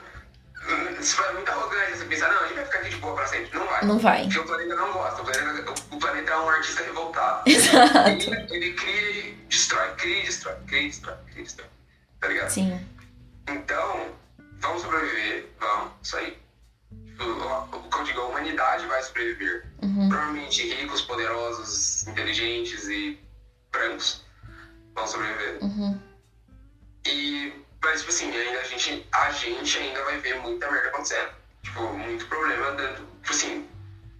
isso 0.99 1.17
vai 1.17 1.33
muito 1.33 1.49
arrogante 1.49 1.97
você 1.97 2.05
pensar, 2.05 2.29
não, 2.29 2.39
a 2.43 2.47
gente 2.47 2.55
vai 2.55 2.65
ficar 2.65 2.79
aqui 2.79 2.89
de 2.89 2.95
boa 2.97 3.15
pra 3.15 3.27
sempre. 3.27 3.57
Não 3.57 3.67
vai. 3.67 3.85
Não 3.85 3.99
vai. 3.99 4.23
Porque 4.23 4.39
o 4.39 4.45
planeta 4.45 4.75
não 4.75 4.93
gosta. 4.93 5.21
O 5.21 5.25
planeta, 5.25 5.71
o 5.91 5.99
planeta 5.99 6.31
é 6.31 6.37
um 6.37 6.49
artista 6.49 6.83
revoltado. 6.83 7.43
Exato. 7.49 8.09
Ele, 8.09 8.47
ele 8.49 8.73
cria 8.73 9.11
e 9.11 9.31
destrói, 9.47 9.91
cria 9.95 10.19
e 10.19 10.25
destrói, 10.25 10.55
cria 10.67 10.81
e 10.81 10.87
destrói, 10.87 11.15
cria 11.25 11.41
e 11.41 11.43
destrói. 11.43 11.69
Tá 12.19 12.27
ligado? 12.27 12.49
Sim. 12.49 12.87
Então, 13.49 14.07
vamos 14.59 14.81
sobreviver, 14.81 15.47
vamos, 15.59 15.91
isso 16.01 16.17
aí. 16.17 16.37
O, 17.19 17.23
o, 17.23 17.79
o 17.79 17.89
que 17.89 17.97
eu 17.97 18.03
digo, 18.03 18.21
a 18.21 18.25
humanidade 18.27 18.85
vai 18.87 19.01
sobreviver. 19.03 19.65
Uhum. 19.81 20.09
Provavelmente 20.09 20.67
ricos, 20.73 21.01
poderosos, 21.01 22.05
inteligentes 22.07 22.87
e 22.87 23.19
brancos 23.71 24.25
vão 24.95 25.07
sobreviver. 25.07 25.63
Uhum. 25.63 25.99
E, 27.05 27.53
mas, 27.81 27.99
tipo 27.99 28.09
assim, 28.09 28.35
ainda 28.35 28.59
a 28.59 28.63
gente, 28.63 29.07
a 29.11 29.31
gente 29.31 29.77
ainda 29.77 30.03
vai 30.03 30.17
ver 30.19 30.39
muita 30.39 30.69
merda 30.71 30.89
acontecendo. 30.89 31.29
Tipo, 31.63 31.81
muito 31.93 32.25
problema 32.27 32.71
dando. 32.71 33.05
Tipo 33.21 33.31
assim, 33.31 33.69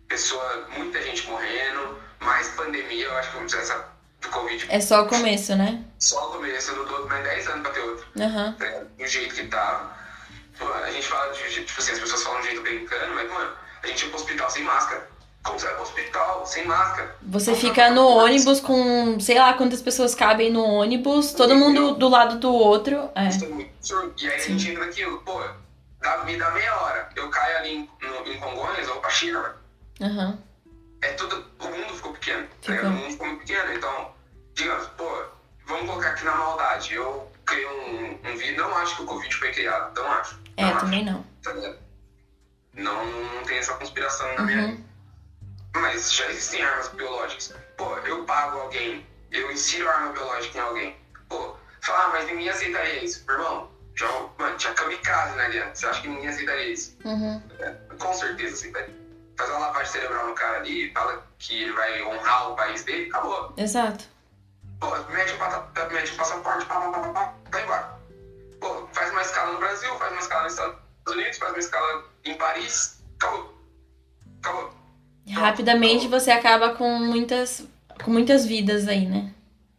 pessoa, 0.07 0.67
muita 0.75 1.01
gente 1.01 1.27
morrendo, 1.27 1.99
mais 2.19 2.49
pandemia, 2.49 3.05
eu 3.05 3.17
acho 3.17 3.31
que 3.31 3.55
essa 3.55 3.97
do 4.21 4.29
Covid 4.29 4.65
É 4.69 4.79
só 4.79 5.03
o 5.03 5.07
começo, 5.07 5.55
né? 5.55 5.83
só 5.99 6.29
o 6.29 6.31
começo, 6.33 6.75
não 6.75 6.85
dou 6.85 7.07
mais 7.07 7.23
10 7.23 7.47
anos 7.47 7.61
pra 7.61 7.71
ter 7.71 7.79
outro. 7.81 8.07
Ligado? 8.15 8.87
Do 8.97 9.07
jeito 9.07 9.35
que 9.35 9.47
tá. 9.47 9.97
A 10.83 10.91
gente 10.91 11.07
fala 11.07 11.31
de 11.33 11.39
jeito, 11.39 11.67
tipo 11.67 11.79
assim, 11.79 11.91
as 11.91 11.99
pessoas 11.99 12.23
falam 12.23 12.41
de 12.41 12.47
jeito 12.47 12.61
brincando, 12.61 13.13
mas, 13.13 13.29
mano, 13.31 13.55
a 13.83 13.87
gente 13.87 14.03
ia 14.03 14.09
pro 14.09 14.19
hospital 14.19 14.49
sem 14.49 14.63
máscara. 14.63 15.07
Você 15.53 15.65
vai 15.65 15.73
pro 15.75 15.83
hospital 15.83 16.45
sem 16.45 16.65
máscara? 16.65 17.15
Você 17.23 17.55
fica 17.55 17.89
no 17.91 18.07
ônibus 18.07 18.59
com, 18.59 19.19
sei 19.19 19.37
lá 19.39 19.53
quantas 19.53 19.81
pessoas 19.81 20.13
cabem 20.15 20.51
no 20.51 20.63
ônibus, 20.63 21.33
todo 21.33 21.55
mundo 21.55 21.95
do 21.95 22.07
lado 22.09 22.37
do 22.37 22.53
outro. 22.53 23.09
É. 23.15 23.25
É. 23.27 23.29
E 24.17 24.27
aí 24.27 24.35
a 24.35 24.39
gente 24.39 24.71
entra 24.71 24.85
naquilo, 24.85 25.19
pô, 25.19 25.41
dá, 26.01 26.23
me 26.23 26.37
dá 26.37 26.51
meia 26.51 26.75
hora. 26.81 27.09
Eu 27.15 27.29
caio 27.29 27.57
ali 27.57 27.75
em, 27.75 27.89
no, 28.01 28.31
em 28.31 28.39
Congonhas 28.39 28.87
ou 28.89 28.97
pra 28.99 29.09
China. 29.09 29.55
Aham. 30.01 30.37
É 31.01 31.11
tudo. 31.13 31.45
O 31.59 31.65
mundo 31.67 31.93
ficou 31.93 32.11
pequeno. 32.13 32.43
tá 32.43 32.53
Ficou. 32.61 32.75
ligado? 32.75 32.91
O 32.91 32.95
mundo 32.95 33.11
ficou 33.11 33.27
muito 33.27 33.39
pequeno. 33.45 33.73
Então, 33.73 34.11
digamos, 34.55 34.87
pô, 34.97 35.23
vamos 35.67 35.85
colocar 35.89 36.09
aqui 36.09 36.25
na 36.25 36.35
maldade. 36.35 36.93
Eu 36.93 37.31
criei 37.45 37.65
um, 37.67 38.19
um 38.31 38.35
vídeo. 38.37 38.57
Não 38.57 38.75
acho 38.77 38.95
que 38.97 39.01
o 39.03 39.05
Covid 39.05 39.35
foi 39.35 39.51
criado. 39.51 39.93
Não 39.95 40.11
acho. 40.11 40.39
É, 40.57 40.63
não 40.63 40.69
acho, 40.71 40.79
também 40.81 41.05
não. 41.05 41.23
tá? 41.43 41.53
Não, 42.73 43.05
não 43.05 43.43
tem 43.43 43.57
essa 43.57 43.73
conspiração 43.73 44.27
na 44.35 44.43
minha 44.43 44.57
Uhum. 44.67 44.83
Mas 45.81 46.13
já 46.13 46.29
existem 46.29 46.61
armas 46.63 46.89
biológicas. 46.89 47.53
Pô, 47.77 47.97
eu 47.99 48.23
pago 48.25 48.59
alguém, 48.59 49.05
eu 49.31 49.51
insiro 49.51 49.89
arma 49.89 50.11
biológica 50.11 50.57
em 50.57 50.61
alguém. 50.61 50.97
Pô, 51.29 51.55
fala, 51.81 52.05
ah, 52.05 52.09
mas 52.09 52.25
ninguém 52.27 52.49
aceitaria 52.49 53.03
isso. 53.03 53.23
Irmão, 53.29 53.69
já, 53.95 54.07
mano, 54.37 54.57
tinha 54.57 54.73
kamikaze 54.73 55.35
na 55.35 55.43
aliança. 55.45 55.75
Você 55.75 55.85
acha 55.87 56.01
que 56.01 56.07
ninguém 56.07 56.29
aceitaria 56.29 56.71
isso? 56.73 56.97
Uhum. 57.05 57.41
É, 57.59 57.71
com 57.95 58.13
certeza 58.13 58.53
aceitaria. 58.55 58.95
Faz 59.37 59.49
uma 59.51 59.59
lavagem 59.59 59.91
cerebral 59.91 60.27
no 60.27 60.33
cara 60.33 60.57
ali, 60.57 60.91
fala 60.93 61.23
que 61.37 61.61
ele 61.63 61.71
vai 61.73 62.01
honrar 62.03 62.51
o 62.51 62.55
país 62.55 62.83
dele, 62.83 63.07
acabou. 63.09 63.53
Exato. 63.55 64.05
Pô, 64.79 64.95
mete 65.09 65.33
o, 65.33 65.37
pata- 65.37 65.85
mete 65.89 66.11
o 66.11 66.15
passaporte, 66.17 66.65
pá, 66.65 66.79
pá, 66.79 66.89
pá, 66.89 66.99
pá, 66.99 67.09
pá, 67.13 67.33
vai 67.51 67.63
embora. 67.63 67.97
Pô, 68.59 68.87
faz 68.93 69.11
uma 69.11 69.21
escala 69.21 69.51
no 69.53 69.59
Brasil, 69.59 69.93
faz 69.97 70.11
uma 70.11 70.21
escala 70.21 70.43
nos 70.43 70.53
Estados 70.53 70.77
Unidos, 71.07 71.37
faz 71.37 71.51
uma 71.51 71.59
escala 71.59 72.03
em 72.25 72.35
Paris, 72.35 72.99
acabou. 73.17 73.53
Acabou. 74.41 74.73
Rapidamente 75.33 76.07
você 76.07 76.31
acaba 76.31 76.69
com 76.71 76.89
muitas, 76.99 77.65
com 78.03 78.11
muitas 78.11 78.45
vidas 78.45 78.87
aí, 78.87 79.05
né? 79.05 79.33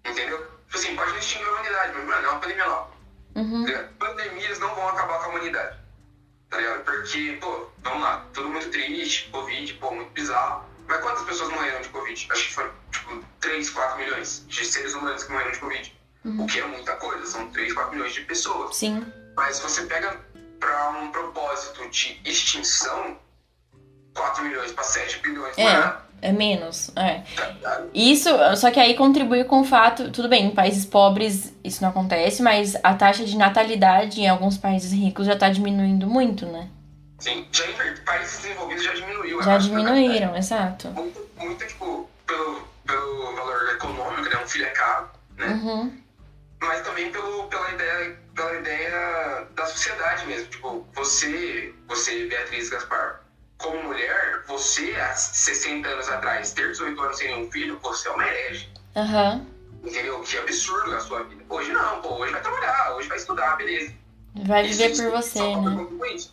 Entendeu? 0.07 0.39
Tipo 0.39 0.77
assim, 0.79 0.97
pode 0.97 1.11
não 1.13 1.19
extinguir 1.19 1.47
a 1.47 1.51
humanidade, 1.51 1.93
mas, 1.95 2.05
mano, 2.07 2.27
é 2.27 2.31
uma 2.31 2.41
pandemia 2.41 2.67
nova. 2.67 2.91
Uhum. 3.35 3.67
Pandemias 3.99 4.59
não 4.59 4.75
vão 4.75 4.89
acabar 4.89 5.19
com 5.19 5.25
a 5.25 5.29
humanidade. 5.29 5.77
Tá 6.51 6.57
ligado? 6.57 6.85
Porque, 6.85 7.39
pô, 7.41 7.69
vamos 7.83 8.03
lá, 8.03 8.27
tudo 8.33 8.49
muito 8.49 8.71
triste, 8.71 9.29
Covid, 9.31 9.75
pô, 9.75 9.95
muito 9.95 10.11
bizarro. 10.11 10.65
Mas 10.87 11.01
quantas 11.03 11.23
pessoas 11.25 11.51
morreram 11.51 11.83
de 11.83 11.89
Covid? 11.91 12.29
Acho 12.31 12.45
que 12.47 12.55
foram, 12.55 12.71
tipo, 12.91 13.25
3, 13.41 13.71
4 13.71 13.99
milhões 13.99 14.45
de 14.49 14.65
seres 14.65 14.95
humanos 14.95 15.25
que 15.25 15.33
morreram 15.33 15.53
de 15.53 15.59
Covid. 15.59 15.99
Uhum. 16.25 16.45
O 16.45 16.47
que 16.47 16.59
é 16.59 16.67
muita 16.67 16.97
coisa, 16.97 17.27
são 17.27 17.49
3, 17.51 17.73
4 17.73 17.93
milhões 17.93 18.15
de 18.15 18.23
pessoas. 18.23 18.77
Sim. 18.77 19.07
Mas 19.37 19.57
se 19.57 19.63
você 19.63 19.83
pega 19.83 20.19
pra 20.59 20.91
um 20.91 21.13
propósito 21.13 21.89
de 21.91 22.21
extinção, 22.25 23.19
4 24.19 24.45
milhões 24.45 24.73
pra 24.73 24.85
7 24.85 25.21
bilhões, 25.23 25.57
É. 25.57 25.65
mano, 25.65 25.95
É 26.21 26.33
menos. 26.33 26.91
É. 26.97 27.23
tá 27.37 27.47
ligado? 27.47 27.91
Isso, 27.95 28.29
só 28.57 28.71
que 28.73 28.81
aí 28.81 28.95
contribui 28.97 29.45
com 29.45 29.61
o 29.61 29.65
fato, 29.65 30.11
tudo 30.11 30.29
bem, 30.29 30.47
em 30.47 30.51
países 30.51 30.85
pobres 30.85 31.55
isso 31.63 31.81
não 31.81 31.91
acontece, 31.91 32.43
mas 32.43 32.75
a 32.83 32.93
taxa 32.95 33.25
de 33.25 33.37
natalidade 33.37 34.21
em 34.21 34.29
alguns 34.29 34.59
países 34.59 34.91
ricos 34.93 35.27
já 35.27 35.37
tá 35.37 35.49
diminuindo 35.49 36.07
muito, 36.09 36.45
né? 36.47 36.69
Sim, 37.21 37.47
já 37.53 37.65
em 37.67 37.97
países 38.05 38.39
desenvolvidos 38.43 38.83
já 38.85 38.95
diminuiu. 38.95 39.41
Já 39.43 39.53
natalidade. 39.53 39.69
diminuíram, 39.69 40.37
exato. 40.37 40.89
muito, 40.89 41.21
muito 41.39 41.67
tipo, 41.67 42.09
pelo, 42.27 42.63
pelo 42.87 43.37
valor 43.37 43.69
econômico, 43.75 44.23
né? 44.29 44.41
Um 44.45 44.49
filho 44.49 44.65
é 44.67 44.71
caro, 44.71 45.09
né? 45.37 45.47
Uhum. 45.47 45.93
Mas 46.61 46.81
também 46.83 47.13
pelo, 47.13 47.45
pela, 47.45 47.71
ideia, 47.71 48.17
pela 48.35 48.55
ideia 48.59 49.47
da 49.55 49.67
sociedade 49.67 50.27
mesmo. 50.27 50.47
Tipo, 50.49 50.85
você, 50.95 51.73
você, 51.87 52.27
Beatriz 52.27 52.69
Gaspar, 52.71 53.21
como 53.59 53.83
mulher, 53.83 54.45
você, 54.47 54.95
há 54.97 55.15
60 55.15 55.89
anos 55.89 56.09
atrás, 56.09 56.53
ter 56.53 56.69
18 56.69 57.01
anos 57.01 57.19
sem 57.19 57.29
nenhum 57.35 57.51
filho, 57.51 57.79
você 57.83 58.09
é 58.09 58.13
uma 58.13 58.27
herege. 58.27 58.73
Aham. 58.97 59.47
Entendeu? 59.83 60.21
Que 60.23 60.39
absurdo 60.39 60.95
a 60.95 61.01
sua 61.01 61.25
vida. 61.25 61.45
Hoje 61.49 61.73
não, 61.73 62.01
pô. 62.01 62.15
Hoje 62.15 62.33
vai 62.33 62.41
trabalhar, 62.41 62.95
hoje 62.97 63.09
vai 63.09 63.19
estudar, 63.19 63.57
beleza. 63.57 63.93
Vai 64.47 64.67
Isso, 64.67 64.79
viver 64.79 64.93
isso, 64.93 65.03
por 65.03 65.11
você, 65.13 65.41
né? 65.41 65.77
consequência, 65.77 66.31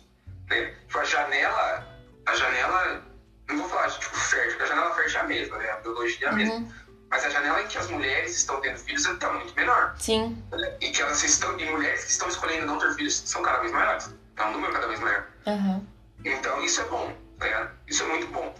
né? 0.48 0.74
Tipo, 0.86 0.98
a 0.98 1.04
janela, 1.04 1.86
a 2.26 2.34
janela, 2.36 3.02
não 3.48 3.58
vou 3.58 3.68
falar 3.68 3.90
tipo 3.90 4.16
fértil, 4.16 4.50
porque 4.50 4.62
a 4.62 4.66
janela 4.66 4.94
fértil 4.94 5.18
é 5.18 5.20
a 5.20 5.24
mesma, 5.26 5.58
né? 5.58 5.70
A 5.70 5.76
biologia 5.76 6.26
é 6.26 6.30
a 6.30 6.32
mesma. 6.32 6.54
Uhum. 6.54 6.72
Mas 7.08 7.24
a 7.24 7.30
janela 7.30 7.62
em 7.62 7.66
que 7.68 7.78
as 7.78 7.88
mulheres 7.88 8.36
estão 8.36 8.60
tendo 8.60 8.78
filhos 8.78 9.06
está 9.06 9.32
muito 9.32 9.54
menor. 9.54 9.94
Sim. 9.98 10.42
E 10.80 10.90
que 10.90 11.00
elas 11.02 11.22
estão, 11.22 11.58
e 11.58 11.64
mulheres 11.70 12.04
que 12.04 12.10
estão 12.10 12.28
escolhendo 12.28 12.66
não 12.66 12.78
ter 12.78 12.92
filhos 12.94 13.14
são 13.24 13.42
cada 13.42 13.58
vez 13.60 13.72
maiores. 13.72 14.10
É 14.36 14.44
um 14.44 14.52
número 14.52 14.72
cada 14.72 14.88
vez 14.88 15.00
maior. 15.00 15.26
Aham. 15.46 15.82
Então 16.26 16.62
isso 16.62 16.80
é 16.80 16.84
bom, 16.84 17.12
tá 17.38 17.46
ligado? 17.46 17.70
Isso 17.86 18.02
é 18.02 18.06
muito 18.06 18.26
bom. 18.28 18.52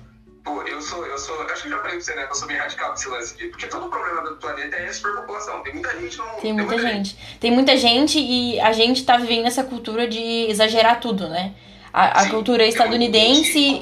Pô, 0.44 0.62
eu 0.62 0.80
sou, 0.80 1.04
eu 1.04 1.18
sou, 1.18 1.42
acho 1.42 1.62
que 1.62 1.68
eu 1.68 1.72
já 1.72 1.78
falei 1.78 1.96
pra 1.96 2.00
você, 2.00 2.14
né? 2.14 2.24
que 2.24 2.30
Eu 2.30 2.36
sou 2.36 2.46
bem 2.46 2.56
radical 2.56 2.90
com 2.90 2.94
esse 2.94 3.08
lance 3.08 3.36
de. 3.36 3.48
Porque 3.48 3.66
todo 3.66 3.86
o 3.86 3.90
problema 3.90 4.22
do 4.22 4.36
planeta 4.36 4.76
é 4.76 4.86
a 4.86 4.92
superpopulação. 4.92 5.60
Tem 5.64 5.72
muita 5.72 6.00
gente 6.00 6.18
não. 6.18 6.26
Tem 6.36 6.52
muita 6.52 6.78
gente. 6.78 7.18
Tem 7.40 7.50
muita 7.50 7.76
gente 7.76 8.18
e 8.20 8.60
a 8.60 8.72
gente 8.72 9.04
tá 9.04 9.16
vivendo 9.16 9.46
essa 9.46 9.64
cultura 9.64 10.06
de 10.06 10.48
exagerar 10.48 11.00
tudo, 11.00 11.28
né? 11.28 11.52
A, 11.92 12.20
a 12.20 12.24
Sim, 12.24 12.30
cultura 12.30 12.62
gente 12.62 12.74
estadunidense. 12.74 13.80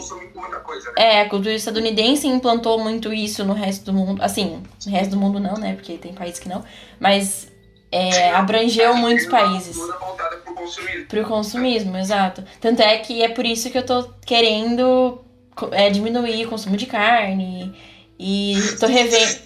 coisa, 0.65 0.89
né? 0.93 0.95
É, 0.97 1.21
a 1.21 1.29
cultura 1.29 1.55
estadunidense 1.55 2.27
implantou 2.27 2.79
muito 2.79 3.13
isso 3.13 3.45
no 3.45 3.53
resto 3.53 3.85
do 3.85 3.93
mundo. 3.93 4.23
Assim, 4.23 4.63
no 4.87 4.93
resto 4.93 5.11
do 5.11 5.17
mundo 5.19 5.39
não, 5.39 5.59
né? 5.59 5.75
Porque 5.75 5.99
tem 5.99 6.15
países 6.15 6.41
que 6.41 6.49
não. 6.49 6.65
Mas 6.99 7.53
é, 7.95 8.31
abrangeu 8.35 8.95
muitos 8.95 9.27
países. 9.27 9.77
voltada 9.77 10.37
pro 10.39 10.55
consumismo. 10.55 11.07
Pro 11.07 11.25
consumismo, 11.25 11.97
exato. 11.97 12.45
Tanto 12.61 12.83
é 12.83 12.99
que 12.99 13.23
é 13.23 13.29
por 13.29 13.45
isso 13.47 13.71
que 13.71 13.79
eu 13.79 13.87
tô 13.87 14.11
querendo 14.27 15.23
é, 15.71 15.91
diminuir 15.91 16.47
o 16.47 16.49
consumo 16.51 16.77
de 16.77 16.87
carne. 16.87 17.75
E 18.19 18.55
tô 18.81 18.87
revendo. 18.87 19.41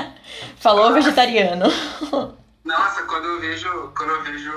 Falou 0.58 0.92
vegetariano. 0.92 1.66
Nossa, 2.64 3.02
quando 3.04 3.24
eu 3.26 3.40
vejo. 3.40 3.92
Quando 3.96 4.10
eu 4.10 4.22
vejo 4.24 4.52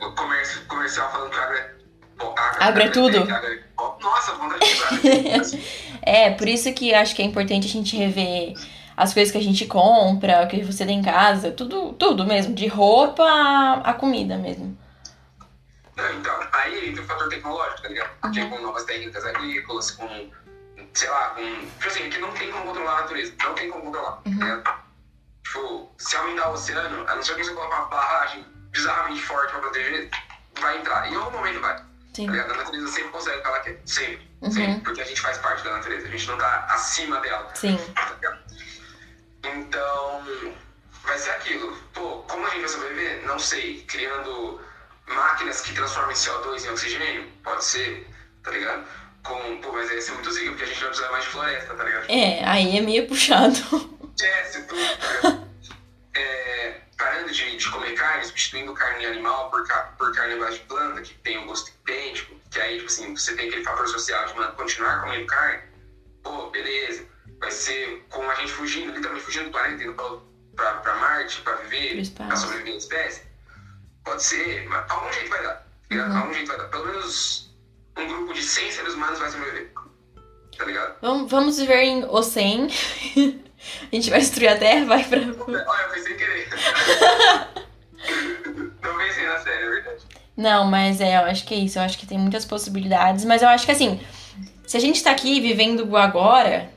o 0.00 0.12
comércio 0.14 0.60
comercial 0.66 1.10
falando 1.10 1.30
que 1.30 1.38
agro 1.38 1.56
é. 1.56 1.70
pô, 2.18 2.34
agro, 2.36 2.62
Agro 2.62 2.82
é 2.82 2.88
tudo. 2.88 3.16
é- 3.32 3.58
pô, 3.76 3.94
Nossa, 4.00 4.32
vontade 4.34 4.64
de. 4.64 5.60
É, 6.06 6.30
por 6.30 6.46
isso 6.46 6.70
que 6.74 6.92
acho 6.92 7.14
que 7.16 7.22
é 7.22 7.24
importante 7.24 7.66
a 7.66 7.70
gente 7.70 7.96
rever 7.96 8.52
as 8.96 9.12
coisas 9.12 9.32
que 9.32 9.38
a 9.38 9.42
gente 9.42 9.66
compra, 9.66 10.42
o 10.44 10.48
que 10.48 10.62
você 10.62 10.84
tem 10.86 11.00
em 11.00 11.02
casa, 11.02 11.50
tudo, 11.50 11.92
tudo 11.94 12.24
mesmo, 12.24 12.54
de 12.54 12.66
roupa 12.68 13.24
a, 13.84 13.92
comida 13.94 14.36
mesmo. 14.36 14.76
Então, 15.96 16.48
aí 16.52 16.88
entra 16.90 17.02
o 17.02 17.06
fator 17.06 17.28
tecnológico, 17.28 17.82
tá 17.82 17.88
ligado? 17.88 18.10
Porque 18.20 18.40
Uhum. 18.40 18.50
com 18.50 18.62
novas 18.62 18.84
técnicas 18.84 19.24
agrícolas, 19.24 19.90
com, 19.92 20.30
sei 20.92 21.08
lá, 21.08 21.30
com. 21.30 21.42
Tipo 21.42 21.86
assim, 21.86 22.10
que 22.10 22.18
não 22.18 22.32
tem 22.32 22.50
como 22.50 22.64
controlar 22.66 22.98
a 22.98 23.00
natureza. 23.02 23.32
Não 23.42 23.54
tem 23.54 23.70
como 23.70 23.84
controlar. 23.84 24.20
Uhum. 24.26 24.38
Tá 24.38 24.44
ligado? 24.44 24.84
Tipo, 25.44 25.92
se 25.98 26.16
aumentar 26.16 26.50
o 26.50 26.54
oceano, 26.54 27.08
a 27.08 27.14
não 27.14 27.22
ser 27.22 27.34
que 27.36 27.44
você 27.44 27.52
coloque 27.54 27.74
uma 27.74 27.86
barragem 27.86 28.44
bizarramente 28.70 29.20
forte 29.22 29.50
pra 29.52 29.60
proteger, 29.60 30.10
vai 30.60 30.78
entrar. 30.78 31.10
Em 31.12 31.14
algum 31.14 31.30
momento 31.30 31.60
vai. 31.60 31.80
Sim. 32.12 32.26
Tá 32.26 32.32
ligado? 32.32 32.52
A 32.52 32.56
natureza 32.56 32.88
sempre 32.88 33.10
consegue 33.10 33.38
o 33.38 33.42
que 33.42 33.46
ela 33.48 33.60
quer. 33.60 33.80
Sempre. 33.84 34.30
Uhum. 34.40 34.50
Sempre. 34.50 34.80
Porque 34.80 35.00
a 35.00 35.04
gente 35.04 35.20
faz 35.20 35.38
parte 35.38 35.62
da 35.62 35.72
natureza. 35.74 36.08
A 36.08 36.10
gente 36.10 36.26
não 36.28 36.38
tá 36.38 36.66
acima 36.70 37.20
dela. 37.20 37.50
Sim. 37.54 37.76
tá 37.94 38.10
ligado? 38.14 38.38
Então, 39.44 40.22
vai 41.04 41.18
ser 41.18 41.30
aquilo. 41.30 41.76
Pô, 41.92 42.18
como 42.28 42.46
a 42.46 42.50
gente 42.50 42.60
vai 42.60 42.68
sobreviver? 42.68 43.26
Não 43.26 43.38
sei. 43.38 43.82
Criando 43.82 44.60
máquinas 45.06 45.60
que 45.60 45.74
transformam 45.74 46.12
esse 46.12 46.28
CO2 46.28 46.64
em 46.64 46.70
oxigênio? 46.70 47.28
Pode 47.42 47.64
ser, 47.64 48.08
tá 48.42 48.50
ligado? 48.50 48.84
Com, 49.22 49.60
pô, 49.60 49.72
mas 49.72 49.88
aí 49.90 49.96
ia 49.96 50.02
ser 50.02 50.12
muito 50.12 50.32
zica, 50.32 50.50
porque 50.50 50.64
a 50.64 50.66
gente 50.66 50.80
vai 50.80 50.88
precisar 50.88 51.10
mais 51.10 51.24
de 51.24 51.30
floresta, 51.30 51.74
tá 51.74 51.84
ligado? 51.84 52.10
É, 52.10 52.44
aí 52.44 52.76
é 52.76 52.80
meio 52.80 53.06
puxado. 53.06 53.56
Esquece 54.16 54.62
tudo, 54.64 54.98
tá 54.98 55.12
ligado? 55.12 55.54
É, 56.16 56.80
parando 56.96 57.32
de, 57.32 57.56
de 57.56 57.70
comer 57.70 57.94
carne, 57.94 58.24
substituindo 58.24 58.72
carne 58.74 59.06
animal 59.06 59.50
por, 59.50 59.66
por 59.98 60.14
carne 60.14 60.36
base 60.36 60.58
de 60.58 60.64
planta, 60.66 61.02
que 61.02 61.14
tem 61.14 61.38
um 61.38 61.46
gosto 61.46 61.72
idêntico, 61.82 62.34
que 62.50 62.60
aí, 62.60 62.76
tipo 62.76 62.86
assim, 62.86 63.16
você 63.16 63.34
tem 63.34 63.48
aquele 63.48 63.64
fator 63.64 63.88
social 63.88 64.26
de 64.26 64.34
mano, 64.34 64.52
continuar 64.52 65.00
comendo 65.00 65.26
carne, 65.26 65.62
pô, 66.22 66.50
beleza. 66.50 67.13
Vai 67.40 67.50
ser 67.50 68.04
com 68.10 68.22
a 68.30 68.34
gente 68.36 68.52
fugindo, 68.52 68.92
literalmente 68.92 69.24
fugindo 69.24 69.44
do 69.46 69.50
planeta, 69.50 69.82
indo 69.84 69.94
pra 70.54 70.94
Marte, 70.96 71.40
pra 71.42 71.54
viver, 71.56 72.08
pra 72.10 72.36
sobreviver 72.36 72.74
a 72.74 72.76
espécie. 72.76 73.22
Pode 74.04 74.22
ser, 74.22 74.68
mas 74.68 74.90
algum 74.90 75.12
jeito 75.12 75.30
vai 75.30 75.42
dar. 75.42 75.54
tá? 75.54 75.96
Uhum. 75.96 76.16
Algum 76.18 76.34
jeito 76.34 76.48
vai 76.48 76.58
dar. 76.58 76.68
Pelo 76.68 76.86
menos 76.86 77.54
um 77.96 78.06
grupo 78.06 78.34
de 78.34 78.42
100 78.42 78.72
seres 78.72 78.94
humanos 78.94 79.18
vai 79.18 79.30
sobreviver. 79.30 79.72
Tá 80.56 80.64
ligado? 80.64 80.96
Vamos, 81.00 81.30
vamos 81.30 81.58
viver 81.58 81.82
em 81.82 82.04
Ocem. 82.04 82.68
a 83.90 83.94
gente 83.94 84.10
vai 84.10 84.20
destruir 84.20 84.48
a 84.48 84.56
Terra, 84.56 84.84
vai 84.84 85.04
pra. 85.04 85.20
Olha, 85.48 85.82
eu 85.82 85.88
pensei 85.88 86.02
sem 86.02 86.16
querer. 86.16 86.48
Não 88.82 88.96
pensei 88.98 89.26
na 89.26 89.38
série, 89.38 89.64
é 89.64 89.70
verdade. 89.70 90.02
Não, 90.36 90.66
mas 90.66 91.00
é, 91.00 91.16
eu 91.16 91.22
acho 91.22 91.44
que 91.44 91.54
é 91.54 91.58
isso. 91.58 91.78
Eu 91.78 91.82
acho 91.82 91.98
que 91.98 92.06
tem 92.06 92.18
muitas 92.18 92.44
possibilidades. 92.44 93.24
Mas 93.24 93.42
eu 93.42 93.48
acho 93.48 93.64
que 93.64 93.72
assim, 93.72 94.00
se 94.66 94.76
a 94.76 94.80
gente 94.80 95.02
tá 95.02 95.10
aqui 95.10 95.40
vivendo 95.40 95.96
agora, 95.96 96.70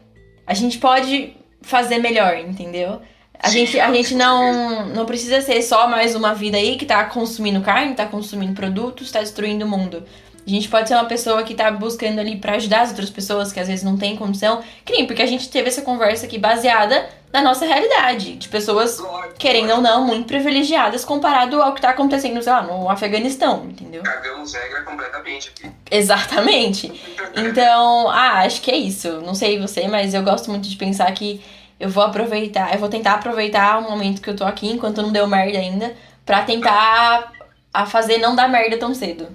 a 0.47 0.53
gente 0.53 0.77
pode 0.77 1.35
fazer 1.61 1.97
melhor, 1.97 2.37
entendeu? 2.37 3.01
A 3.39 3.49
gente, 3.49 3.79
a 3.79 3.93
gente 3.93 4.15
não, 4.15 4.87
não 4.87 5.05
precisa 5.05 5.41
ser 5.41 5.61
só 5.61 5.87
mais 5.87 6.15
uma 6.15 6.33
vida 6.33 6.57
aí 6.57 6.75
que 6.77 6.85
tá 6.85 7.03
consumindo 7.05 7.61
carne, 7.61 7.93
tá 7.93 8.05
consumindo 8.07 8.53
produtos, 8.53 9.11
tá 9.11 9.19
destruindo 9.19 9.65
o 9.65 9.69
mundo. 9.69 10.03
A 10.47 10.49
gente 10.49 10.69
pode 10.69 10.87
ser 10.87 10.95
uma 10.95 11.03
pessoa 11.03 11.43
que 11.43 11.53
tá 11.53 11.69
buscando 11.69 12.19
ali 12.19 12.37
pra 12.37 12.53
ajudar 12.53 12.83
as 12.83 12.89
outras 12.91 13.09
pessoas 13.09 13.51
que 13.51 13.59
às 13.59 13.67
vezes 13.67 13.83
não 13.83 13.97
tem 13.97 14.15
condição. 14.15 14.63
Que 14.85 14.93
nem 14.93 15.05
porque 15.05 15.21
a 15.21 15.25
gente 15.25 15.49
teve 15.49 15.67
essa 15.67 15.81
conversa 15.81 16.25
aqui 16.25 16.39
baseada 16.39 17.05
na 17.33 17.41
nossa 17.41 17.65
realidade. 17.65 18.37
De 18.37 18.47
pessoas, 18.47 18.97
querendo 19.37 19.73
ou 19.73 19.81
não, 19.81 20.05
muito 20.05 20.25
privilegiadas 20.25 21.03
comparado 21.03 21.61
ao 21.61 21.73
que 21.73 21.81
tá 21.81 21.89
acontecendo, 21.89 22.41
sei 22.41 22.53
lá, 22.53 22.61
no 22.61 22.89
Afeganistão, 22.89 23.65
entendeu? 23.65 24.01
Cagamos 24.03 24.53
regra 24.53 24.83
completamente 24.83 25.49
aqui. 25.49 25.69
Exatamente. 25.91 26.93
Então, 27.35 28.09
ah, 28.09 28.43
acho 28.45 28.61
que 28.61 28.71
é 28.71 28.77
isso. 28.77 29.19
Não 29.25 29.35
sei 29.35 29.59
você, 29.59 29.85
mas 29.89 30.13
eu 30.13 30.23
gosto 30.23 30.49
muito 30.49 30.69
de 30.69 30.77
pensar 30.77 31.11
que 31.11 31.43
eu 31.77 31.89
vou 31.89 32.03
aproveitar, 32.03 32.73
eu 32.73 32.79
vou 32.79 32.87
tentar 32.87 33.15
aproveitar 33.15 33.79
o 33.79 33.81
momento 33.81 34.21
que 34.21 34.29
eu 34.29 34.35
tô 34.35 34.45
aqui, 34.45 34.69
enquanto 34.71 35.01
não 35.01 35.11
deu 35.11 35.27
merda 35.27 35.57
ainda, 35.57 35.93
pra 36.25 36.41
tentar 36.43 37.33
a 37.73 37.85
fazer 37.85 38.17
não 38.17 38.33
dar 38.33 38.47
merda 38.47 38.77
tão 38.77 38.93
cedo. 38.95 39.27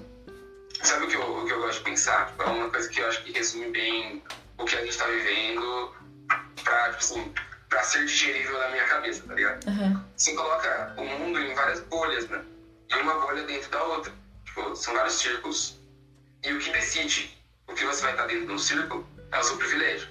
Sabe 0.83 1.05
o 1.05 1.07
que, 1.07 1.15
eu, 1.15 1.37
o 1.37 1.45
que 1.45 1.53
eu 1.53 1.61
gosto 1.61 1.79
de 1.79 1.85
pensar? 1.85 2.27
Tipo, 2.27 2.43
é 2.43 2.45
uma 2.47 2.69
coisa 2.69 2.89
que 2.89 2.99
eu 2.99 3.07
acho 3.07 3.23
que 3.23 3.31
resume 3.31 3.71
bem 3.71 4.21
o 4.57 4.65
que 4.65 4.75
a 4.75 4.85
gente 4.85 4.97
tá 4.97 5.05
vivendo 5.05 5.95
pra, 6.63 6.89
tipo 6.89 6.97
assim, 6.97 7.33
pra 7.69 7.83
ser 7.83 8.05
digerível 8.05 8.59
na 8.59 8.69
minha 8.69 8.85
cabeça, 8.85 9.23
tá 9.25 9.33
ligado? 9.33 9.67
Aham. 9.67 10.05
Você 10.15 10.33
coloca 10.33 10.93
o 10.97 11.05
mundo 11.05 11.39
em 11.39 11.53
várias 11.55 11.79
bolhas, 11.81 12.27
né? 12.27 12.43
E 12.89 12.95
uma 12.95 13.15
bolha 13.15 13.43
dentro 13.43 13.69
da 13.71 13.81
outra. 13.83 14.13
Tipo, 14.45 14.75
são 14.75 14.93
vários 14.93 15.13
círculos. 15.13 15.79
E 16.43 16.51
o 16.51 16.59
que 16.59 16.69
decide 16.71 17.33
o 17.67 17.73
que 17.73 17.85
você 17.85 18.01
vai 18.01 18.11
estar 18.11 18.27
dentro 18.27 18.45
de 18.45 18.51
um 18.51 18.59
círculo 18.59 19.07
é 19.31 19.39
o 19.39 19.43
seu 19.43 19.57
privilégio. 19.57 20.07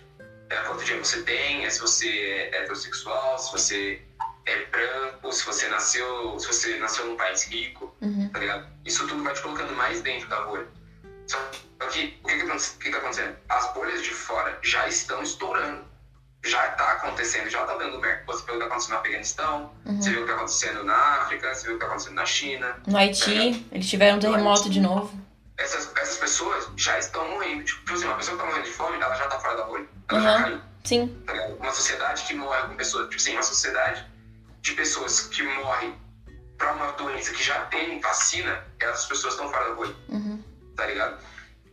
É 0.49 0.57
quanto 0.57 0.85
dinheiro 0.85 1.05
você 1.05 1.23
tem, 1.23 1.64
é 1.64 1.70
se 1.70 1.81
você 1.81 2.09
é 2.09 2.62
heterossexual, 2.62 3.39
se 3.39 3.53
você 3.53 4.03
é 4.47 4.64
branco, 4.66 5.32
se 5.32 5.45
você 5.45 5.68
nasceu, 5.68 6.38
se 6.38 6.47
você 6.47 6.76
nasceu 6.78 7.07
num 7.07 7.16
país 7.16 7.45
rico, 7.45 7.95
Uhum. 8.01 8.28
tá 8.32 8.38
ligado? 8.38 8.66
Isso 8.84 9.07
tudo 9.07 9.22
vai 9.22 9.32
te 9.34 9.40
colocando 9.43 9.72
mais 9.74 10.01
dentro 10.01 10.28
da 10.28 10.40
bolha. 10.43 10.66
Só 11.26 11.38
que 11.90 12.18
o 12.22 12.26
que, 12.28 12.36
que, 12.78 12.90
tá 12.90 12.99
acontecendo? 12.99 13.36
As 13.49 13.72
bolhas 13.74 14.03
de 14.03 14.11
fora 14.11 14.59
já 14.62 14.86
estão 14.88 15.22
estourando. 15.22 15.84
Já 16.45 16.70
tá 16.72 16.93
acontecendo, 16.95 17.49
já 17.49 17.64
tá 17.64 17.76
dando 17.76 18.01
merda. 18.01 18.24
Você 18.26 18.45
viu 18.45 18.55
o 18.55 18.59
que 18.59 18.64
tá 18.64 18.66
acontecendo 18.66 18.93
no 18.95 18.99
Afeganistão, 18.99 19.72
Uhum. 19.86 20.03
você 20.03 20.11
viu 20.11 20.18
o 20.20 20.22
que 20.24 20.30
tá 20.30 20.36
acontecendo 20.36 20.84
na 20.84 20.97
África, 20.97 21.55
você 21.55 21.66
viu 21.66 21.76
o 21.76 21.78
que 21.78 21.80
tá 21.84 21.86
acontecendo 21.86 22.14
na 22.14 22.26
China. 22.26 22.76
No 22.86 22.97
Haiti, 22.99 23.66
eles 23.70 23.88
tiveram 23.88 24.16
um 24.16 24.20
terremoto 24.20 24.68
de 24.68 24.80
novo. 24.80 25.20
Essas, 25.57 25.93
essas 25.97 26.16
pessoas 26.16 26.68
já 26.76 26.99
estão 26.99 27.28
morrendo. 27.28 27.62
Tipo 27.64 27.93
assim, 27.93 28.07
uma 28.07 28.16
pessoa 28.16 28.36
que 28.36 28.43
tá 28.43 28.49
morrendo 28.49 28.66
de 28.66 28.72
fome, 28.72 28.97
ela 29.01 29.14
já 29.14 29.28
tá 29.28 29.38
fora 29.38 29.57
da 29.57 29.64
bolha. 29.64 29.86
Ela 30.09 30.20
já 30.20 30.36
Uhum. 30.36 30.43
caiu. 30.43 30.61
Sim. 30.84 31.22
tá? 31.24 31.32
Uma 31.61 31.70
sociedade 31.72 32.24
que 32.24 32.34
morre 32.34 32.62
com 32.66 32.74
pessoas, 32.74 33.09
tipo 33.09 33.22
assim, 33.22 33.34
uma 33.34 33.43
sociedade 33.45 34.05
de 34.63 34.73
pessoas 34.73 35.21
que 35.21 35.43
morrem 35.43 35.95
pra 36.57 36.73
uma 36.73 36.93
doença 36.93 37.33
que 37.33 37.43
já 37.43 37.65
tem 37.67 37.99
vacina, 38.01 38.65
essas 38.79 39.05
pessoas 39.07 39.35
estão 39.35 39.49
fora 39.51 39.65
da 39.69 39.75
bolha, 39.75 39.95
Uhum. 40.09 40.41
tá 40.77 40.87
ligado? 40.87 41.21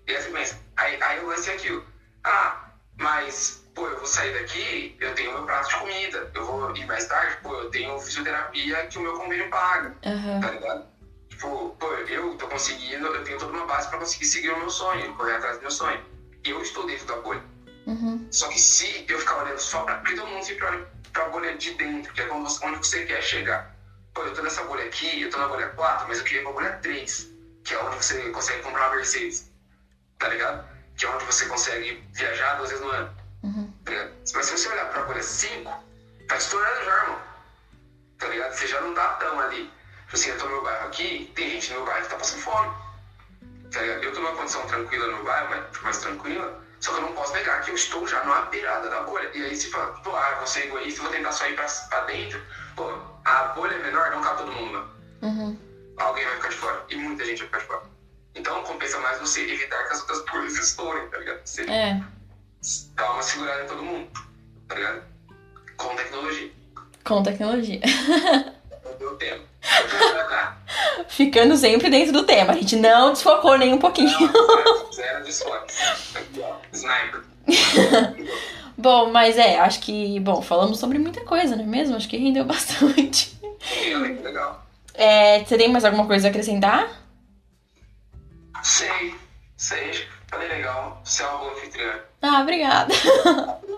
E 0.07 0.11
aí 0.15 0.21
você 0.21 0.29
pensa, 0.29 0.59
aí, 0.75 1.01
aí 1.01 1.19
o 1.19 1.27
lance 1.27 1.49
é 1.49 1.53
aquilo. 1.53 1.85
Ah, 2.23 2.65
mas, 2.97 3.63
pô, 3.75 3.87
eu 3.87 3.97
vou 3.97 4.07
sair 4.07 4.33
daqui, 4.33 4.95
eu 4.99 5.13
tenho 5.13 5.31
meu 5.31 5.43
prato 5.45 5.69
de 5.69 5.75
comida, 5.77 6.31
eu 6.33 6.43
vou 6.43 6.75
ir 6.75 6.85
mais 6.87 7.05
tarde, 7.05 7.37
pô, 7.43 7.53
eu 7.55 7.69
tenho 7.69 7.97
fisioterapia 7.99 8.87
que 8.87 8.97
o 8.97 9.01
meu 9.01 9.13
convênio 9.13 9.49
paga, 9.49 9.95
Aham. 10.05 10.39
tá 10.41 10.49
ligado? 10.49 10.85
Tipo, 11.29 11.75
pô, 11.79 11.93
eu 11.93 12.35
tô 12.35 12.47
conseguindo, 12.47 13.05
eu 13.05 13.23
tenho 13.23 13.37
toda 13.37 13.51
uma 13.53 13.65
base 13.65 13.87
pra 13.87 13.99
conseguir 13.99 14.25
seguir 14.25 14.49
o 14.49 14.57
meu 14.57 14.69
sonho, 14.69 15.13
correr 15.15 15.33
atrás 15.35 15.57
do 15.57 15.61
meu 15.61 15.71
sonho. 15.71 16.03
Eu 16.43 16.59
estou 16.61 16.85
dentro 16.87 17.05
da 17.05 17.15
bolha. 17.17 17.43
Uhum. 17.85 18.27
Só 18.31 18.47
que 18.47 18.59
se 18.59 19.05
eu 19.07 19.19
ficar 19.19 19.37
olhando 19.37 19.59
só 19.59 19.83
pra. 19.83 19.95
Porque 19.95 20.15
todo 20.15 20.27
mundo 20.27 20.43
sempre 20.43 20.65
olha 20.65 20.85
pra 21.11 21.29
bolha 21.29 21.57
de 21.57 21.73
dentro, 21.73 22.13
que 22.13 22.21
é 22.21 22.27
você, 22.27 22.65
onde 22.65 22.77
você 22.77 23.05
quer 23.05 23.21
chegar. 23.21 23.75
Pô, 24.13 24.23
eu 24.23 24.33
tô 24.33 24.41
nessa 24.41 24.63
bolha 24.63 24.85
aqui, 24.85 25.21
eu 25.21 25.29
tô 25.29 25.37
na 25.37 25.47
bolha 25.47 25.69
4, 25.69 26.07
mas 26.07 26.17
eu 26.17 26.23
queria 26.23 26.41
ir 26.41 26.43
pra 26.43 26.53
bolha 26.53 26.71
3, 26.81 27.29
que 27.63 27.73
é 27.73 27.83
onde 27.83 27.95
você 27.97 28.29
consegue 28.31 28.63
comprar 28.63 28.87
uma 28.87 28.95
Mercedes. 28.97 29.51
Tá 30.17 30.29
ligado? 30.29 30.67
Que 30.97 31.05
é 31.05 31.09
onde 31.09 31.25
você 31.25 31.45
consegue 31.45 32.03
viajar 32.13 32.55
duas 32.55 32.69
vezes 32.69 32.83
no 32.83 32.91
ano. 32.91 33.17
Uhum. 33.43 33.73
Tá? 33.85 34.09
Mas 34.33 34.45
se 34.45 34.57
você 34.57 34.69
olhar 34.69 34.89
pra 34.89 35.03
bolha 35.03 35.23
5, 35.23 35.83
tá 36.27 36.35
estourando 36.35 36.85
já, 36.85 37.03
irmão. 37.03 37.21
Tá 38.17 38.27
ligado? 38.27 38.53
Você 38.53 38.67
já 38.67 38.81
não 38.81 38.93
tá 38.93 39.13
tão 39.13 39.39
ali. 39.39 39.71
Tipo 40.05 40.15
assim, 40.15 40.29
eu 40.29 40.37
tô 40.37 40.45
no 40.45 40.51
meu 40.51 40.63
bairro 40.63 40.87
aqui, 40.87 41.31
tem 41.35 41.49
gente 41.51 41.69
no 41.69 41.77
meu 41.77 41.85
bairro 41.85 42.03
que 42.03 42.09
tá 42.09 42.17
passando 42.17 42.41
fome. 42.41 42.73
Tá 43.71 43.81
ligado? 43.81 44.03
Eu 44.03 44.13
tô 44.13 44.19
numa 44.19 44.35
condição 44.35 44.65
tranquila 44.67 45.07
no 45.07 45.13
meu 45.13 45.23
bairro, 45.23 45.49
mais, 45.49 45.81
mais 45.81 45.97
tranquila, 45.99 46.63
só 46.79 46.91
que 46.93 46.97
eu 46.97 47.01
não 47.01 47.13
posso 47.13 47.33
negar 47.33 47.61
que 47.61 47.71
eu 47.71 47.75
estou 47.75 48.07
já 48.07 48.23
numa 48.23 48.41
beirada 48.43 48.89
da 48.89 49.01
bolha. 49.03 49.29
E 49.33 49.43
aí 49.43 49.55
se 49.55 49.69
fala, 49.69 49.87
pô, 50.01 50.15
ah, 50.15 50.35
vou 50.37 50.47
ser 50.47 50.65
egoísta, 50.67 51.01
vou 51.01 51.11
tentar 51.11 51.31
só 51.31 51.47
ir 51.47 51.55
pra, 51.55 51.65
pra 51.89 52.01
dentro. 52.05 52.41
Pô, 52.75 52.91
a 53.25 53.43
bolha 53.55 53.75
é 53.75 53.83
menor, 53.83 54.11
não 54.11 54.21
cabe 54.21 54.37
todo 54.39 54.51
mundo. 54.51 54.89
Uhum. 55.21 55.57
Alguém 55.97 56.25
vai 56.25 56.35
ficar 56.35 56.47
de 56.49 56.55
fora. 56.55 56.85
E 56.89 56.95
muita 56.95 57.25
gente 57.25 57.39
vai 57.39 57.47
ficar 57.47 57.59
de 57.59 57.65
fora. 57.65 57.81
Então 58.35 58.63
compensa 58.63 58.97
mais 58.99 59.19
você 59.19 59.41
evitar 59.41 59.83
que 59.87 59.93
as 59.93 59.99
outras 60.01 60.23
bolhas 60.25 60.57
estourem, 60.57 61.07
tá 61.09 61.17
ligado? 61.17 61.45
Você 61.45 61.63
É. 61.69 62.01
dá 62.95 63.11
uma 63.11 63.21
segurada 63.23 63.63
em 63.63 63.67
todo 63.67 63.83
mundo, 63.83 64.09
tá 64.67 64.75
ligado? 64.75 65.03
Com 65.75 65.95
tecnologia. 65.95 66.51
Com 67.03 67.23
tecnologia. 67.23 67.81
Não 68.85 68.97
deu 68.97 69.15
tempo. 69.17 69.48
Ficando 71.07 71.55
sempre 71.57 71.89
dentro 71.89 72.13
do 72.13 72.23
tema. 72.23 72.53
A 72.53 72.55
gente 72.55 72.75
não 72.75 73.13
desfocou 73.13 73.57
nem 73.57 73.73
um 73.73 73.77
pouquinho. 73.77 74.17
Não, 74.19 74.91
zero 74.91 75.23
ó. 76.41 76.55
Sniper. 76.71 77.23
Bom, 78.79 79.11
mas 79.11 79.37
é, 79.37 79.59
acho 79.59 79.81
que, 79.81 80.21
bom, 80.21 80.41
falamos 80.41 80.79
sobre 80.79 80.97
muita 80.97 81.19
coisa, 81.25 81.53
não 81.53 81.65
é 81.65 81.67
mesmo? 81.67 81.97
Acho 81.97 82.07
que 82.07 82.15
rendeu 82.15 82.45
bastante. 82.47 83.37
Legal, 83.75 84.01
legal. 84.01 84.65
É, 84.93 85.43
você 85.43 85.57
tem 85.57 85.67
mais 85.67 85.83
alguma 85.83 86.07
coisa 86.07 86.27
a 86.27 86.29
acrescentar? 86.29 86.89
Sei, 88.63 89.15
sei. 89.57 90.07
Falei 90.27 90.47
legal. 90.47 91.01
Você 91.03 91.23
é 91.23 91.27
uma 91.27 91.39
boa 91.39 91.51
anfitriã. 91.51 91.99
Ah, 92.21 92.41
obrigada. 92.41 92.93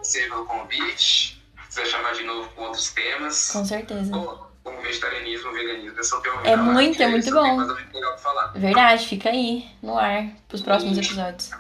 Você 0.04 0.22
pelo 0.30 0.46
convite. 0.46 1.42
Se 1.70 1.82
quiser 1.82 1.86
chamar 1.88 2.14
de 2.14 2.24
novo 2.24 2.50
com 2.50 2.64
outros 2.64 2.92
temas. 2.92 3.52
Com 3.52 3.66
certeza. 3.66 4.12
Como 4.64 4.82
vegetarianismo, 4.82 5.52
veganismo, 5.52 6.00
é 6.00 6.04
só 6.04 6.20
ter 6.20 6.32
um 6.32 6.42
É 6.42 6.56
muito, 6.56 7.02
é 7.02 7.08
muito 7.08 7.32
bom. 7.32 7.58
Verdade, 8.56 9.08
fica 9.08 9.30
aí, 9.30 9.68
no 9.82 9.98
ar, 9.98 10.26
pros 10.48 10.62
próximos 10.62 10.98
episódios. 10.98 11.52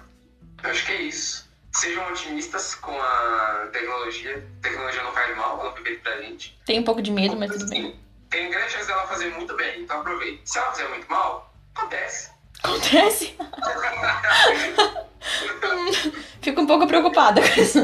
Eu 0.64 0.70
acho 0.70 0.86
que 0.86 0.92
é 0.92 1.02
isso. 1.04 1.50
Sejam 1.74 2.06
otimistas 2.10 2.76
com 2.76 2.92
a 2.92 3.70
tecnologia. 3.72 4.46
Tecnologia 4.62 5.02
não 5.04 5.14
faz 5.14 5.36
mal, 5.38 5.60
ela 5.62 5.72
foi 5.72 5.84
feita 5.84 6.10
pra 6.10 6.22
gente. 6.22 6.60
Tem 6.66 6.80
um 6.80 6.84
pouco 6.84 7.02
de 7.02 7.12
medo, 7.12 7.36
mas 7.38 7.52
tudo 7.52 7.70
bem. 7.70 7.98
Tem 8.30 8.50
grande 8.50 8.72
chance 8.72 8.88
dela 8.88 9.08
fazer 9.08 9.30
muito 9.32 9.56
bem, 9.56 9.82
então 9.82 10.00
aproveite. 10.00 10.42
Se 10.46 10.58
ela 10.58 10.72
fizer 10.72 10.88
muito 10.90 11.10
mal, 11.10 11.54
acontece. 11.76 12.30
Acontece. 12.64 13.36
Fico 16.42 16.62
um 16.62 16.68
pouco 16.68 16.88
preocupada 16.88 17.42
com 17.42 17.62
isso. 17.62 17.80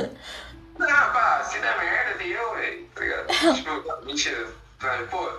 Não, 0.77 0.87
pá, 0.87 1.43
se 1.43 1.59
der 1.59 1.77
merda, 1.79 2.17
deu, 2.17 2.55
velho. 2.55 2.87
Tá 2.93 3.01
ligado? 3.01 3.27
tipo, 3.55 4.05
mentira. 4.05 4.47
Pô, 5.09 5.31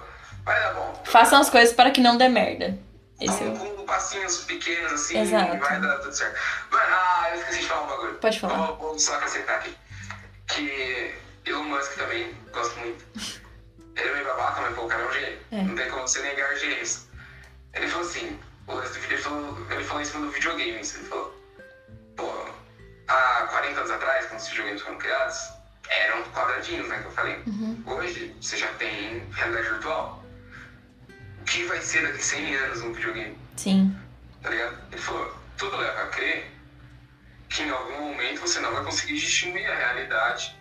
vai 0.45 0.61
dar 0.61 0.75
bom. 0.75 1.03
Façam 1.05 1.41
as 1.41 1.51
coisas 1.51 1.75
para 1.75 1.91
que 1.91 2.01
não 2.01 2.17
dê 2.17 2.29
merda. 2.29 2.79
Esse 3.21 3.45
é 3.45 3.49
o... 3.49 3.57
Com, 3.57 3.71
com 3.77 3.87
passinhos 3.87 4.45
pequenos 4.45 4.93
assim, 4.93 5.19
Exato. 5.19 5.59
vai 5.59 5.81
dar 5.81 5.99
tudo 5.99 6.13
certo. 6.13 6.39
Mano, 6.71 6.85
ah, 6.89 7.31
eu 7.31 7.41
esqueci 7.41 7.61
de 7.61 7.67
falar 7.67 7.83
um 7.83 7.87
bagulho. 7.89 8.15
Pode 8.15 8.41
falar. 8.41 8.57
Vou, 8.67 8.77
vou 8.77 8.99
só 8.99 9.15
acrescentar 9.17 9.57
aqui. 9.57 9.77
Que 10.47 11.15
Elon 11.45 11.65
Musk 11.65 11.97
também, 11.97 12.35
gosto 12.53 12.79
muito. 12.79 13.05
Ele 13.97 14.09
é 14.09 14.13
meio 14.13 14.27
babaca, 14.27 14.61
mas 14.61 14.75
pô, 14.75 14.83
o 14.83 14.89
cara 14.89 15.03
é 15.03 15.09
um 15.09 15.13
gênio. 15.13 15.39
É. 15.51 15.63
Não 15.63 15.75
tem 15.75 15.91
como 15.91 16.07
você 16.07 16.21
negar 16.21 16.55
gênios. 16.57 17.07
Ele 17.75 17.89
falou 17.89 18.07
assim, 18.07 18.39
o 18.67 18.75
lance 18.75 18.93
do 18.93 19.01
vídeo, 19.01 19.15
ele 19.15 19.23
falou, 19.23 19.67
ele 19.71 19.85
falou 19.85 20.03
em 20.03 20.05
cima 20.05 20.27
do 20.27 20.33
videogame. 20.33 20.71
Ele 20.71 20.85
falou, 20.85 21.43
pô, 22.17 22.33
há 23.09 23.49
40 23.51 23.81
anos 23.81 23.91
atrás, 23.91 24.27
quando 24.27 24.41
os 24.41 24.49
videogames 24.49 24.83
foram 24.83 24.99
criados, 24.99 25.39
eram 25.89 26.23
quadradinhos, 26.31 26.89
né, 26.89 26.99
que 27.01 27.07
eu 27.07 27.11
falei. 27.13 27.43
Uhum. 27.47 27.83
Hoje, 27.87 28.35
você 28.41 28.57
já 28.57 28.69
tem 28.75 29.25
realidade 29.33 29.69
virtual. 29.71 30.25
O 31.41 31.45
que 31.45 31.65
vai 31.65 31.81
ser 31.81 32.03
daqui 32.07 32.23
100 32.25 32.55
anos 32.57 32.81
um 32.83 32.93
videogame? 32.93 33.39
Sim. 33.57 33.97
tá 34.43 34.51
ligado? 34.51 34.79
Ele 34.93 35.01
falou, 35.01 35.35
tudo 35.57 35.77
leva 35.77 36.03
a 36.03 36.07
crer 36.09 36.51
que 37.49 37.63
em 37.63 37.71
algum 37.71 38.01
momento 38.11 38.41
você 38.41 38.61
não 38.61 38.73
vai 38.73 38.85
conseguir 38.85 39.15
distinguir 39.15 39.67
a 39.71 39.75
realidade 39.75 40.57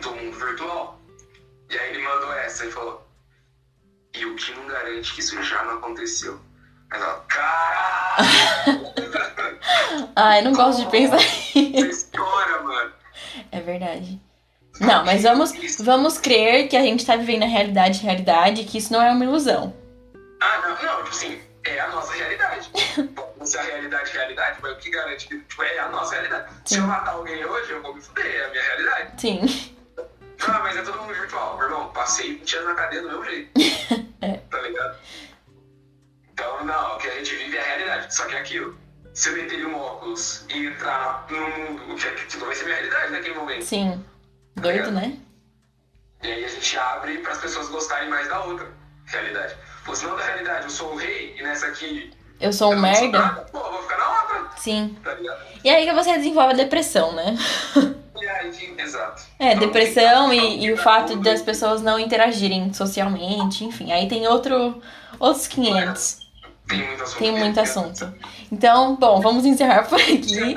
do 0.00 0.10
mundo 0.14 0.36
virtual. 0.38 1.00
E 1.70 1.76
aí 1.78 1.90
ele 1.90 2.02
mandou 2.02 2.32
essa, 2.34 2.62
ele 2.64 2.72
falou, 2.72 3.06
e 4.14 4.24
o 4.24 4.36
que 4.36 4.52
não 4.54 4.66
garante 4.68 5.12
que 5.12 5.20
isso 5.20 5.42
já 5.42 5.62
não 5.64 5.78
aconteceu? 5.78 6.40
Mas 6.88 7.02
ela, 7.02 7.24
caralho! 7.28 8.94
Ai, 10.16 10.42
não 10.42 10.52
gosto 10.52 10.84
de 10.84 10.90
pensar 10.90 11.18
Você 11.18 11.60
nisso. 11.60 11.88
estoura, 12.06 12.62
mano. 12.62 12.92
É 13.54 13.60
verdade. 13.60 14.20
Não, 14.80 15.04
mas 15.04 15.22
vamos, 15.22 15.52
vamos 15.78 16.18
crer 16.18 16.68
que 16.68 16.76
a 16.76 16.82
gente 16.82 17.06
tá 17.06 17.14
vivendo 17.14 17.44
a 17.44 17.46
realidade, 17.46 18.02
realidade, 18.02 18.64
que 18.64 18.78
isso 18.78 18.92
não 18.92 19.00
é 19.00 19.12
uma 19.12 19.24
ilusão. 19.24 19.72
Ah, 20.40 20.58
não, 20.62 20.70
não, 20.70 21.04
tipo 21.04 21.10
assim, 21.10 21.40
é 21.64 21.78
a 21.78 21.88
nossa 21.88 22.12
realidade. 22.12 22.68
Pô, 23.14 23.46
Se 23.46 23.56
a 23.56 23.62
realidade 23.62 24.10
é 24.10 24.14
realidade, 24.14 24.58
mas 24.60 24.72
o 24.72 24.76
que 24.76 24.90
garante 24.90 25.28
que 25.28 25.38
tipo, 25.38 25.62
é 25.62 25.78
a 25.78 25.88
nossa 25.88 26.14
realidade? 26.14 26.52
Se 26.64 26.74
eu 26.74 26.82
Sim. 26.82 26.88
matar 26.88 27.12
alguém 27.12 27.44
hoje, 27.44 27.70
eu 27.70 27.80
vou 27.80 27.94
me 27.94 28.00
fuder, 28.00 28.26
é 28.26 28.44
a 28.44 28.48
minha 28.50 28.62
realidade. 28.62 29.20
Sim. 29.20 29.74
Ah, 30.46 30.60
mas 30.60 30.76
é 30.76 30.82
todo 30.82 31.00
mundo 31.00 31.14
virtual, 31.14 31.56
meu 31.56 31.66
irmão. 31.66 31.92
Passei 31.92 32.36
20 32.38 32.56
anos 32.56 32.68
na 32.70 32.74
cadeia 32.74 33.02
do 33.02 33.08
mesmo 33.08 33.24
jeito. 33.24 33.50
É. 34.20 34.38
Tá 34.50 34.58
ligado? 34.62 34.96
Então, 36.32 36.64
não, 36.64 36.96
o 36.96 36.98
que 36.98 37.08
a 37.08 37.14
gente 37.16 37.34
vive 37.36 37.58
é 37.58 37.60
a 37.60 37.64
realidade. 37.64 38.14
Só 38.14 38.24
que 38.24 38.34
é 38.34 38.38
aquilo. 38.38 38.74
Se 39.14 39.28
eu 39.28 39.36
meter 39.36 39.64
um 39.64 39.76
óculos 39.76 40.44
e 40.48 40.66
entrar 40.66 41.24
no 41.30 41.38
mundo, 41.48 41.92
o 41.92 41.94
que 41.96 42.06
é 42.06 42.10
que 42.10 42.26
tipo, 42.26 42.44
vai 42.44 42.54
ser 42.54 42.64
minha 42.64 42.76
realidade 42.76 43.12
naquele 43.12 43.34
momento. 43.34 43.62
Sim. 43.64 44.04
Doido, 44.56 44.90
né? 44.90 45.16
E 46.22 46.26
aí 46.26 46.44
a 46.44 46.48
gente 46.48 46.76
abre 46.78 47.18
para 47.18 47.32
as 47.32 47.38
pessoas 47.38 47.68
gostarem 47.68 48.08
mais 48.10 48.28
da 48.28 48.42
outra 48.44 48.66
realidade. 49.06 49.54
Pô, 49.84 49.94
se 49.94 50.04
não 50.04 50.16
da 50.16 50.24
realidade, 50.24 50.64
eu 50.64 50.70
sou 50.70 50.92
o 50.92 50.96
rei 50.96 51.36
e 51.38 51.42
nessa 51.42 51.66
aqui. 51.66 52.12
Eu 52.40 52.52
sou 52.52 52.72
um 52.72 52.80
merda. 52.80 53.18
nada, 53.18 53.42
pô, 53.52 53.60
vou 53.60 53.82
ficar 53.82 53.98
na 53.98 54.22
outra, 54.22 54.50
Sim. 54.56 54.96
tá 55.04 55.14
ligado? 55.14 55.40
E 55.62 55.70
aí 55.70 55.86
que 55.86 55.92
você 55.92 56.16
desenvolve 56.16 56.54
a 56.54 56.56
depressão, 56.56 57.12
né? 57.12 57.36
E 58.24 58.26
aí, 58.26 58.74
exato. 58.78 59.22
É, 59.38 59.52
Então, 59.52 59.66
depressão 59.66 60.30
tem 60.30 60.62
e, 60.62 60.66
e 60.66 60.72
o 60.72 60.78
fato 60.78 61.16
das 61.16 61.42
pessoas 61.42 61.82
não 61.82 61.98
interagirem 61.98 62.72
socialmente, 62.72 63.64
enfim. 63.64 63.92
Aí 63.92 64.08
tem 64.08 64.26
outro, 64.26 64.80
outros 65.20 65.46
500. 65.46 66.23
Tem 66.66 66.78
muito 66.78 67.02
assunto. 67.02 67.18
Tem 67.18 67.32
muito 67.32 67.60
assunto. 67.60 68.14
Então, 68.50 68.96
bom, 68.96 69.20
vamos 69.20 69.44
encerrar 69.44 69.82
por 69.86 70.00
aqui. 70.00 70.54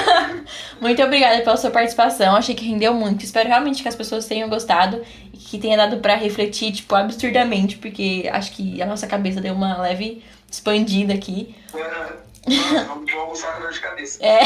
Muito 0.80 1.02
obrigada 1.02 1.42
pela 1.42 1.56
sua 1.56 1.70
participação. 1.70 2.34
Achei 2.36 2.54
que 2.54 2.64
rendeu 2.64 2.94
muito. 2.94 3.24
Espero 3.24 3.48
realmente 3.48 3.82
que 3.82 3.88
as 3.88 3.94
pessoas 3.94 4.26
tenham 4.26 4.48
gostado 4.48 5.02
e 5.32 5.36
que 5.36 5.58
tenha 5.58 5.76
dado 5.76 5.98
pra 5.98 6.14
refletir, 6.14 6.72
tipo, 6.72 6.94
absurdamente, 6.94 7.76
porque 7.76 8.28
acho 8.32 8.52
que 8.52 8.80
a 8.80 8.86
nossa 8.86 9.06
cabeça 9.06 9.40
deu 9.40 9.52
uma 9.54 9.76
leve 9.78 10.24
expandida 10.50 11.12
aqui. 11.12 11.54
É, 11.74 12.82
Vamos 12.84 13.38
usar 13.38 13.52
com 13.52 13.60
dor 13.60 13.72
de 13.72 13.80
cabeça. 13.80 14.24
É, 14.24 14.40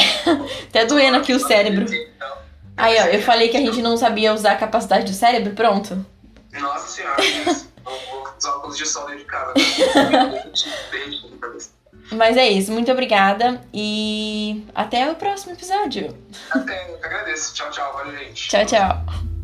até 0.67 0.85
doendo 0.87 1.17
aqui 1.17 1.33
o 1.33 1.39
cérebro. 1.39 1.85
Então, 1.85 2.45
Aí, 2.77 2.97
ó, 2.99 3.05
eu 3.05 3.21
falei 3.21 3.47
que 3.47 3.55
a 3.55 3.61
gente 3.61 3.81
não 3.81 3.95
sabia 3.95 4.33
usar 4.33 4.51
a 4.51 4.57
capacidade 4.57 5.05
do 5.05 5.13
cérebro, 5.15 5.53
pronto. 5.53 6.05
Nossa 6.59 6.87
senhora, 6.89 7.15
usar 8.37 8.55
óculos 8.57 8.77
de 8.77 8.85
sol 8.85 9.05
dentro 9.05 9.19
de 9.19 9.25
casa. 9.25 9.53
Mas 12.11 12.37
é 12.37 12.47
isso, 12.47 12.71
muito 12.71 12.91
obrigada 12.91 13.61
e 13.73 14.63
até 14.75 15.09
o 15.11 15.15
próximo 15.15 15.53
episódio. 15.53 16.15
Até, 16.51 16.91
eu 16.91 16.97
que 16.97 17.05
agradeço. 17.05 17.53
Tchau, 17.55 17.69
tchau. 17.71 17.93
Valeu, 17.93 18.15
gente. 18.17 18.47
Tchau, 18.49 18.65
tchau. 18.65 19.34